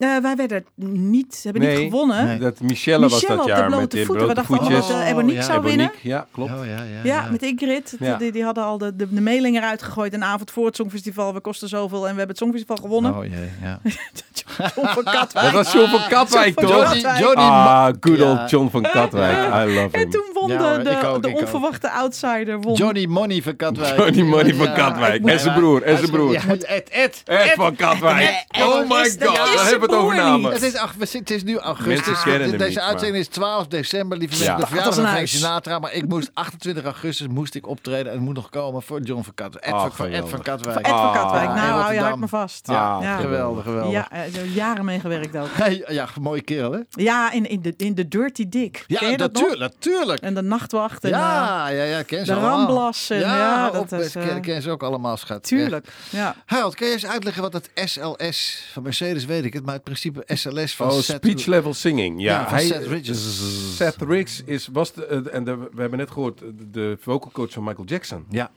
Eh, 0.00 0.16
wij 0.22 0.36
werden 0.36 0.64
niet, 0.94 1.40
hebben 1.42 1.62
Nee. 1.62 1.76
niet 1.76 1.90
gewonnen. 1.90 2.26
Nee. 2.26 2.38
Dat 2.38 2.60
Michelle, 2.60 3.08
was 3.08 3.20
dat 3.26 3.46
jaar 3.46 3.66
blote 3.66 3.80
met 3.80 3.90
de 3.90 3.96
voeten. 4.04 4.14
We 4.14 4.18
blote 4.18 4.34
dachten 4.34 4.56
voetjes. 4.56 4.78
allemaal 4.78 4.98
dat 4.98 5.06
uh, 5.06 5.08
Ebonique 5.10 5.34
ja, 5.38 5.42
zou 5.42 5.62
winnen. 5.62 5.86
Ebonique, 5.86 6.08
ja, 6.08 6.26
klopt. 6.32 6.50
Oh, 6.50 6.64
ja, 6.66 6.72
ja, 6.72 7.00
Ja, 7.22 7.28
met 7.30 7.42
Ingrid. 7.42 7.96
Ja. 7.98 8.16
Die, 8.16 8.32
die 8.32 8.44
hadden 8.44 8.64
al 8.64 8.78
de, 8.78 8.96
de, 8.96 9.14
de 9.14 9.20
mailing 9.20 9.56
eruit 9.56 9.82
gegooid 9.82 10.12
een 10.12 10.24
avond 10.24 10.50
voor 10.50 10.66
het 10.66 10.76
Songfestival. 10.76 11.34
We 11.34 11.40
kosten 11.40 11.68
zoveel 11.68 11.96
en 11.98 12.00
we 12.02 12.06
hebben 12.08 12.28
het 12.28 12.38
Songfestival 12.38 12.76
gewonnen. 12.76 13.16
Oh 13.16 13.24
jee, 13.24 13.50
ja. 13.62 13.80
John 14.74 14.86
van 14.88 15.04
Katwijk. 15.18 15.44
Dat 15.44 15.52
was 15.52 15.72
John 15.72 15.90
van 15.90 16.08
Katwijk, 16.08 16.52
van 16.60 16.66
toch? 16.66 17.04
Ah, 17.34 17.84
good 18.00 18.18
Ja. 18.18 18.30
old 18.30 18.50
John 18.50 18.68
van 18.70 18.82
Katwijk. 18.82 19.36
I 19.68 19.74
love 19.74 19.88
En 19.90 20.00
him. 20.00 20.10
toen 20.10 20.24
won 20.32 20.48
Ja, 20.50 20.58
de, 20.58 20.64
hoor, 20.64 20.84
de, 20.84 20.90
ik 20.90 21.04
ook, 21.04 21.22
de 21.22 21.28
ik 21.28 21.34
ook. 21.34 21.40
onverwachte 21.40 21.90
outsider. 21.90 22.60
Won. 22.60 22.74
Johnny 22.74 23.06
Money 23.06 23.42
van 23.42 23.56
Katwijk. 23.56 23.96
Johnny 23.96 24.22
Money 24.22 24.54
van 24.54 24.72
Katwijk. 24.72 25.24
En 25.24 25.40
zijn 25.40 25.54
broer, 25.54 25.82
en 25.82 25.98
zijn 25.98 26.10
broer. 26.10 26.32
Ja, 26.32 26.40
Ed, 26.48 26.88
Ed. 26.88 27.22
Ed 27.24 27.52
van 27.54 27.76
Katwijk. 27.76 28.44
Oh 28.58 28.88
my 28.88 29.10
god, 29.20 29.70
hebben 29.70 29.88
het. 29.90 30.52
Het 30.52 30.62
is, 30.62 30.76
ach, 30.76 30.94
het 30.98 31.30
is 31.30 31.42
nu 31.42 31.58
augustus. 31.58 32.06
Mensen 32.06 32.30
kennen 32.30 32.58
Deze 32.58 32.80
uitzending 32.80 33.18
is 33.24 33.28
12 33.28 33.66
december, 33.66 34.18
lieve 34.18 34.44
Ja. 34.44 34.56
mensen. 34.56 34.68
De 34.68 34.74
Dat 34.74 34.84
was 34.84 34.94
verjaardag 34.94 34.96
een 34.96 35.02
van 35.04 35.12
Frank. 35.12 35.26
Sinatra. 35.26 35.78
Maar 35.78 35.92
ik 35.92 36.08
moest 36.08 36.30
28 36.34 36.84
augustus 36.84 37.26
moest 37.26 37.54
ik 37.54 37.66
optreden. 37.66 38.06
En 38.06 38.12
het 38.12 38.20
moet 38.20 38.34
nog 38.34 38.48
komen 38.50 38.82
voor 38.82 39.00
John 39.00 39.22
van 39.22 39.34
Katwijk. 39.34 39.64
Ed, 39.64 39.72
Ah, 39.72 39.80
van, 39.80 39.90
voor 39.92 40.06
Ed 40.06 40.28
van 40.28 40.42
Katwijk. 40.42 40.76
Ed 40.78 40.92
van 40.92 41.12
Katwijk. 41.12 41.48
Ah, 41.48 41.54
nou, 41.54 41.68
in 41.68 41.80
hou 41.80 41.94
je 41.94 42.00
hart 42.00 42.16
me 42.18 42.28
vast. 42.28 42.68
Ah, 42.68 42.98
ja. 43.02 43.16
Geweldig, 43.16 43.64
geweldig. 43.64 43.92
Ja, 43.92 44.10
eh, 44.10 44.20
zo 44.34 44.40
jaren 44.44 44.84
mee 44.84 45.00
gewerkt 45.00 45.36
ook. 45.36 45.48
Hey, 45.60 45.84
ja, 45.88 46.08
mooie 46.20 46.42
kerel, 46.42 46.72
hè? 46.72 46.78
Ja, 46.90 47.32
in, 47.32 47.48
in, 47.48 47.62
de, 47.62 47.74
in 47.76 47.94
de 47.94 48.08
Dirty 48.08 48.48
Dick. 48.48 48.84
Ken 48.86 48.96
Ja, 49.00 49.08
je 49.10 49.16
dat 49.16 49.32
nog? 49.32 49.42
natuurlijk, 49.42 49.72
natuurlijk. 49.74 50.20
En 50.22 50.34
de 50.34 50.42
nachtwacht. 50.42 51.04
En, 51.04 51.12
eh, 51.12 51.18
Ja, 51.18 51.68
ja, 51.68 51.82
ja, 51.82 52.02
ken 52.02 52.18
ze 52.26 52.32
de 52.32 52.38
allemaal. 52.38 52.56
Ramblas 52.58 53.08
ja, 53.08 53.70
dat 53.70 53.80
op, 53.92 53.92
is, 54.00 54.12
ken, 54.12 54.42
eh, 54.44 54.60
ze 54.60 54.70
ook 54.70 54.82
allemaal, 54.82 55.16
schat. 55.16 55.42
tuurlijk. 55.42 55.86
Ja. 56.10 56.34
Harold, 56.46 56.74
kun 56.74 56.86
je 56.86 56.92
eens 56.92 57.06
uitleggen 57.06 57.42
wat 57.42 57.52
het 57.52 57.70
SLS 57.74 58.64
van 58.72 58.82
Mercedes 58.82 59.24
weet 59.24 59.44
ik 59.44 59.52
het, 59.52 59.64
maar 59.66 59.79
het 59.84 59.84
principe 59.84 60.22
SLS 60.36 60.74
van 60.76 60.86
Oh, 60.90 60.98
Seth- 60.98 61.16
speech 61.16 61.46
level 61.46 61.74
singing. 61.74 62.22
Ja, 62.22 62.46
hij, 62.48 62.66
Seth 62.66 62.86
Riggs. 62.86 63.76
Seth 63.76 63.96
Riggs 64.02 64.42
is, 64.44 64.68
was 64.72 64.92
de, 64.92 65.30
en 65.30 65.44
de, 65.44 65.56
we 65.56 65.80
hebben 65.80 65.98
net 65.98 66.10
gehoord, 66.10 66.38
de, 66.38 66.70
de 66.70 66.96
vocal 67.00 67.30
coach 67.32 67.52
van 67.52 67.64
Michael 67.64 67.86
Jackson. 67.86 68.24
Ja. 68.30 68.50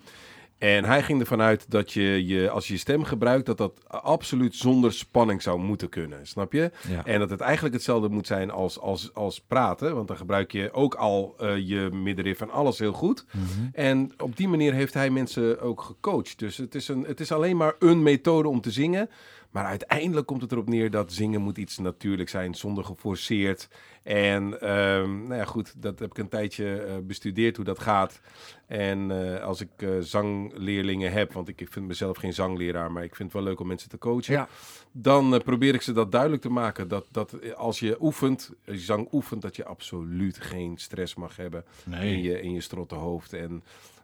En 0.64 0.86
hij 0.86 1.03
ging 1.03 1.20
ervan 1.20 1.41
uit 1.41 1.66
dat 1.72 1.93
je, 1.93 2.26
je 2.26 2.49
als 2.49 2.68
je 2.68 2.74
je 2.74 2.80
stem 2.80 3.03
gebruikt, 3.03 3.45
dat 3.45 3.57
dat 3.57 3.80
absoluut 3.88 4.55
zonder 4.55 4.93
spanning 4.93 5.41
zou 5.41 5.59
moeten 5.59 5.89
kunnen. 5.89 6.28
Snap 6.28 6.53
je? 6.53 6.72
Ja. 6.89 7.05
En 7.05 7.20
dat 7.20 7.30
het 7.30 7.39
eigenlijk 7.39 7.76
hetzelfde 7.76 8.09
moet 8.09 8.28
zijn 8.28 8.51
als, 8.51 8.80
als, 8.80 9.14
als 9.14 9.41
praten. 9.41 9.95
Want 9.95 10.07
dan 10.07 10.18
gebruik 10.18 10.51
je 10.51 10.74
ook 10.74 10.95
al 10.95 11.36
eh, 11.38 11.57
je 11.57 11.89
middenrif 11.93 12.41
en 12.41 12.49
alles 12.49 12.80
heel 12.80 12.93
goed. 12.93 13.26
Mhm. 13.32 13.68
En 13.74 14.11
op 14.18 14.38
die 14.38 14.47
manier 14.47 14.74
heeft 14.74 14.93
hij 14.93 15.09
mensen 15.09 15.61
ook 15.61 15.82
gecoacht. 15.82 16.39
Dus 16.39 16.57
het 16.57 16.76
is, 16.76 16.88
een, 16.88 17.03
het 17.03 17.20
is 17.20 17.32
alleen 17.32 17.57
maar 17.57 17.76
een 17.80 18.03
methode 18.03 18.47
om 18.47 18.61
te 18.61 18.72
zingen. 18.72 19.09
Maar 19.53 19.66
uiteindelijk 19.66 20.28
komt 20.28 20.41
het 20.41 20.51
erop 20.51 20.70
neer 20.70 20.91
dat 20.91 21.14
zingen 21.14 21.41
moet 21.41 21.57
iets 21.57 21.78
natuurlijk 21.78 22.30
zijn, 22.30 22.55
zonder 22.55 22.84
geforceerd. 22.84 23.68
En 24.04 24.62
ehm, 24.62 25.24
nou 25.24 25.36
ja, 25.36 25.45
goed, 25.45 25.74
dat 25.82 25.99
heb 25.99 26.10
ik 26.10 26.18
een 26.18 26.30
tijdje 26.30 26.82
eh, 26.82 26.93
bestudeerd 27.04 27.56
hoe 27.56 27.66
dat 27.66 27.80
gaat. 27.80 28.22
En 28.68 29.12
eh, 29.36 29.43
als 29.43 29.62
ik 29.62 29.70
eh, 29.76 29.89
zangleerlingen 29.99 31.12
heb, 31.12 31.34
want 31.34 31.47
ik, 31.47 31.62
ik 31.62 31.72
vind 31.72 31.88
mezelf 31.88 32.18
geen 32.18 32.34
zangleraar, 32.34 32.91
maar 32.91 33.04
ik 33.04 33.16
vind 33.16 33.34
het 33.34 33.41
wel 33.41 33.49
leuk 33.49 33.60
om 33.60 33.68
mensen 33.68 33.89
te 33.89 33.97
coachen. 33.97 34.34
Ja. 34.34 34.47
Dan 34.91 35.41
probeer 35.43 35.74
ik 35.74 35.82
ze 35.82 35.93
dat 35.93 36.12
duidelijk 36.12 36.41
te 36.41 36.49
maken. 36.49 36.88
Dat, 36.88 37.06
dat 37.12 37.56
als 37.56 37.80
je 37.80 37.97
oefent, 38.01 38.51
als 38.68 38.76
je 38.76 38.84
zang 38.84 39.08
oefent, 39.12 39.41
dat 39.41 39.56
je 39.56 39.66
absoluut 39.66 40.38
geen 40.41 40.78
stress 40.78 41.16
mag 41.16 41.36
hebben 41.36 41.66
Nee. 41.86 42.14
in 42.14 42.22
je, 42.22 42.41
in 42.41 42.51
je 42.54 42.62
strotte 42.62 42.95
hoofd. 42.95 43.34
En 43.34 43.64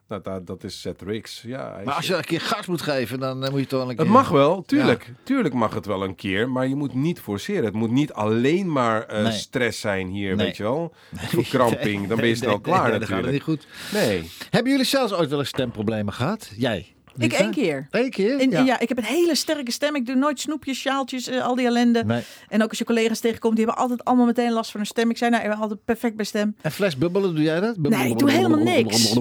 nou, 0.10 0.22
dat, 0.22 0.48
dat 0.48 0.64
is 0.64 0.82
Seth 0.82 1.02
Riggs. 1.02 1.42
Ja, 1.46 1.82
Maar 1.86 1.94
als 1.94 2.08
je 2.08 2.16
een 2.16 2.24
keer 2.24 2.42
gas 2.42 2.66
moet 2.66 2.82
geven, 2.82 3.20
dan 3.20 3.44
eh, 3.44 3.50
moet 3.52 3.60
je 3.60 3.66
toch 3.68 3.80
wel 3.80 3.90
een 3.90 3.96
keer... 3.96 4.06
het 4.06 4.14
mag 4.14 4.30
wel, 4.30 4.62
tuurlijk. 4.62 5.12
Tuurlijk 5.24 5.54
mag 5.54 5.74
het 5.74 5.86
wel 5.86 6.04
een 6.04 6.16
keer, 6.16 6.50
maar 6.50 6.68
je 6.68 6.76
moet 6.76 6.94
niet 6.94 7.20
forceren. 7.20 7.64
Het 7.66 7.74
moet 7.74 7.92
niet 7.92 8.14
alleen 8.14 8.72
maar 8.72 9.04
eh, 9.06 9.24
Nee. 9.24 9.32
stress 9.32 9.80
zijn 9.80 10.08
hier, 10.08 10.36
Nee. 10.36 10.46
weet 10.46 10.58
je 10.58 10.64
wel. 10.64 10.94
Verkramping, 11.16 11.98
dan 12.08 12.18
ben 12.18 12.18
je 12.18 12.22
Nee, 12.32 12.36
snel 12.36 12.50
nee, 12.52 12.62
klaar 12.62 12.90
nee, 12.90 13.00
dan 13.00 13.08
gaat 13.08 13.18
het 13.24 13.26
natuurlijk. 13.26 13.48
niet 13.48 13.58
goed. 13.92 13.94
Nee. 13.94 14.32
Hebben 14.50 14.72
jullie 14.72 14.88
zelfs 14.88 15.14
ooit 15.14 15.30
wel 15.30 15.40
eens 15.40 15.48
stemproblemen 15.50 16.14
gehad? 16.14 16.52
Jij? 16.58 16.94
Ik 17.20 17.34
één 17.34 17.52
keer. 17.52 17.88
Eén 17.92 18.10
keer? 18.10 18.40
En, 18.40 18.66
ja. 18.66 18.80
ik 18.80 18.90
heb 18.90 18.98
een 18.98 19.04
hele 19.04 19.36
sterke 19.36 19.72
stem. 19.72 19.96
Ik 19.96 20.06
doe 20.06 20.16
nooit 20.16 20.40
snoepjes, 20.40 20.80
sjaaltjes, 20.80 21.28
eh, 21.28 21.46
al 21.46 21.56
die 21.56 21.66
ellende. 21.66 22.04
Nee. 22.06 22.22
En 22.50 22.64
ook 22.64 22.70
als 22.70 22.78
je 22.78 22.84
collega's 22.86 23.20
tegenkomt, 23.20 23.56
die 23.56 23.66
hebben 23.66 23.84
altijd 23.84 24.04
allemaal 24.06 24.26
meteen 24.26 24.52
last 24.52 24.72
van 24.72 24.80
hun 24.80 24.90
stem. 24.90 25.10
Ik 25.10 25.18
zei, 25.18 25.32
nou, 25.32 25.44
ik 25.44 25.50
ben 25.50 25.60
altijd 25.60 25.86
perfect 25.86 26.16
bij 26.16 26.26
stem. 26.26 26.56
En 26.62 26.72
flesbubbelen, 26.72 27.36
doe 27.36 27.44
jij 27.44 27.60
dat? 27.60 27.78
Nee, 27.78 28.10
ik 28.10 28.20
doe 28.20 28.32
helemaal 28.32 28.60
niks. 28.64 29.14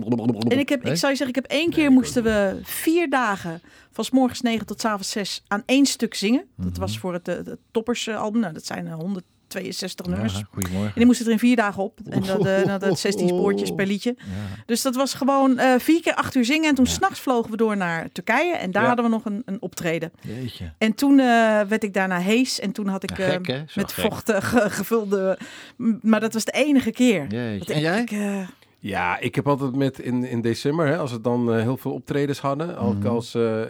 En 0.49 0.59
ik 0.59 0.69
heb, 0.69 0.83
Nee? 0.83 0.93
ik 0.93 0.99
zou 0.99 1.13
je 1.13 1.19
zeggen, 1.19 1.29
ik 1.29 1.35
heb 1.35 1.45
één 1.47 1.71
keer 1.71 1.91
moesten 1.91 2.23
we 2.23 2.59
vier 2.63 3.11
dagen 3.11 3.61
van 3.93 4.05
s 4.05 4.11
morgens 4.11 4.41
9 4.41 4.67
tot 4.67 4.81
's 4.81 4.85
avonds 4.85 5.11
6 5.11 5.43
aan 5.49 5.63
één 5.67 5.87
stuk 5.87 6.15
zingen. 6.15 6.45
Dat 6.57 6.71
Mhm. 6.71 6.81
was 6.81 6.99
voor 6.99 7.13
het, 7.13 7.29
eh, 7.29 7.35
het 7.37 7.59
toppers 7.71 8.09
album. 8.09 8.41
Nou, 8.41 8.53
dat 8.53 8.67
zijn 8.67 8.87
eh, 8.87 8.99
162 9.53 10.07
nummers. 10.07 10.35
Ja, 10.35 10.47
goedemorgen. 10.53 10.87
En 10.89 10.93
die 10.95 11.07
moesten 11.07 11.27
er 11.27 11.33
in 11.33 11.39
vier 11.39 11.57
dagen 11.57 11.83
op. 11.83 11.99
En 12.11 12.23
dat, 12.23 12.43
nou, 12.67 12.79
dat 12.79 12.99
16 12.99 13.29
spoortjes 13.29 13.71
per 13.75 13.87
liedje. 13.87 14.17
Dus 14.67 14.83
dat 14.83 14.95
was 14.95 15.15
gewoon 15.15 15.59
eh, 15.59 15.75
vier 15.79 16.01
keer 16.03 16.15
acht 16.15 16.35
uur 16.35 16.45
zingen. 16.45 16.69
En 16.69 16.75
toen 16.75 16.87
's 16.87 16.93
s'nachts 16.95 17.21
vlogen 17.21 17.51
we 17.51 17.57
door 17.57 17.77
naar 17.77 18.09
Turkije. 18.13 18.53
En 18.55 18.71
daar 18.71 18.87
hadden 18.87 19.05
we 19.05 19.11
nog 19.11 19.25
een, 19.25 19.43
een 19.45 19.57
optreden. 19.63 20.13
Jeetje. 20.21 20.73
En 20.79 20.95
toen 20.95 21.19
eh, 21.19 21.27
werd 21.69 21.83
ik 21.85 21.95
daarna 21.95 22.19
hees. 22.19 22.61
En 22.61 22.73
toen 22.73 22.87
had 22.87 23.03
ik 23.03 23.11
gek, 23.15 23.47
met 23.75 23.93
gek. 23.93 24.05
vocht 24.11 24.29
eh, 24.29 24.43
ge- 24.43 24.71
gevulde... 24.71 25.39
Maar 26.03 26.21
dat 26.21 26.33
was 26.33 26.45
de 26.45 26.53
enige 26.53 26.91
keer. 26.91 27.27
Jeetje. 27.29 27.59
Dat 27.59 27.69
En 27.69 27.77
ik- 27.77 27.83
jij? 27.83 28.01
ik, 28.01 28.47
Ja, 28.81 29.19
ik 29.19 29.35
heb 29.35 29.49
altijd 29.49 29.77
met 29.77 29.99
in, 29.99 30.25
in 30.25 30.41
december, 30.41 30.87
hè, 30.87 30.99
als 30.99 31.13
we 31.13 31.21
dan 31.21 31.53
eh, 31.53 31.61
heel 31.61 31.77
veel 31.77 31.93
optredens 31.93 32.39
hadden, 32.41 32.79
ook 32.79 32.95
Mhm. 32.99 33.07
als, 33.07 33.35
eh, 33.35 33.63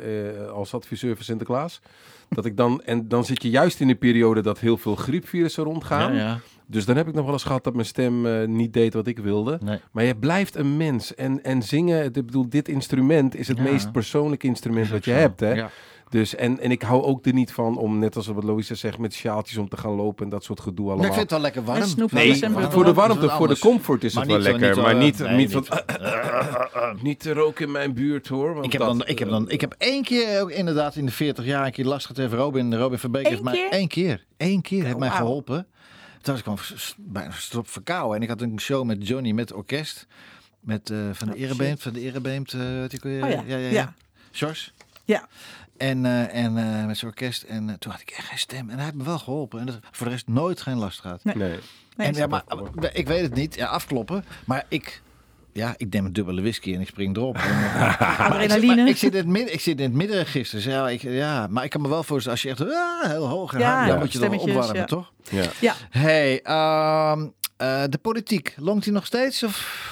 eh, 0.42 0.48
als 0.50 0.74
adviseur 0.74 1.14
van 1.16 1.24
Sinterklaas. 1.24 1.80
Dat 2.28 2.44
ik 2.44 2.56
dan, 2.56 2.82
en 2.84 3.09
dan 3.09 3.24
zit 3.24 3.42
je 3.42 3.50
juist 3.50 3.80
in 3.80 3.86
de 3.86 3.94
periode 3.94 4.40
dat 4.40 4.59
heel 4.61 4.76
veel 4.76 4.94
griepvirussen 4.96 5.64
rondgaan. 5.64 6.14
Ja, 6.14 6.18
ja. 6.20 6.38
Dus 6.66 6.84
dan 6.84 6.96
heb 6.96 7.09
ik 7.09 7.14
nog 7.14 7.24
wel 7.24 7.32
eens 7.32 7.42
gehad 7.44 7.64
dat 7.64 7.74
mijn 7.74 7.86
stem 7.86 8.46
niet 8.56 8.72
deed 8.72 8.94
wat 8.94 9.06
ik 9.06 9.18
wilde. 9.18 9.59
Nee. 9.62 9.78
Maar 9.92 10.04
je 10.04 10.16
blijft 10.16 10.56
een 10.56 10.76
mens. 10.76 11.14
En, 11.14 11.44
en 11.44 11.62
zingen, 11.62 12.04
ik 12.04 12.12
bedoel, 12.12 12.48
dit 12.48 12.68
instrument 12.68 13.36
is 13.36 13.48
het 13.48 13.56
Ja. 13.56 13.62
meest 13.62 13.92
persoonlijke 13.92 14.46
instrument 14.46 14.88
wat 14.88 15.04
je 15.04 15.11
Zo. 15.11 15.16
hebt. 15.16 15.40
Hè? 15.40 15.64
Dus, 16.11 16.34
en, 16.34 16.61
en 16.61 16.70
ik 16.70 16.82
hou 16.82 17.02
ook 17.02 17.26
er 17.26 17.32
niet 17.32 17.52
van 17.52 17.76
om, 17.76 17.98
net 17.98 18.16
als 18.16 18.26
wat 18.26 18.44
Louisa 18.44 18.74
zegt, 18.74 18.98
met 18.98 19.14
sjaaltjes 19.14 19.56
om 19.59 19.68
te 19.68 19.76
gaan 19.76 19.90
lopen 19.92 20.24
en 20.24 20.30
dat 20.30 20.44
soort 20.44 20.61
gedoe 20.61 20.84
Ja, 20.86 20.90
allemaal. 20.92 21.06
ik 21.06 21.12
vind 21.16 21.22
het 21.22 21.30
wel 21.30 21.40
lekker 21.40 21.64
warm. 21.64 21.80
En 21.80 21.88
snoep 21.88 22.12
Nee, 22.12 22.40
en 22.40 22.72
voor 22.72 22.84
de 22.84 22.94
warmte, 22.94 23.28
voor 23.30 23.48
de 23.48 23.59
comfort 23.59 24.04
is 24.04 24.14
Maar 24.14 24.22
het 24.22 24.32
wel 24.32 24.42
zo- 24.42 24.50
lekker. 24.50 24.66
niet 24.68 24.76
zo, 24.76 24.82
maar 24.82 24.94
niet, 24.94 25.18
nee, 25.18 25.36
niet, 25.36 25.54
niet. 25.54 25.66
van, 25.66 26.98
niet 27.02 27.20
te 27.20 27.32
roken 27.32 27.66
in 27.66 27.72
mijn 27.72 27.94
buurt 27.94 28.28
hoor. 28.28 28.52
want 28.54 28.64
Ik 28.66 28.72
heb, 28.72 28.80
dat, 28.80 28.90
dan, 28.98 29.06
ik, 29.06 29.18
heb 29.18 29.28
dan, 29.28 29.50
ik 29.50 29.61
heb 29.61 29.74
één 29.78 30.02
keer 30.04 30.40
ook 30.40 30.50
inderdaad 30.50 30.96
in 30.96 31.06
de 31.06 31.12
40 31.12 31.44
jaar 31.44 31.66
een 31.66 31.72
keer 31.72 31.84
last 31.84 32.06
gehad 32.06 32.16
tegen 32.22 32.38
Robin. 32.38 32.74
Robin 32.76 32.98
Verbeek 32.98 33.24
Eén 33.24 33.30
heeft 33.30 33.42
mij 33.42 33.52
keer? 33.54 33.70
één 33.70 33.88
keer, 33.88 34.24
één 34.36 34.61
keer 34.62 34.84
heeft 34.84 34.98
mij 34.98 35.11
geholpen. 35.11 35.66
Toen 36.22 36.34
was 36.34 36.38
ik 36.38 36.44
gewoon 36.44 36.59
bijna 37.12 37.30
strop 37.32 37.68
verkouden. 37.68 38.16
En 38.16 38.22
ik 38.22 38.28
had 38.28 38.40
een 38.40 38.61
show 38.61 38.84
met 38.84 39.09
Johnny 39.09 39.30
met 39.32 39.52
orkest. 39.52 40.06
Met, 40.61 40.90
eh, 40.90 40.98
van 41.12 41.28
de 41.28 41.34
Oh, 41.34 41.40
Erebeemd, 41.40 41.82
van 41.82 41.92
de 41.92 42.00
Erebeemd, 42.00 42.52
eh 42.52 42.61
weet 42.61 42.92
ik 42.92 43.02
wel, 43.02 43.12
Oh 43.12 43.18
ja, 43.18 43.26
ja, 43.28 43.42
ja, 43.46 43.56
ja. 43.56 43.68
ja. 43.70 43.94
Sjors. 44.32 44.72
Ja. 45.04 45.28
En, 45.79 46.07
eh, 46.07 46.45
en 46.45 46.59
eh, 46.59 46.87
met 46.87 46.99
zijn 46.99 47.11
orkest. 47.11 47.43
En 47.43 47.68
eh, 47.68 47.74
toen 47.79 47.93
had 47.93 48.01
ik 48.01 48.11
echt 48.11 48.26
geen 48.26 48.39
stem. 48.39 48.70
En 48.70 48.74
hij 48.74 48.85
heeft 48.85 48.97
me 48.97 49.05
wel 49.05 49.18
geholpen. 49.18 49.61
En 49.61 49.66
dat, 49.66 49.79
voor 49.91 50.07
de 50.07 50.12
rest 50.12 50.29
nooit 50.29 50.61
geen 50.61 50.76
last 50.76 51.01
gehad. 51.01 51.24
Nee. 51.24 51.37
Nee. 51.37 51.59
Nee, 51.97 52.07
en, 52.07 52.14
ja, 52.14 52.26
maar, 52.26 52.45
ik. 52.93 53.07
weet 53.07 53.22
het 53.22 53.35
niet. 53.35 53.55
Ja, 53.55 53.66
afkloppen. 53.66 54.24
Maar 54.45 54.64
ik... 54.68 55.03
Ja, 55.53 55.74
ik 55.76 55.93
neem 55.93 56.05
een 56.05 56.12
dubbele 56.12 56.41
whisky 56.41 56.74
en 56.74 56.81
ik 56.81 56.87
spring 56.87 57.16
erop. 57.16 57.37
Adrenaline. 58.18 58.76
maar 58.76 58.89
ik, 58.89 58.97
zit 58.97 59.12
in 59.12 59.18
het 59.18 59.26
midden, 59.26 59.53
ik 59.53 59.61
zit 59.61 59.79
in 59.79 59.85
het 59.85 59.95
middenregister. 59.95 60.59
Dus 60.59 60.66
ja, 60.66 60.89
ik, 60.89 61.03
ja, 61.03 61.47
maar 61.47 61.64
ik 61.64 61.70
kan 61.70 61.81
me 61.81 61.89
wel 61.89 62.03
voorstellen 62.03 62.39
als 62.39 62.43
je 62.43 62.49
echt 62.51 62.74
ah, 62.74 63.11
heel 63.11 63.26
hoog 63.26 63.51
gaat, 63.51 63.61
Ja, 63.61 63.79
dan 63.79 63.95
ja, 63.95 64.01
moet 64.01 64.12
je 64.12 64.18
dan 64.18 64.39
opwarmen, 64.39 64.76
ja. 64.76 64.85
toch? 64.85 65.12
Ja. 65.31 65.45
Ja, 65.61 65.74
Hey, 65.91 66.43
ehm, 66.43 67.26
eh, 67.57 67.85
de 67.89 67.99
politiek, 67.99 68.55
longt 68.57 68.85
die 68.85 68.93
nog 68.93 69.07
steeds? 69.07 69.43
Of? 69.43 69.87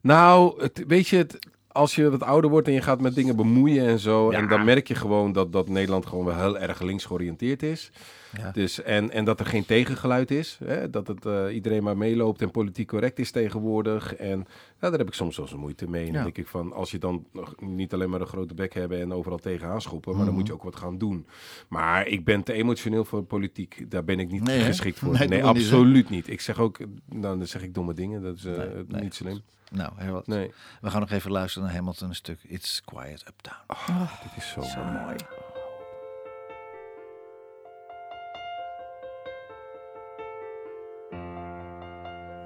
Nou, 0.00 0.62
het, 0.62 0.84
weet 0.86 1.08
je, 1.08 1.16
het, 1.16 1.38
als 1.68 1.94
je 1.94 2.10
wat 2.10 2.22
ouder 2.22 2.50
wordt 2.50 2.68
en 2.68 2.72
je 2.74 2.82
gaat 2.82 3.00
met 3.00 3.14
dingen 3.14 3.36
bemoeien 3.36 3.86
en 3.86 3.98
zo, 3.98 4.30
en 4.30 4.48
dan 4.48 4.64
merk 4.64 4.88
je 4.88 4.94
gewoon 4.94 5.32
dat, 5.32 5.52
dat 5.52 5.68
Nederland 5.68 6.06
gewoon 6.06 6.24
wel 6.24 6.36
heel 6.36 6.58
erg 6.58 6.80
links 6.80 7.04
georiënteerd 7.04 7.62
is. 7.62 7.90
Ja. 8.36 8.50
Dus, 8.50 8.82
en, 8.82 9.10
en 9.10 9.24
dat 9.24 9.40
er 9.40 9.46
geen 9.46 9.66
tegengeluid 9.66 10.30
is. 10.30 10.58
Hè? 10.64 10.90
Dat 10.90 11.06
het, 11.06 11.26
eh, 11.26 11.54
iedereen 11.54 11.82
maar 11.82 11.96
meeloopt 11.96 12.42
en 12.42 12.50
politiek 12.50 12.88
correct 12.88 13.18
is 13.18 13.30
tegenwoordig. 13.30 14.14
En 14.14 14.46
daar 14.78 14.92
heb 14.92 15.06
ik 15.08 15.14
soms 15.14 15.36
wel 15.36 15.46
eens 15.46 15.54
moeite 15.54 15.88
mee. 15.88 16.00
En 16.00 16.06
dan 16.06 16.16
Ja. 16.16 16.22
denk 16.22 16.38
ik 16.38 16.46
van, 16.46 16.72
als 16.72 16.90
je 16.90 16.98
dan 16.98 17.26
nog 17.32 17.54
niet 17.60 17.92
alleen 17.94 18.10
maar 18.10 18.20
een 18.20 18.26
grote 18.26 18.54
bek 18.54 18.74
hebben 18.74 19.00
en 19.00 19.12
overal 19.12 19.38
tegenaan 19.38 19.80
schoppen, 19.80 20.10
maar 20.16 20.20
dan 20.24 20.28
Mhm. 20.28 20.38
moet 20.38 20.46
je 20.48 20.54
ook 20.54 20.62
wat 20.62 20.76
gaan 20.76 20.98
doen. 20.98 21.26
Maar 21.68 22.06
ik 22.06 22.24
ben 22.24 22.42
te 22.42 22.52
emotioneel 22.52 23.04
voor 23.04 23.22
politiek. 23.22 23.84
Daar 23.90 24.04
ben 24.04 24.18
ik 24.20 24.30
niet 24.30 24.42
Nee, 24.42 24.60
geschikt 24.60 24.98
voor. 24.98 25.12
Nee, 25.18 25.28
niet, 25.28 25.42
absoluut 25.42 26.10
niet. 26.10 26.28
Ik 26.28 26.40
zeg 26.40 26.58
ook, 26.58 26.78
nou, 27.08 27.38
dan 27.38 27.46
zeg 27.46 27.62
ik 27.62 27.74
domme 27.74 27.94
dingen. 27.94 28.22
Dat 28.22 28.36
is 28.36 28.44
eh, 28.44 28.56
Nee, 28.88 29.02
niet 29.02 29.14
slim. 29.14 29.40
Nou, 29.70 29.92
heel 29.96 30.12
wat. 30.12 30.26
Nee, 30.26 30.52
We 30.80 30.90
gaan 30.90 31.00
nog 31.00 31.10
even 31.10 31.30
luisteren 31.30 31.66
naar 31.68 31.76
Hamilton 31.76 32.08
een 32.08 32.14
stuk. 32.14 32.38
It's 32.42 32.82
Quiet 32.84 33.24
Uptown. 33.28 33.56
dit 34.22 34.32
is 34.36 34.48
zo, 34.50 34.60
zo 34.60 34.84
mooi. 34.84 35.16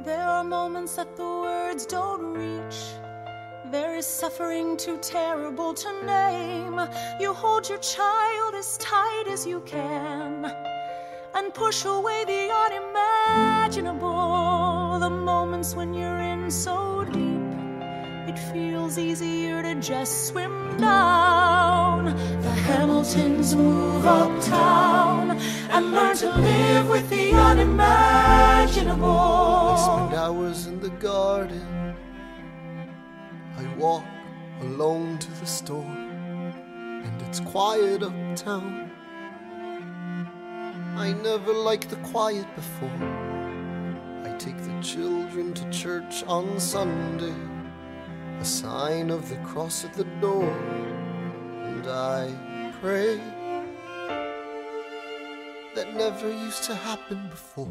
There 0.04 0.26
are 0.26 0.42
moments 0.42 0.96
that 0.96 1.16
the 1.16 1.22
words 1.22 1.86
don't 1.86 2.34
reach. 2.34 2.94
There 3.70 3.94
is 3.94 4.04
suffering 4.04 4.76
too 4.76 4.98
terrible 4.98 5.72
to 5.74 6.04
name. 6.04 6.80
You 7.20 7.32
hold 7.32 7.68
your 7.68 7.78
child 7.78 8.56
as 8.56 8.78
tight 8.78 9.28
as 9.28 9.46
you 9.46 9.60
can 9.60 10.52
and 11.34 11.54
push 11.54 11.84
away 11.84 12.24
the 12.24 12.50
unimaginable. 12.64 14.98
The 14.98 15.10
moments 15.10 15.76
when 15.76 15.94
you're 15.94 16.18
in 16.18 16.50
so 16.50 17.04
deep, 17.04 17.52
it 18.26 18.36
feels 18.52 18.98
easier 18.98 19.62
to 19.62 19.76
just 19.76 20.26
swim 20.26 20.78
down. 20.78 22.06
The 22.06 22.50
Hamiltons 22.66 23.54
move 23.54 24.04
uptown 24.04 25.21
and 25.70 25.92
learn 25.92 26.16
to 26.16 26.30
live 26.38 26.88
with 26.88 27.08
the 27.10 27.32
unimaginable. 27.32 29.08
I 29.08 29.76
spend 29.84 30.14
hours 30.14 30.66
in 30.66 30.80
the 30.80 30.90
garden. 30.90 31.96
I 33.56 33.66
walk 33.76 34.04
alone 34.60 35.18
to 35.18 35.30
the 35.40 35.46
store, 35.46 35.84
and 35.84 37.22
it's 37.22 37.40
quiet 37.40 38.02
uptown. 38.02 38.90
I 40.96 41.12
never 41.12 41.52
liked 41.52 41.88
the 41.90 41.96
quiet 41.96 42.46
before. 42.54 42.90
I 44.24 44.36
take 44.38 44.58
the 44.58 44.80
children 44.82 45.52
to 45.54 45.70
church 45.70 46.22
on 46.24 46.60
Sunday, 46.60 47.34
a 48.40 48.44
sign 48.44 49.10
of 49.10 49.28
the 49.28 49.36
cross 49.36 49.84
at 49.84 49.94
the 49.94 50.04
door, 50.20 50.52
and 51.64 51.86
I 51.86 52.30
pray. 52.80 53.20
That 55.74 55.94
never 55.94 56.30
used 56.30 56.64
to 56.64 56.74
happen 56.74 57.28
before. 57.30 57.66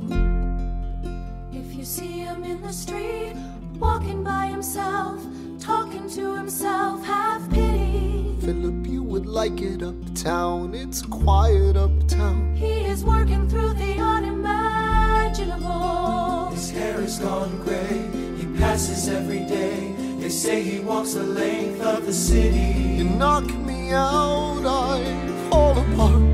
If 1.53 1.75
you 1.75 1.85
see 1.85 2.21
him 2.21 2.43
in 2.43 2.59
the 2.63 2.73
street, 2.73 3.35
walking 3.77 4.23
by 4.23 4.47
himself, 4.47 5.23
talking 5.59 6.09
to 6.09 6.33
himself. 6.35 7.05
Have 7.05 7.47
pity. 7.51 8.35
Philip, 8.41 8.87
you 8.87 9.03
would 9.03 9.27
like 9.27 9.61
it 9.61 9.83
uptown. 9.83 10.73
It's 10.73 11.03
quiet 11.03 11.77
uptown. 11.77 12.55
He 12.55 12.85
is 12.85 13.03
working 13.03 13.47
through 13.47 13.75
the 13.75 13.99
unimaginable. 13.99 16.49
His 16.55 16.71
hair 16.71 16.99
is 17.01 17.19
gone 17.19 17.55
gray. 17.63 18.09
He 18.35 18.47
passes 18.57 19.09
every 19.09 19.45
day. 19.45 19.93
They 20.17 20.29
say 20.29 20.63
he 20.63 20.79
walks 20.79 21.13
the 21.13 21.21
length 21.21 21.81
of 21.81 22.07
the 22.07 22.13
city. 22.13 22.95
You 22.97 23.03
knock 23.03 23.45
me 23.45 23.91
out, 23.91 24.65
I 24.65 25.03
fall 25.51 25.77
apart. 25.77 26.30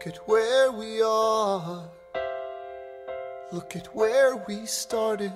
Look 0.00 0.06
at 0.06 0.28
where 0.28 0.72
we 0.72 1.02
are. 1.02 1.88
Look 3.52 3.76
at 3.76 3.94
where 3.94 4.36
we 4.48 4.66
started. 4.66 5.32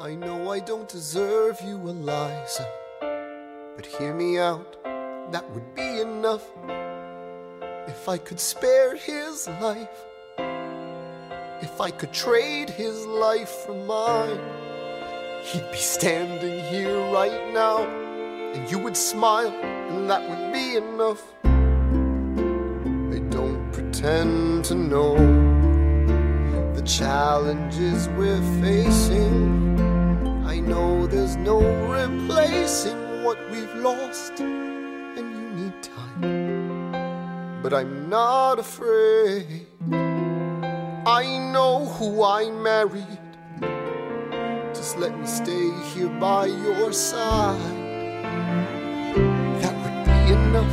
I 0.00 0.14
know 0.14 0.50
I 0.50 0.60
don't 0.60 0.88
deserve 0.88 1.60
you, 1.62 1.76
Eliza. 1.76 2.66
But 3.00 3.86
hear 3.86 4.14
me 4.14 4.38
out, 4.38 4.76
that 5.32 5.48
would 5.50 5.74
be 5.74 6.00
enough. 6.00 6.46
If 7.86 8.08
I 8.08 8.18
could 8.18 8.40
spare 8.40 8.96
his 8.96 9.48
life, 9.60 10.04
if 11.60 11.80
I 11.80 11.90
could 11.90 12.12
trade 12.12 12.70
his 12.70 13.06
life 13.06 13.48
for 13.48 13.74
mine, 13.74 14.38
he'd 15.44 15.70
be 15.70 15.78
standing 15.78 16.64
here 16.64 16.98
right 17.12 17.52
now, 17.52 17.86
and 18.54 18.70
you 18.70 18.78
would 18.78 18.96
smile, 18.96 19.52
and 19.52 20.08
that 20.10 20.22
would 20.28 20.52
be 20.52 20.76
enough. 20.76 21.22
I 23.14 23.18
don't 23.30 23.70
pretend 23.72 24.64
to 24.66 24.74
know 24.74 25.16
the 26.74 26.82
challenges 26.82 28.08
we're 28.10 28.42
facing. 28.60 29.78
I 30.46 30.60
know 30.60 31.06
there's 31.06 31.36
no 31.36 31.60
replacing 31.88 33.24
what 33.24 33.38
we've 33.50 33.74
lost, 33.76 34.40
and 34.40 35.16
you 35.16 35.50
need 35.60 35.82
time. 35.82 37.62
But 37.62 37.72
I'm 37.74 38.08
not 38.08 38.58
afraid. 38.58 39.67
I 41.08 41.38
know 41.38 41.86
who 41.86 42.22
I 42.22 42.50
married. 42.50 43.18
Just 44.74 44.98
let 44.98 45.18
me 45.18 45.26
stay 45.26 45.70
here 45.90 46.10
by 46.20 46.44
your 46.44 46.92
side. 46.92 47.58
That 49.62 49.74
would 49.80 50.04
be 50.04 50.32
enough. 50.34 50.70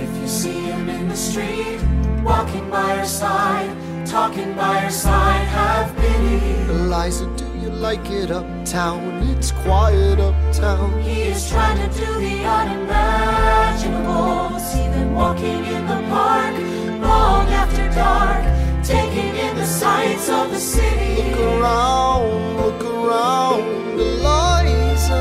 If 0.00 0.10
you 0.20 0.26
see 0.26 0.62
him 0.64 0.88
in 0.88 1.08
the 1.08 1.16
street, 1.16 1.78
walking 2.24 2.68
by 2.68 2.96
her 2.96 3.04
side, 3.04 3.70
talking 4.04 4.52
by 4.54 4.78
her 4.78 4.90
side, 4.90 5.46
have 5.46 5.94
pity. 5.94 6.40
Eliza, 6.68 7.26
do 7.36 7.44
you 7.60 7.70
like 7.70 8.10
it 8.10 8.32
uptown? 8.32 9.22
It's 9.30 9.52
quiet 9.52 10.18
uptown. 10.18 11.00
He 11.02 11.22
is 11.22 11.48
trying 11.48 11.78
to 11.78 11.86
do 12.00 12.14
the 12.14 12.44
unimaginable. 12.44 14.58
See 14.58 14.88
them 14.88 15.14
walking 15.14 15.64
in 15.64 15.86
the 15.86 16.02
park 16.08 16.56
long 17.00 17.46
after 17.48 17.88
dark, 17.90 18.44
taking 18.86 19.34
in 19.36 19.56
the 19.56 19.66
sights 19.66 20.28
of 20.28 20.50
the 20.52 20.60
city. 20.60 21.16
Look 21.22 21.40
around, 21.40 22.56
look 22.56 22.84
around, 22.84 23.98
Eliza. 23.98 25.20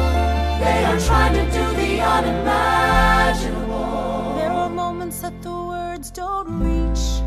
They 0.64 0.86
are 0.86 1.00
trying 1.00 1.34
to 1.34 1.44
do 1.52 1.74
the 1.76 2.00
unimaginable. 2.00 4.36
There 4.38 4.52
are 4.52 4.70
moments 4.70 5.22
that 5.22 5.42
the 5.42 5.52
words 5.52 6.12
don't 6.12 6.60
reach. 6.60 7.24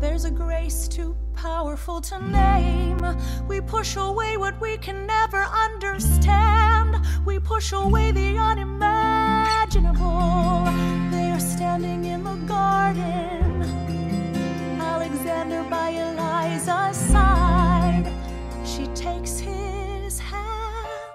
There's 0.00 0.24
a 0.24 0.30
grace 0.30 0.88
too 0.88 1.14
powerful 1.34 2.00
to 2.00 2.18
name. 2.26 2.98
We 3.46 3.60
push 3.60 3.96
away 3.96 4.38
what 4.38 4.58
we 4.60 4.78
can 4.78 5.06
never 5.06 5.44
understand. 5.66 6.96
We 7.26 7.38
push 7.40 7.72
away 7.72 8.10
the 8.12 8.38
unimaginable. 8.38 10.64
They 11.10 11.30
are 11.30 11.40
standing 11.40 12.06
in 12.06 12.24
the 12.24 12.36
garden. 12.46 13.87
Alexander 15.08 15.62
by 15.70 15.88
Eliza's 15.88 16.98
side. 16.98 18.12
She 18.62 18.86
takes 18.88 19.38
his 19.38 20.18
hand. 20.18 21.14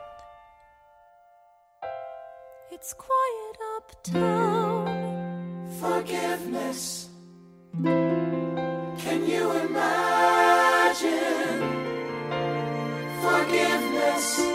It's 2.71 2.95
quiet 2.95 3.57
uptown. 3.77 4.87
Forgiveness. 5.79 7.09
Can 7.83 9.27
you 9.27 9.51
imagine? 9.51 10.01
Forgiveness. 13.21 14.52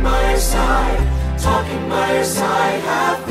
By 0.00 0.22
her 0.30 0.38
side, 0.38 1.38
talking 1.38 1.88
by 1.88 2.06
her 2.16 2.24
side, 2.24 2.80
have 2.80 3.21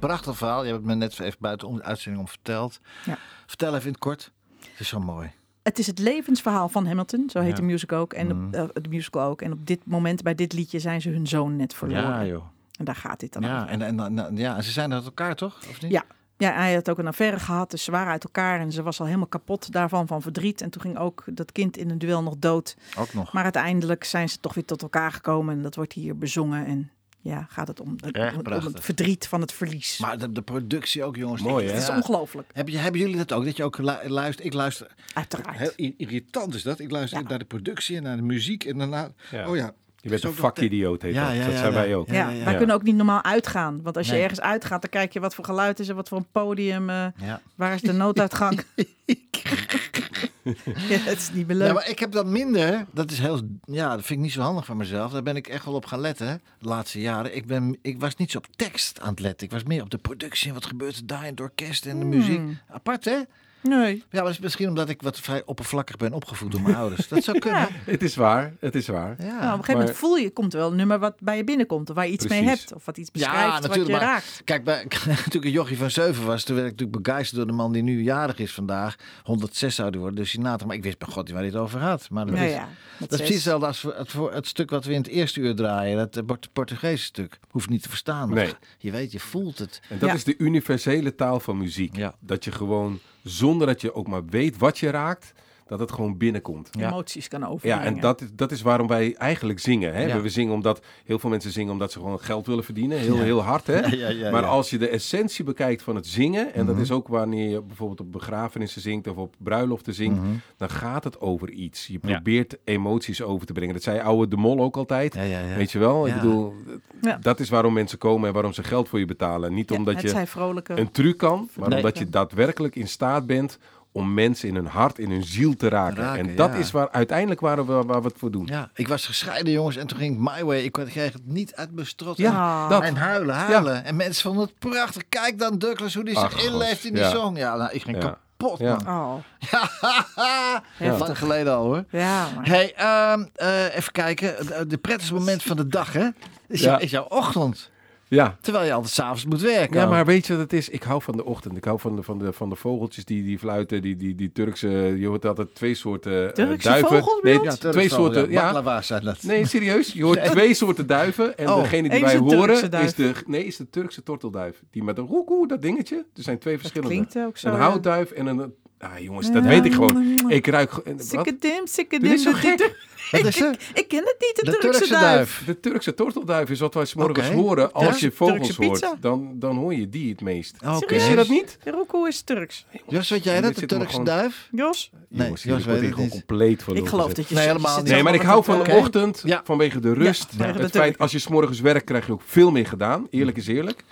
prachtig 0.00 0.36
verhaal. 0.36 0.60
Je 0.64 0.66
hebt 0.72 0.78
het 0.78 0.86
me 0.88 0.94
net 0.94 1.20
even 1.20 1.38
buiten 1.40 1.74
de 1.74 1.82
uitzending 1.82 2.22
om 2.24 2.28
verteld. 2.28 2.80
Ja. 3.04 3.18
Vertel 3.46 3.68
even 3.74 3.82
in 3.86 3.90
het 3.92 3.98
kort. 4.00 4.32
Het 4.70 4.80
is 4.80 4.88
zo 4.88 5.00
mooi. 5.00 5.30
Het 5.62 5.78
is 5.78 5.86
het 5.86 5.98
levensverhaal 5.98 6.68
van 6.68 6.86
Hamilton, 6.86 7.30
zo 7.30 7.38
heet 7.40 7.48
Ja. 7.48 7.54
de 7.54 7.62
musical 7.62 8.00
ook. 8.00 8.12
En 8.12 8.36
Mm. 8.36 8.46
op, 8.46 8.54
eh, 8.54 8.82
de 8.82 8.88
musical 8.88 9.28
ook. 9.30 9.42
En 9.42 9.52
op 9.52 9.66
dit 9.66 9.80
moment, 9.86 10.22
bij 10.22 10.34
dit 10.34 10.52
liedje, 10.52 10.78
zijn 10.78 11.00
ze 11.00 11.08
hun 11.10 11.26
zoon 11.26 11.56
net 11.56 11.74
verloren. 11.74 12.02
Ja, 12.02 12.24
joh. 12.26 12.44
En 12.78 12.84
daar 12.84 12.94
gaat 12.96 13.20
dit 13.20 13.32
dan 13.32 13.42
Ja, 13.42 13.56
over. 13.56 13.68
en, 13.68 13.82
en, 13.82 14.18
en- 14.18 14.36
ja, 14.36 14.56
en 14.56 14.64
ze 14.64 14.70
zijn 14.70 14.92
uit 14.92 15.04
elkaar, 15.04 15.34
toch? 15.36 15.58
Of 15.70 15.82
niet? 15.82 15.90
Ja. 15.90 16.04
Ja, 16.36 16.52
hij 16.52 16.74
had 16.74 16.90
ook 16.90 16.98
een 16.98 17.06
affaire 17.06 17.38
gehad, 17.38 17.70
dus 17.70 17.84
ze 17.84 17.90
waren 17.90 18.12
uit 18.12 18.24
elkaar 18.24 18.60
en 18.60 18.72
ze 18.72 18.82
was 18.82 19.00
al 19.00 19.06
helemaal 19.06 19.26
kapot 19.26 19.72
daarvan, 19.72 20.06
van 20.06 20.22
verdriet. 20.22 20.60
En 20.60 20.70
toen 20.70 20.82
ging 20.82 20.98
ook 20.98 21.24
dat 21.26 21.52
kind 21.52 21.76
in 21.76 21.90
een 21.90 21.98
duel 21.98 22.22
nog 22.22 22.34
dood. 22.38 22.76
Ook 22.98 23.14
nog. 23.14 23.32
Maar 23.32 23.42
uiteindelijk 23.42 24.04
zijn 24.04 24.28
ze 24.28 24.38
toch 24.40 24.54
weer 24.54 24.64
tot 24.64 24.82
elkaar 24.82 25.12
gekomen 25.12 25.54
en 25.56 25.62
dat 25.62 25.74
wordt 25.74 25.92
hier 25.92 26.18
bezongen. 26.18 26.66
En 26.66 26.90
ja, 27.22 27.46
gaat 27.50 27.68
het 27.68 27.80
om, 27.80 27.88
om, 27.88 27.96
het- 28.00 28.34
om 28.36 28.42
prachtig. 28.42 28.72
het 28.72 28.84
verdriet 28.84 29.26
van 29.28 29.40
het 29.40 29.52
verlies. 29.52 29.98
Maar 29.98 30.18
de, 30.18 30.32
de 30.32 30.42
productie 30.42 31.04
ook, 31.04 31.16
jongens. 31.16 31.42
Mooi, 31.42 31.66
hè? 31.66 31.72
het 31.72 31.82
is 31.82 31.88
ja. 31.88 31.96
ongelooflijk, 31.96 32.50
Heb 32.52 32.68
je, 32.68 32.76
hebben 32.78 33.00
jullie 33.00 33.16
dat 33.16 33.32
ook? 33.32 33.44
Dat 33.44 33.56
je 33.56 33.64
ook 33.64 33.78
lu- 33.78 34.08
luistert? 34.08 34.46
Ik 34.46 34.52
luister. 34.52 34.86
uiteraard. 35.14 35.58
Heel 35.58 35.92
irritant 35.96 36.54
is 36.54 36.62
dat. 36.62 36.78
Ik 36.78 36.90
luister 36.90 37.22
Ja. 37.22 37.28
naar 37.28 37.38
de 37.38 37.44
productie 37.44 37.96
en 37.96 38.02
naar 38.02 38.16
de 38.16 38.22
muziek. 38.22 38.64
En 38.64 38.78
daarna. 38.78 39.10
Ja. 39.30 39.48
Oh 39.48 39.56
ja. 39.56 39.72
Je 40.02 40.08
bent 40.08 40.24
een 40.24 40.34
vakidioot, 40.34 41.02
heet 41.02 41.14
Ja, 41.14 41.26
dat. 41.28 41.36
ja, 41.36 41.42
dat 41.44 41.52
ja, 41.52 41.58
zijn 41.58 41.72
ja. 41.72 41.78
wij 41.78 41.94
ook. 41.94 42.08
Ja, 42.08 42.14
ja, 42.30 42.44
wij 42.44 42.52
ja. 42.52 42.58
kunnen 42.58 42.76
ook 42.76 42.82
niet 42.82 42.94
normaal 42.96 43.22
uitgaan. 43.24 43.82
Want 43.82 43.96
als 43.96 44.06
je 44.06 44.12
Nee. 44.12 44.22
ergens 44.22 44.40
uitgaat, 44.40 44.80
dan 44.80 44.90
kijk 44.90 45.12
je 45.12 45.20
wat 45.20 45.34
voor 45.34 45.44
geluid 45.44 45.78
is 45.80 45.88
er, 45.88 45.94
wat 45.94 46.08
voor 46.08 46.18
een 46.18 46.26
podium. 46.32 46.90
eh, 46.90 47.06
Ja. 47.16 47.40
waar 47.54 47.74
is 47.74 47.80
de 47.80 47.92
nooduitgang? 47.92 48.60
ja, 50.88 50.96
het 50.96 51.18
is 51.18 51.32
niet 51.32 51.46
meer 51.46 51.56
leuk. 51.56 51.66
Ja, 51.66 51.72
maar 51.72 51.88
ik 51.88 51.98
heb 51.98 52.12
dat 52.12 52.26
minder. 52.26 52.86
Dat 52.92 53.10
is 53.10 53.18
heel. 53.18 53.40
Ja, 53.64 53.88
dat 53.96 54.04
vind 54.04 54.18
ik 54.18 54.24
niet 54.24 54.34
zo 54.34 54.40
handig 54.40 54.64
van 54.64 54.76
mezelf. 54.76 55.12
Daar 55.12 55.22
ben 55.22 55.36
ik 55.36 55.48
echt 55.48 55.64
wel 55.64 55.74
op 55.74 55.86
gaan 55.86 56.00
letten. 56.00 56.42
De 56.58 56.68
laatste 56.68 57.00
jaren. 57.00 57.36
Ik, 57.36 57.46
ben, 57.46 57.78
ik 57.82 58.00
was 58.00 58.16
niet 58.16 58.30
zo 58.30 58.38
op 58.38 58.46
tekst 58.56 59.00
aan 59.00 59.10
het 59.10 59.20
letten. 59.20 59.46
Ik 59.46 59.52
was 59.52 59.62
meer 59.62 59.82
op 59.82 59.90
de 59.90 59.98
productie 59.98 60.48
en 60.48 60.54
wat 60.54 60.66
gebeurt 60.66 60.96
er 60.96 61.06
daar 61.06 61.24
in 61.24 61.30
het 61.30 61.40
orkest 61.40 61.86
en 61.86 61.98
de 61.98 62.04
muziek. 62.04 62.40
Apart, 62.68 63.04
hè? 63.04 63.18
Nee. 63.62 64.04
Ja, 64.10 64.22
maar 64.22 64.36
misschien 64.40 64.68
omdat 64.68 64.88
ik 64.88 65.02
wat 65.02 65.20
vrij 65.20 65.42
oppervlakkig 65.44 65.96
ben 65.96 66.12
opgevoed 66.12 66.52
door 66.52 66.60
mijn 66.62 66.74
ouders. 66.82 67.08
Dat 67.08 67.24
zou 67.24 67.38
kunnen. 67.38 67.68
Het 67.84 68.02
is 68.02 68.14
waar, 68.16 68.52
het 68.60 68.74
is 68.74 68.86
waar. 68.86 69.14
Ja. 69.18 69.24
Nou, 69.26 69.36
op 69.36 69.42
een 69.42 69.50
gegeven 69.50 69.78
moment 69.80 69.96
voel 69.96 70.16
je, 70.16 70.30
komt 70.30 70.52
er 70.52 70.58
wel 70.58 70.70
een 70.70 70.76
nummer 70.76 70.98
wat 70.98 71.14
bij 71.20 71.36
je 71.36 71.44
binnenkomt. 71.44 71.88
Of 71.90 71.94
waar 71.96 72.06
je 72.06 72.12
iets 72.12 72.26
mee 72.26 72.42
hebt. 72.42 72.74
Of 72.74 72.84
wat 72.84 72.96
iets 72.98 73.10
Ja, 73.12 73.18
beschrijft 73.30 73.66
wat 73.66 73.86
je 73.86 73.92
maar- 73.92 74.00
raakt. 74.00 74.40
Kijk, 74.44 74.64
bij, 74.64 74.84
toen 75.30 75.40
ik 75.40 75.44
een 75.44 75.50
jochie 75.50 75.76
van 75.76 75.90
7 75.90 76.26
was, 76.26 76.44
toen 76.44 76.54
werd 76.56 76.66
ik 76.68 76.72
natuurlijk 76.78 77.02
begeisterd 77.02 77.36
door 77.36 77.46
de 77.46 77.52
man 77.52 77.72
die 77.72 77.82
nu 77.82 78.02
jarig 78.02 78.38
is 78.38 78.52
vandaag. 78.52 78.96
106 79.22 79.74
zou 79.74 79.90
die 79.90 80.00
worden, 80.00 80.18
dus 80.18 80.30
die 80.32 80.40
nater. 80.40 80.66
Maar 80.66 80.76
ik 80.76 80.82
wist 80.82 80.98
bij 80.98 81.08
god 81.10 81.22
niet 81.24 81.32
waar 81.32 81.42
hij 81.42 81.50
het 81.50 81.60
over 81.60 81.80
had. 81.80 82.10
Maar 82.10 82.26
dat, 82.26 82.34
Nou 82.34 82.46
is, 82.46 82.52
ja, 82.52 82.68
dat 82.98 83.10
is 83.12 83.16
precies 83.16 83.34
hetzelfde 83.34 83.66
als 83.66 83.80
voor 83.80 83.94
het, 83.96 84.10
voor 84.10 84.32
het 84.32 84.46
stuk 84.46 84.70
wat 84.70 84.84
we 84.84 84.92
in 84.92 85.00
het 85.00 85.08
eerste 85.10 85.40
uur 85.40 85.54
draaien. 85.54 85.96
Dat 85.96 86.16
eh, 86.16 86.24
Port- 86.24 86.48
Portugese 86.52 87.04
stuk. 87.04 87.38
Hoeft 87.50 87.68
niet 87.68 87.82
te 87.82 87.88
verstaan. 87.88 88.28
maar 88.28 88.44
Nee. 88.44 88.52
Je 88.78 88.90
weet, 88.90 89.12
je 89.12 89.20
voelt 89.20 89.58
het. 89.58 89.80
En 89.88 89.98
dat 89.98 90.08
Ja. 90.08 90.14
is 90.14 90.24
de 90.24 90.34
universele 90.38 91.14
taal 91.14 91.40
van 91.40 91.58
muziek. 91.58 91.96
Ja. 91.96 92.14
Dat 92.20 92.44
je 92.44 92.52
gewoon, 92.52 92.98
zonder 93.22 93.66
dat 93.66 93.80
je 93.80 93.94
ook 93.94 94.06
maar 94.08 94.24
weet 94.24 94.58
wat 94.58 94.78
je 94.78 94.90
raakt, 94.90 95.32
dat 95.70 95.78
het 95.80 95.92
gewoon 95.92 96.16
binnenkomt. 96.16 96.68
Ja. 96.72 96.88
Emoties 96.90 97.28
kan 97.28 97.40
Ja, 97.40 97.46
overbrengen. 97.46 97.84
en 97.84 98.00
dat 98.00 98.20
is, 98.20 98.28
dat 98.32 98.52
is 98.52 98.62
waarom 98.62 98.86
wij 98.86 99.14
eigenlijk 99.16 99.58
zingen. 99.58 99.94
Hè? 99.94 100.02
Ja. 100.04 100.20
We 100.20 100.28
zingen 100.28 100.52
omdat 100.54 100.80
heel 101.04 101.18
veel 101.18 101.30
mensen 101.30 101.50
zingen 101.50 101.72
omdat 101.72 101.92
ze 101.92 101.98
gewoon 101.98 102.20
geld 102.20 102.46
willen 102.46 102.64
verdienen. 102.64 102.98
Heel, 102.98 103.16
Ja. 103.16 103.22
heel 103.22 103.42
hard. 103.42 103.66
Hè? 103.66 103.78
Ja, 103.86 103.88
ja, 103.96 104.08
ja, 104.08 104.30
maar 104.30 104.42
ja. 104.42 104.48
als 104.48 104.70
je 104.70 104.78
de 104.78 104.88
essentie 104.88 105.44
bekijkt 105.44 105.82
van 105.82 105.94
het 105.94 106.06
zingen, 106.06 106.54
en 106.54 106.66
dat 106.66 106.74
Mhm. 106.74 106.84
is 106.84 106.90
ook 106.90 107.08
wanneer 107.08 107.48
je 107.50 107.60
bijvoorbeeld 107.62 108.00
op 108.00 108.12
begrafenissen 108.12 108.80
zingt 108.82 109.06
of 109.08 109.16
op 109.16 109.34
bruiloften 109.38 109.94
zingt, 109.94 110.16
Mhm. 110.20 110.28
dan 110.56 110.70
gaat 110.70 111.04
het 111.04 111.20
over 111.20 111.50
iets. 111.50 111.86
Je 111.86 111.98
Ja. 112.02 112.12
probeert 112.14 112.56
emoties 112.64 113.22
over 113.22 113.46
te 113.46 113.52
brengen. 113.52 113.74
Dat 113.74 113.82
zei 113.82 114.00
oude 114.00 114.28
De 114.28 114.36
Mol 114.36 114.60
ook 114.60 114.76
altijd. 114.76 115.14
Ja, 115.14 115.22
ja, 115.22 115.40
ja. 115.40 115.56
Weet 115.56 115.72
je 115.72 115.78
wel? 115.78 116.06
Ja. 116.06 116.14
Ik 116.14 116.20
bedoel, 116.20 116.54
Ja. 117.00 117.16
dat 117.20 117.40
is 117.40 117.48
waarom 117.48 117.72
mensen 117.72 117.98
komen 117.98 118.28
en 118.28 118.34
waarom 118.34 118.52
ze 118.52 118.62
geld 118.62 118.88
voor 118.88 118.98
je 118.98 119.04
betalen. 119.04 119.54
Niet 119.54 119.70
Ja, 119.70 119.76
omdat 119.76 120.00
je 120.00 120.26
vrolijke... 120.26 120.78
een 120.78 120.90
truc 120.90 121.16
kan, 121.18 121.48
maar 121.56 121.68
Nee. 121.68 121.76
omdat 121.78 121.98
je 121.98 122.08
daadwerkelijk 122.08 122.76
in 122.76 122.88
staat 122.88 123.26
bent 123.26 123.58
om 123.92 124.14
mensen 124.14 124.48
in 124.48 124.54
hun 124.54 124.66
hart, 124.66 124.98
in 124.98 125.10
hun 125.10 125.24
ziel 125.24 125.56
te 125.56 125.68
raken. 125.68 126.02
Raken, 126.02 126.28
en 126.28 126.36
dat 126.36 126.52
ja. 126.52 126.58
is 126.58 126.70
waar, 126.70 126.90
uiteindelijk 126.90 127.40
waar 127.40 127.66
we, 127.66 127.72
waar 127.72 128.02
we 128.02 128.08
het 128.08 128.18
voor 128.18 128.30
doen. 128.30 128.46
Ja, 128.46 128.70
ik 128.74 128.88
was 128.88 129.06
gescheiden, 129.06 129.52
jongens, 129.52 129.76
en 129.76 129.86
toen 129.86 129.98
ging 129.98 130.14
ik 130.14 130.20
My 130.20 130.44
Way. 130.44 130.60
Ik 130.62 130.72
kreeg 130.72 131.12
het 131.12 131.26
niet 131.26 131.54
uit 131.54 131.72
mijn 131.74 131.86
strot. 131.86 132.16
Ja, 132.16 132.62
en, 132.62 132.68
dat. 132.68 132.82
en 132.82 132.96
huilen, 132.96 133.34
huilen. 133.34 133.84
En 133.84 133.96
mensen 133.96 134.22
vonden 134.22 134.42
het 134.44 134.58
prachtig. 134.58 135.02
Kijk 135.08 135.38
dan 135.38 135.58
Douglas, 135.58 135.94
hoe 135.94 136.04
die 136.04 136.14
zich 136.18 136.34
Ach, 136.34 136.44
inleeft 136.44 136.84
in 136.84 136.92
die 136.94 137.02
ja. 137.02 137.10
song. 137.10 137.36
Ja, 137.36 137.56
nou, 137.56 137.70
ik 137.72 137.82
ging 137.82 138.02
Ja. 138.02 138.18
kapot, 138.36 138.58
Ja. 138.58 138.76
man. 138.84 138.94
Oh, 138.96 139.14
Ja, 140.78 140.96
lang 140.98 141.18
geleden 141.18 141.52
al, 141.54 141.64
hoor. 141.64 141.84
ja. 141.90 142.26
Maar... 142.34 142.46
Hey, 142.46 142.74
ehm, 142.74 143.24
eh, 143.34 143.76
even 143.76 143.92
kijken. 143.92 144.46
De, 144.46 144.66
de 144.66 144.78
prettigste 144.78 145.14
moment 145.14 145.42
van 145.42 145.56
de 145.56 145.66
dag, 145.66 145.92
hè? 145.92 146.08
Is, 146.48 146.60
Ja. 146.60 146.70
jou- 146.70 146.82
is 146.82 146.90
jouw 146.90 147.04
ochtend. 147.08 147.70
Ja. 148.10 148.36
Terwijl 148.40 148.64
je 148.64 148.72
altijd 148.72 148.92
s'avonds 148.92 149.24
moet 149.24 149.40
werken. 149.40 149.80
Ja, 149.80 149.86
maar 149.86 150.04
weet 150.04 150.26
je 150.26 150.32
wat 150.32 150.42
het 150.42 150.52
is? 150.52 150.68
Ik 150.68 150.82
hou 150.82 151.02
van 151.02 151.16
de 151.16 151.24
ochtend. 151.24 151.56
Ik 151.56 151.64
hou 151.64 151.80
van 151.80 151.96
de, 151.96 152.02
van 152.02 152.18
de, 152.18 152.32
van 152.32 152.48
de 152.48 152.56
vogeltjes 152.56 153.04
die, 153.04 153.22
die 153.22 153.38
fluiten, 153.38 153.82
die, 153.82 153.96
die, 153.96 154.14
die 154.14 154.32
Turkse... 154.32 154.68
Je 154.98 155.06
hoort 155.06 155.26
altijd 155.26 155.54
twee 155.54 155.74
soorten 155.74 156.26
eh, 156.26 156.32
Turkse 156.32 156.68
duiven. 156.68 156.88
vogels 156.88 157.22
nee? 157.22 157.40
Ja, 157.42 157.54
twee 157.54 157.88
soorten... 157.88 158.30
Ja, 158.30 158.82
zijn 158.82 159.04
dat. 159.04 159.22
Nee, 159.22 159.46
serieus. 159.46 159.92
Je 159.92 160.04
hoort 160.04 160.24
twee 160.30 160.54
soorten 160.54 160.86
duiven. 160.86 161.38
En 161.38 161.48
Oh, 161.48 161.62
degene 161.62 161.88
die 161.88 162.00
wij 162.00 162.16
horen 162.16 162.70
is 162.72 162.94
de, 162.94 163.12
nee, 163.26 163.44
is 163.44 163.56
de 163.56 163.70
Turkse 163.70 164.02
tortelduif. 164.02 164.62
Die 164.70 164.84
met 164.84 164.98
een 164.98 165.06
roekoe, 165.06 165.48
dat 165.48 165.62
dingetje. 165.62 165.96
Er 165.96 166.22
zijn 166.22 166.38
twee 166.38 166.58
verschillende. 166.58 166.94
klinkt 166.94 167.18
ook 167.18 167.36
zo, 167.36 167.48
Een 167.48 167.60
houtduif 167.60 168.10
en 168.10 168.26
een... 168.26 168.54
Ah, 168.80 168.98
jongens, 168.98 169.32
dat 169.32 169.44
weet 169.44 169.64
ik 169.64 169.72
gewoon. 169.74 170.24
Ik 170.30 170.46
ruik... 170.46 170.70
Wat? 170.70 170.84
Sikkedim, 170.98 171.66
sikkedim. 171.66 172.08
Dit 172.08 172.18
is 172.18 172.24
zo 172.24 172.30
dit- 172.30 172.40
gek. 172.40 172.58
dit- 172.58 172.76
Wat 173.10 173.24
is 173.24 173.40
er? 173.40 173.58
Ik 173.74 173.88
ken 173.88 173.98
het 174.04 174.16
niet, 174.18 174.32
de, 174.36 174.44
De 174.44 174.50
Turkse, 174.50 174.70
Turkse 174.70 174.92
duif. 174.92 175.04
duif. 175.04 175.42
De 175.46 175.60
Turkse 175.60 175.94
tortelduif 175.94 176.50
is 176.50 176.60
wat 176.60 176.74
wij 176.74 176.84
's 176.84 176.94
morgens 176.94 177.28
horen. 177.28 177.72
Als 177.72 177.84
Ja? 178.00 178.06
je 178.06 178.12
vogels 178.12 178.38
Turkse 178.46 178.64
hoort, 178.64 178.80
pizza. 178.80 178.96
dan, 179.00 179.32
dan 179.34 179.56
hoor 179.56 179.74
je 179.74 179.88
die 179.88 180.10
het 180.10 180.20
meest. 180.20 180.54
Oké. 180.66 180.94
Wist 180.94 181.08
je 181.08 181.14
dat 181.16 181.28
niet? 181.28 181.58
De 181.64 181.70
roekoe 181.70 182.08
is 182.08 182.20
Turks. 182.22 182.66
Jos, 182.88 183.08
weet 183.10 183.24
jij 183.24 183.40
dat? 183.40 183.54
De 183.54 183.66
Turkse 183.66 183.88
gewoon- 183.88 184.04
duif? 184.04 184.48
Jos, 184.52 184.90
Nee, 185.08 185.22
Jongens, 185.22 185.42
Jos 185.42 185.56
weet 185.56 185.74
word 185.74 185.82
ik 185.86 185.88
gewoon 185.88 186.04
niet. 186.04 186.10
compleet 186.12 186.62
van 186.62 186.76
ik 186.76 186.86
geloof 186.86 187.12
dat 187.12 187.28
je... 187.28 187.34
Nee, 187.34 187.46
helemaal 187.46 187.76
niet. 187.82 187.90
Nee, 187.90 188.02
maar 188.02 188.14
ik 188.14 188.22
hou 188.22 188.44
van 188.44 188.58
de 188.62 188.70
eh, 188.70 188.76
ochtend 188.76 189.24
vanwege 189.44 189.80
de 189.80 189.92
rust. 189.94 190.26
het 190.38 190.70
feit, 190.70 190.98
als 190.98 191.12
je 191.12 191.18
's 191.18 191.28
morgens 191.28 191.60
werkt, 191.60 191.84
krijg 191.84 192.06
je 192.06 192.12
ook 192.12 192.22
veel 192.24 192.50
meer 192.50 192.66
gedaan. 192.66 193.06
Eerlijk 193.10 193.36
is 193.36 193.46
eerlijk. 193.46 193.84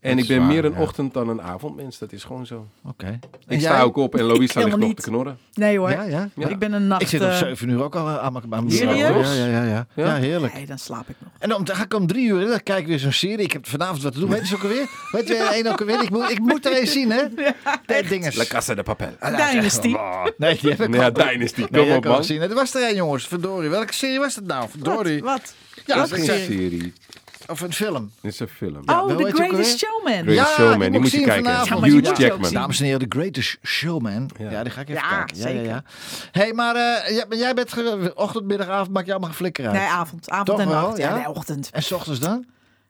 En 0.00 0.16
Dat 0.16 0.28
ik 0.28 0.36
ben 0.36 0.46
meer 0.46 0.64
een 0.64 0.72
ja. 0.72 0.80
ochtend 0.80 1.14
dan 1.14 1.28
een 1.28 1.42
avondmens. 1.42 1.98
Dat 1.98 2.12
is 2.12 2.24
gewoon 2.24 2.46
zo. 2.46 2.66
Oké. 2.84 3.18
Ik 3.48 3.60
sta 3.60 3.74
jij? 3.74 3.82
ook 3.82 3.96
op 3.96 4.14
en 4.14 4.24
Louisa 4.24 4.60
ligt 4.60 4.76
nog 4.76 4.88
niet. 4.88 4.96
te 4.96 5.02
knorren. 5.02 5.38
Nee 5.54 5.78
hoor, 5.78 5.90
Ja, 5.90 6.02
ja. 6.02 6.28
Ja. 6.34 6.48
ik 6.48 6.58
ben 6.58 6.72
een 6.72 6.86
nacht... 6.86 7.02
Ik 7.02 7.08
zit 7.08 7.20
om 7.20 7.26
eh, 7.28 7.36
7 7.36 7.68
uur 7.68 7.82
ook 7.82 7.94
al 7.96 8.08
aan 8.08 8.32
mijn 8.32 8.54
aan 8.54 8.70
Serieus? 8.70 9.36
Ja, 9.36 9.44
ja, 9.44 9.46
ja, 9.46 9.62
ja. 9.64 9.86
Ja? 9.94 10.04
Ja, 10.06 10.14
heerlijk. 10.14 10.54
Nee, 10.54 10.66
dan 10.66 10.78
slaap 10.78 11.08
ik 11.08 11.16
nog. 11.18 11.30
En 11.38 11.48
dan, 11.48 11.68
ga 11.72 11.82
ik 11.84 11.94
om 11.94 12.06
drie 12.06 12.28
uur, 12.28 12.46
dan 12.46 12.62
kijk 12.62 12.80
ik 12.80 12.86
weer 12.86 12.98
zo'n 12.98 13.12
serie. 13.12 13.44
Ik 13.44 13.52
heb 13.52 13.66
vanavond 13.66 14.02
wat 14.02 14.12
te 14.12 14.20
doen. 14.20 14.30
Weet 14.30 14.48
je 14.48 14.54
ook 14.54 14.62
alweer? 14.62 14.88
Weet 15.12 15.28
je 15.28 15.34
één 15.36 15.66
ook 15.66 15.80
alweer? 15.80 16.02
Ik 16.02 16.10
moet, 16.10 16.30
ik 16.30 16.38
moet 16.38 16.66
er 16.66 16.72
eens 16.72 16.92
zien, 16.92 17.10
hè? 17.10 17.22
De 17.86 18.04
dinges. 18.08 18.34
La 18.34 18.44
Casa 18.44 18.74
de 18.74 18.82
Papel. 18.82 19.10
Dynasty. 19.20 19.96
Nee, 20.36 20.58
die 20.60 20.70
heb 20.70 20.80
ik 20.80 20.94
Ja. 20.94 21.10
Dynasty. 21.10 21.66
Nee, 21.70 21.86
Kom 21.86 21.96
op, 21.96 22.04
man. 22.04 22.40
Er 22.40 22.54
was 22.54 22.74
er 22.74 22.88
een, 22.88 22.94
jongens. 22.94 23.26
Verdorie. 23.26 23.68
Welke 23.70 23.94
serie 23.94 24.18
was 24.18 24.34
dat 24.34 24.44
nou? 24.44 24.68
Verdorie. 24.70 25.22
Wat? 25.22 25.32
Wat? 25.40 25.54
Ja, 25.86 25.94
Dat 25.96 26.08
dat 26.08 26.18
is 26.18 26.24
is 26.24 26.30
geen 26.30 26.44
serie. 26.46 26.92
Of 27.48 27.60
een 27.60 27.72
film. 27.72 28.10
Dit 28.20 28.32
is 28.32 28.40
een 28.40 28.48
film. 28.48 28.82
Ja, 28.84 29.02
oh, 29.04 29.16
The 29.16 29.30
Greatest? 29.34 29.78
Showman. 29.78 30.12
Great 30.22 30.34
Ja, 30.34 30.44
Showman, 30.44 30.78
die 30.78 30.90
die 30.90 31.00
moet 31.00 31.10
je 31.10 31.20
kijken. 31.22 31.44
vanavond. 31.44 31.84
Ja, 31.86 31.92
Hugh 31.92 32.16
Jackman. 32.18 32.52
Dames 32.52 32.78
en 32.80 32.84
heren, 32.84 33.08
The 33.08 33.18
Greatest 33.18 33.58
Showman. 33.66 34.30
Ja, 34.38 34.50
Ja. 34.50 34.62
die 34.62 34.72
ga 34.72 34.80
ik 34.80 34.88
even 34.88 35.02
Ja, 35.02 35.16
kijken. 35.24 35.36
Ja, 35.36 35.48
ja, 35.48 35.54
zeker. 35.54 35.68
ja. 35.68 35.82
hey, 36.32 36.52
maar 36.52 36.74
eh, 36.76 37.14
jij, 37.16 37.24
jij 37.38 37.54
bent 37.54 37.72
ge- 37.72 38.12
ochtend, 38.14 38.44
middag, 38.44 38.68
avond, 38.68 38.90
maak 38.92 39.04
je 39.06 39.10
allemaal 39.12 39.30
flikker 39.32 39.64
uit. 39.66 39.74
Nee, 39.74 39.86
avond. 39.86 40.30
Avond 40.30 40.46
Toch 40.46 40.60
en 40.60 40.68
wel, 40.68 40.80
nacht. 40.86 40.96
Ja, 40.98 41.08
ja? 41.08 41.16
nee, 41.16 41.28
ochtend. 41.28 41.70
En 41.72 41.82
s 41.82 41.92
ochtends 41.92 42.20
dan? 42.20 42.44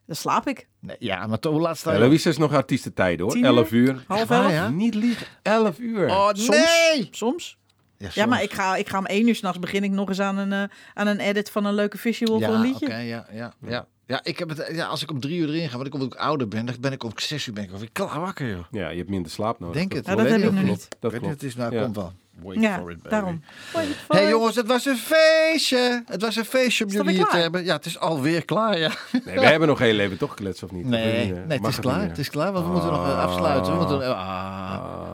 Dan 0.06 0.16
slaap 0.16 0.48
ik. 0.48 0.66
Nee, 0.80 0.96
ja, 0.98 1.26
maar 1.26 1.38
toch, 1.38 1.52
hoe 1.52 1.60
laat 1.60 1.78
sta 1.78 1.92
Ja, 1.92 2.04
je 2.04 2.12
is 2.22 2.36
nog 2.38 2.52
artiestentijden 2.54 3.20
hoor. 3.24 3.34
Tien 3.34 3.42
uur? 3.44 3.48
11 3.48 3.70
uur. 3.72 4.04
Half 4.06 4.30
elf. 4.30 4.50
ja? 4.50 4.68
Niet 4.68 4.94
liegen. 4.94 5.26
11 5.42 5.78
uur. 5.78 6.08
Oh, 6.08 6.28
Soms. 6.32 6.48
nee! 6.48 7.08
Soms. 7.10 7.56
Ja, 7.98 8.08
Ja, 8.14 8.26
maar 8.26 8.38
soms. 8.38 8.50
ik 8.50 8.56
ga, 8.56 8.76
ik 8.76 8.88
ga 8.88 8.98
om 8.98 9.06
één 9.06 9.28
uur 9.28 9.34
s'nachts 9.34 9.58
begin 9.58 9.84
ik 9.84 9.90
nog 9.90 10.08
eens 10.08 10.20
aan 10.20 10.36
een, 10.36 10.52
eh, 10.52 10.62
aan 10.94 11.06
een 11.06 11.20
edit 11.20 11.50
van 11.50 11.64
een 11.64 11.74
leuke 11.74 11.98
visual 11.98 12.40
voor 12.40 12.54
een 12.54 12.60
liedje. 12.60 12.86
oké, 12.86 12.96
ja, 12.96 13.26
ja, 13.32 13.52
ja. 13.66 13.86
Ja, 14.08 14.20
ik 14.22 14.38
heb 14.38 14.48
het, 14.48 14.68
ja, 14.72 14.86
als 14.86 15.02
ik 15.02 15.10
om 15.10 15.20
drie 15.20 15.38
uur 15.38 15.48
erin 15.48 15.68
ga, 15.68 15.74
want 15.74 15.86
ik 15.86 15.94
omdat 15.94 16.12
ik 16.12 16.18
ouder 16.18 16.48
ben, 16.48 16.66
dan 16.66 16.74
ben 16.80 16.92
ik 16.92 17.04
om 17.04 17.10
zes 17.16 17.46
uur 17.46 17.54
ben 17.54 17.64
ik 17.64 17.72
alweer 17.72 17.88
klaar 17.92 18.20
wakker, 18.20 18.48
joh. 18.50 18.64
Ja, 18.70 18.88
je 18.88 18.96
hebt 18.98 19.10
minder 19.10 19.30
slaap 19.30 19.60
nodig. 19.60 19.76
Denk 19.76 19.92
het. 19.92 20.06
Ja, 20.06 20.14
dat 20.14 20.22
weet 20.22 20.30
heb 20.32 20.40
ik 20.40 20.44
niet. 20.46 20.54
nog 20.54 20.64
Klopt. 20.64 20.80
niet. 20.80 20.96
Dat 21.00 21.10
klopt. 21.10 21.24
niet, 21.26 21.34
het 21.34 21.42
is 21.42 21.56
nou, 21.56 21.74
Ja. 21.74 21.82
komt 21.82 21.96
wel. 21.96 22.12
Wait 22.42 22.60
Ja, 22.60 22.78
for 22.78 22.90
it, 22.90 22.96
baby. 22.96 23.08
daarom. 23.08 23.42
Hé 23.72 23.82
hey, 24.08 24.28
jongens, 24.28 24.56
het 24.56 24.66
was 24.66 24.84
een 24.86 24.96
feestje. 24.96 26.02
Het 26.06 26.22
was 26.22 26.36
een 26.36 26.44
feestje 26.44 26.84
om 26.84 26.90
jullie 26.90 27.14
hier 27.14 27.26
te 27.26 27.36
hebben. 27.36 27.64
Ja, 27.64 27.76
het 27.76 27.86
is 27.86 27.98
alweer 27.98 28.44
klaar, 28.44 28.78
ja. 28.78 28.90
Nee, 29.24 29.34
we 29.38 29.44
hebben 29.46 29.68
nog 29.68 29.78
heel 29.78 29.94
leven 29.94 30.18
toch 30.18 30.30
gekletst 30.30 30.62
of 30.62 30.70
niet? 30.70 30.86
Nee, 30.86 31.32
eh, 31.34 31.46
nee 31.46 31.58
het 31.58 31.66
is 31.66 31.78
klaar. 31.80 32.00
Het 32.08 32.18
is 32.18 32.30
klaar, 32.30 32.52
want 32.52 32.64
we 32.66 32.70
moeten 32.72 32.90
nog 32.90 33.06
eh, 33.06 33.18
afsluiten. 33.18 33.72
We 33.72 33.78
moeten, 33.78 34.02
ah, 34.16 34.18
Ah. 34.18 34.57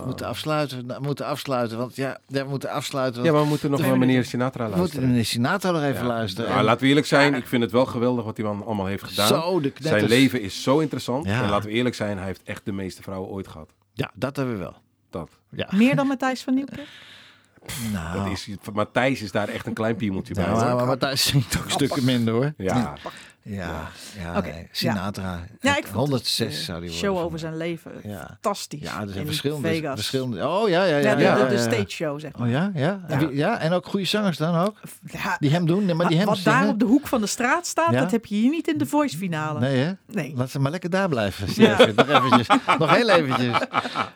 Moeten 0.07 0.27
afsluiten. 0.27 0.87
We 0.87 0.97
moeten 1.01 1.27
afsluiten, 1.27 1.79
want 1.79 1.97
ja, 1.97 2.19
ja, 2.27 2.45
we 2.45 2.51
moeten 2.51 2.71
afsluiten. 2.71 3.23
Ja, 3.23 3.31
want 3.31 3.35
maar 3.35 3.43
we 3.45 3.49
moeten 3.51 3.71
nog 3.71 3.81
naar 3.81 3.99
meneer 3.99 4.25
Sinatra 4.25 4.59
we 4.59 4.63
moeten 4.65 4.79
luisteren. 4.81 5.09
meneer 5.09 5.25
Sinatra 5.25 5.71
nog 5.71 5.83
even 5.83 6.01
Ja. 6.03 6.07
luisteren. 6.07 6.47
Nou, 6.49 6.59
En- 6.61 6.65
laten 6.67 6.83
we 6.83 6.89
eerlijk 6.89 7.07
zijn, 7.07 7.35
ik 7.35 7.47
vind 7.47 7.63
het 7.63 7.73
wel 7.73 7.87
geweldig 7.87 8.25
wat 8.25 8.37
die 8.37 8.45
man 8.45 8.65
allemaal 8.65 8.87
heeft 8.87 9.03
gedaan. 9.05 9.27
Zo, 9.29 9.61
de. 9.61 9.73
Zijn 9.81 10.05
leven 10.05 10.41
is 10.41 10.63
zo 10.63 10.79
interessant. 10.79 11.27
Ja. 11.27 11.43
En 11.43 11.49
laten 11.49 11.69
we 11.69 11.75
eerlijk 11.75 11.95
zijn, 11.95 12.17
hij 12.17 12.27
heeft 12.27 12.43
echt 12.45 12.65
de 12.65 12.73
meeste 12.73 13.03
vrouwen 13.03 13.31
ooit 13.31 13.49
gehad. 13.49 13.71
Ja, 13.93 14.11
dat 14.15 14.37
hebben 14.37 14.55
we 14.55 14.61
wel. 14.61 14.77
Dat. 15.11 15.31
Ja. 15.51 15.69
Meer 15.71 15.97
dan 15.97 16.07
Matthijs 16.07 16.43
van 16.43 16.55
Nieuwkerk? 16.55 16.89
Nou, 17.93 18.19
dat 18.19 18.27
is, 18.33 18.49
Matthijs 18.73 19.23
is 19.23 19.33
daar 19.33 19.49
echt 19.49 19.67
een 19.67 19.73
klein 19.73 19.97
piemeltje 19.97 20.35
bij. 20.35 20.45
ja, 20.45 20.51
maar, 20.53 20.75
maar 20.77 20.87
Matthijs 20.87 21.27
zingt 21.27 21.59
ook 21.59 21.71
stukken 21.71 22.05
minder, 22.05 22.35
hoor. 22.35 22.53
Ja. 22.57 22.93
Ja, 23.47 23.89
ja, 24.19 24.41
nee. 24.41 24.69
Sinatra. 24.73 25.41
Ja, 25.61 25.77
ik 25.77 25.85
vond 25.87 25.97
106 25.97 26.55
het, 26.55 26.65
zou 26.65 26.81
die 26.81 26.91
worden. 26.91 27.09
Show 27.09 27.19
over 27.25 27.39
zijn 27.39 27.57
leven. 27.57 27.93
Ja. 28.03 28.27
Fantastisch. 28.27 28.81
Ja, 28.81 29.01
er 29.01 29.09
zijn 29.09 29.21
In 29.21 29.27
verschillende, 29.27 29.69
Vegas. 29.69 29.95
verschillende. 29.95 30.49
Oh 30.49 30.69
ja, 30.69 30.85
ja, 30.85 30.97
ja. 30.97 31.09
Ja, 31.09 31.15
de, 31.15 31.23
ja, 31.23 31.35
de, 31.35 31.41
ja, 31.43 31.47
de 31.49 31.55
ja. 31.55 31.61
stage 31.61 31.89
show, 31.91 32.21
zeg 32.21 32.37
maar. 32.37 32.47
Oh 32.47 32.53
ja, 32.53 32.71
ja. 32.75 33.01
En, 33.09 33.21
Ja. 33.21 33.27
wie- 33.29 33.37
ja. 33.37 33.59
en 33.59 33.73
ook 33.73 33.87
goede 33.87 34.07
zangers 34.07 34.37
dan 34.37 34.57
ook? 34.57 34.81
Ja, 35.13 35.37
Die 35.41 35.51
hem 35.51 35.67
doen, 35.67 35.97
maar 35.97 36.09
die 36.09 36.17
hem 36.19 36.27
wat 36.27 36.37
zingen. 36.39 36.59
daar 36.61 36.69
op 36.69 36.79
de 36.79 36.85
hoek 36.85 37.07
van 37.07 37.21
de 37.21 37.27
straat 37.27 37.67
staat, 37.67 37.93
Ja? 37.93 38.01
dat 38.01 38.11
heb 38.11 38.27
je 38.27 38.35
hier 38.35 38.51
niet 38.51 38.69
in 38.69 38.79
de 38.79 38.87
voice 38.87 39.17
finale. 39.17 39.61
Nee, 39.61 39.77
hè? 39.77 39.93
Nee. 40.07 40.33
Laat 40.37 40.51
ze 40.51 40.59
maar 40.59 40.71
lekker 40.71 40.91
daar 40.91 41.09
blijven. 41.09 41.47
Nog 41.97 42.09
eventjes. 42.09 42.47
Nog 42.79 42.95
heel 42.95 43.09
eventjes. 43.09 43.59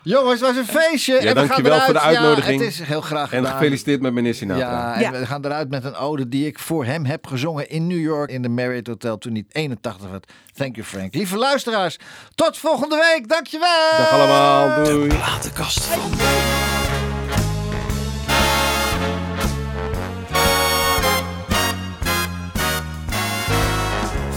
Jongens, 0.02 0.40
het 0.40 0.48
was 0.48 0.56
een 0.56 0.80
feestje. 0.80 1.12
en 1.16 1.20
we 1.20 1.26
gaan 1.26 1.34
dankjewel 1.46 1.80
voor 1.80 1.92
de 1.92 1.98
eruit. 1.98 2.16
uitnodiging. 2.16 2.58
Ja, 2.60 2.64
het 2.66 2.74
is 2.74 2.80
heel 2.80 3.00
graag 3.00 3.32
En 3.32 3.38
gedaan. 3.38 3.56
gefeliciteerd 3.58 4.00
met 4.00 4.12
meneer 4.12 4.34
Sinatra. 4.34 4.68
Ja, 4.68 4.94
en 4.94 5.00
Ja. 5.00 5.10
we 5.10 5.26
gaan 5.26 5.44
eruit 5.44 5.68
met 5.68 5.84
een 5.84 5.94
ode 5.94 6.28
die 6.28 6.46
ik 6.46 6.58
voor 6.58 6.84
hem 6.84 7.04
heb 7.04 7.26
gezongen 7.26 7.68
in 7.70 7.86
New 7.86 8.00
York 8.00 8.30
in 8.30 8.42
de 8.42 8.48
Marriott 8.48 8.86
Hotel 8.86 9.17
toen 9.18 9.32
hij 9.32 9.44
81 9.48 10.10
werd. 10.10 10.32
Thank 10.54 10.74
you 10.74 10.86
Frank. 10.86 11.14
Lieve 11.14 11.36
luisteraars, 11.36 11.96
tot 12.34 12.58
volgende 12.58 12.96
week. 12.96 13.28
Dankjewel. 13.28 13.98
Dag 13.98 14.10
allemaal, 14.10 14.84
doei. 14.84 15.08
Platenkast 15.08 15.84
van. 15.84 16.10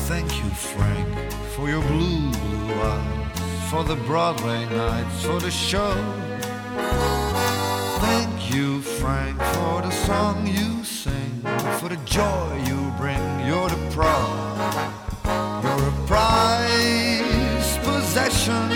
Thank 0.07 0.31
you, 0.31 0.49
Frank, 0.55 1.07
for 1.55 1.69
your 1.69 1.83
blue, 1.85 2.29
blue 2.31 2.73
eyes, 2.83 3.69
for 3.69 3.83
the 3.83 3.95
Broadway 4.05 4.65
nights, 4.65 5.23
for 5.25 5.39
the 5.39 5.51
show. 5.51 5.93
Thank 8.01 8.51
you, 8.51 8.81
Frank, 8.81 9.37
for 9.37 9.83
the 9.83 9.91
song 9.91 10.47
you 10.47 10.83
sing, 10.83 11.41
for 11.79 11.87
the 11.87 11.99
joy 12.03 12.59
you 12.65 12.91
bring. 12.97 13.21
You're 13.45 13.69
the 13.69 13.77
pro. 13.91 14.17
You're 15.61 15.87
a 15.87 16.07
prized 16.07 17.77
possession, 17.83 18.71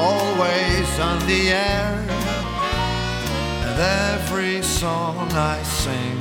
always 0.00 0.88
on 0.98 1.18
the 1.26 1.50
air. 1.50 1.92
And 3.66 3.78
every 3.78 4.62
song 4.62 5.30
I 5.32 5.62
sing 5.64 6.18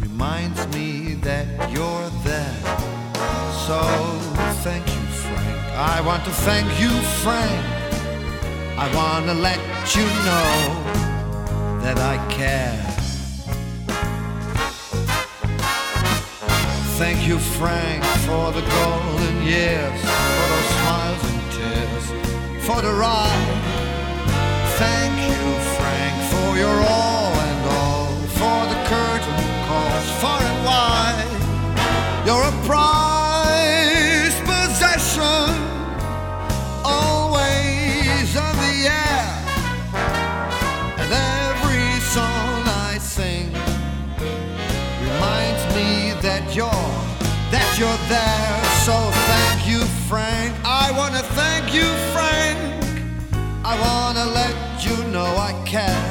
reminds 0.00 0.68
me 0.68 1.14
that 1.14 1.68
you're 1.72 2.10
there. 2.22 2.60
So 3.66 3.80
thank 4.62 4.86
you, 4.86 5.04
Frank. 5.22 5.58
I 5.74 6.00
want 6.06 6.24
to 6.26 6.30
thank 6.30 6.68
you, 6.80 6.90
Frank. 7.24 7.77
I 8.80 8.94
wanna 8.94 9.34
let 9.34 9.58
you 9.96 10.04
know 10.26 10.50
that 11.82 11.98
I 11.98 12.16
care. 12.30 12.78
Thank 16.96 17.26
you, 17.26 17.40
Frank, 17.58 18.04
for 18.26 18.52
the 18.52 18.62
golden 18.78 19.42
years, 19.42 20.00
for 20.00 20.46
those 20.52 20.70
smiles 20.78 21.22
and 21.30 21.42
tears, 21.56 22.06
for 22.66 22.80
the 22.80 22.92
ride. 22.92 23.50
Thank 24.78 25.14
you, 25.26 25.44
Frank, 25.76 26.14
for 26.30 26.56
your 26.56 26.78
all 26.94 27.32
and 27.48 27.62
all, 27.80 28.14
for 28.38 28.60
the 28.72 28.78
curtain 28.92 29.40
calls 29.66 30.08
far 30.22 30.40
and 30.40 30.64
wide. 30.64 31.26
You're 32.24 32.44
a 32.44 32.52
pro. 32.64 32.97
you, 51.74 51.84
Frank. 52.12 52.58
I 53.64 53.74
wanna 53.80 54.24
let 54.32 54.54
you 54.84 54.96
know 55.12 55.26
I 55.36 55.52
care. 55.66 56.04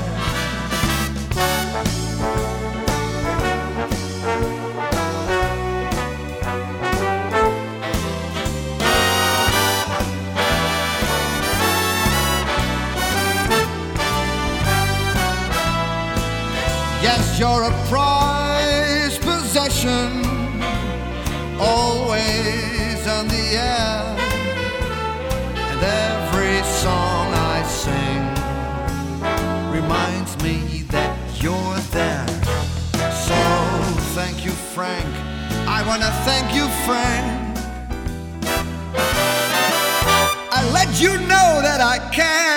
Yes, 17.02 17.40
you're 17.40 17.64
a 17.64 17.72
pro. 17.90 18.07
wanna 36.00 36.14
thank 36.26 36.54
you, 36.54 36.68
friend. 36.86 37.58
I 40.52 40.70
let 40.72 41.02
you 41.02 41.14
know 41.18 41.62
that 41.62 41.82
I 41.82 41.98
can. 42.12 42.57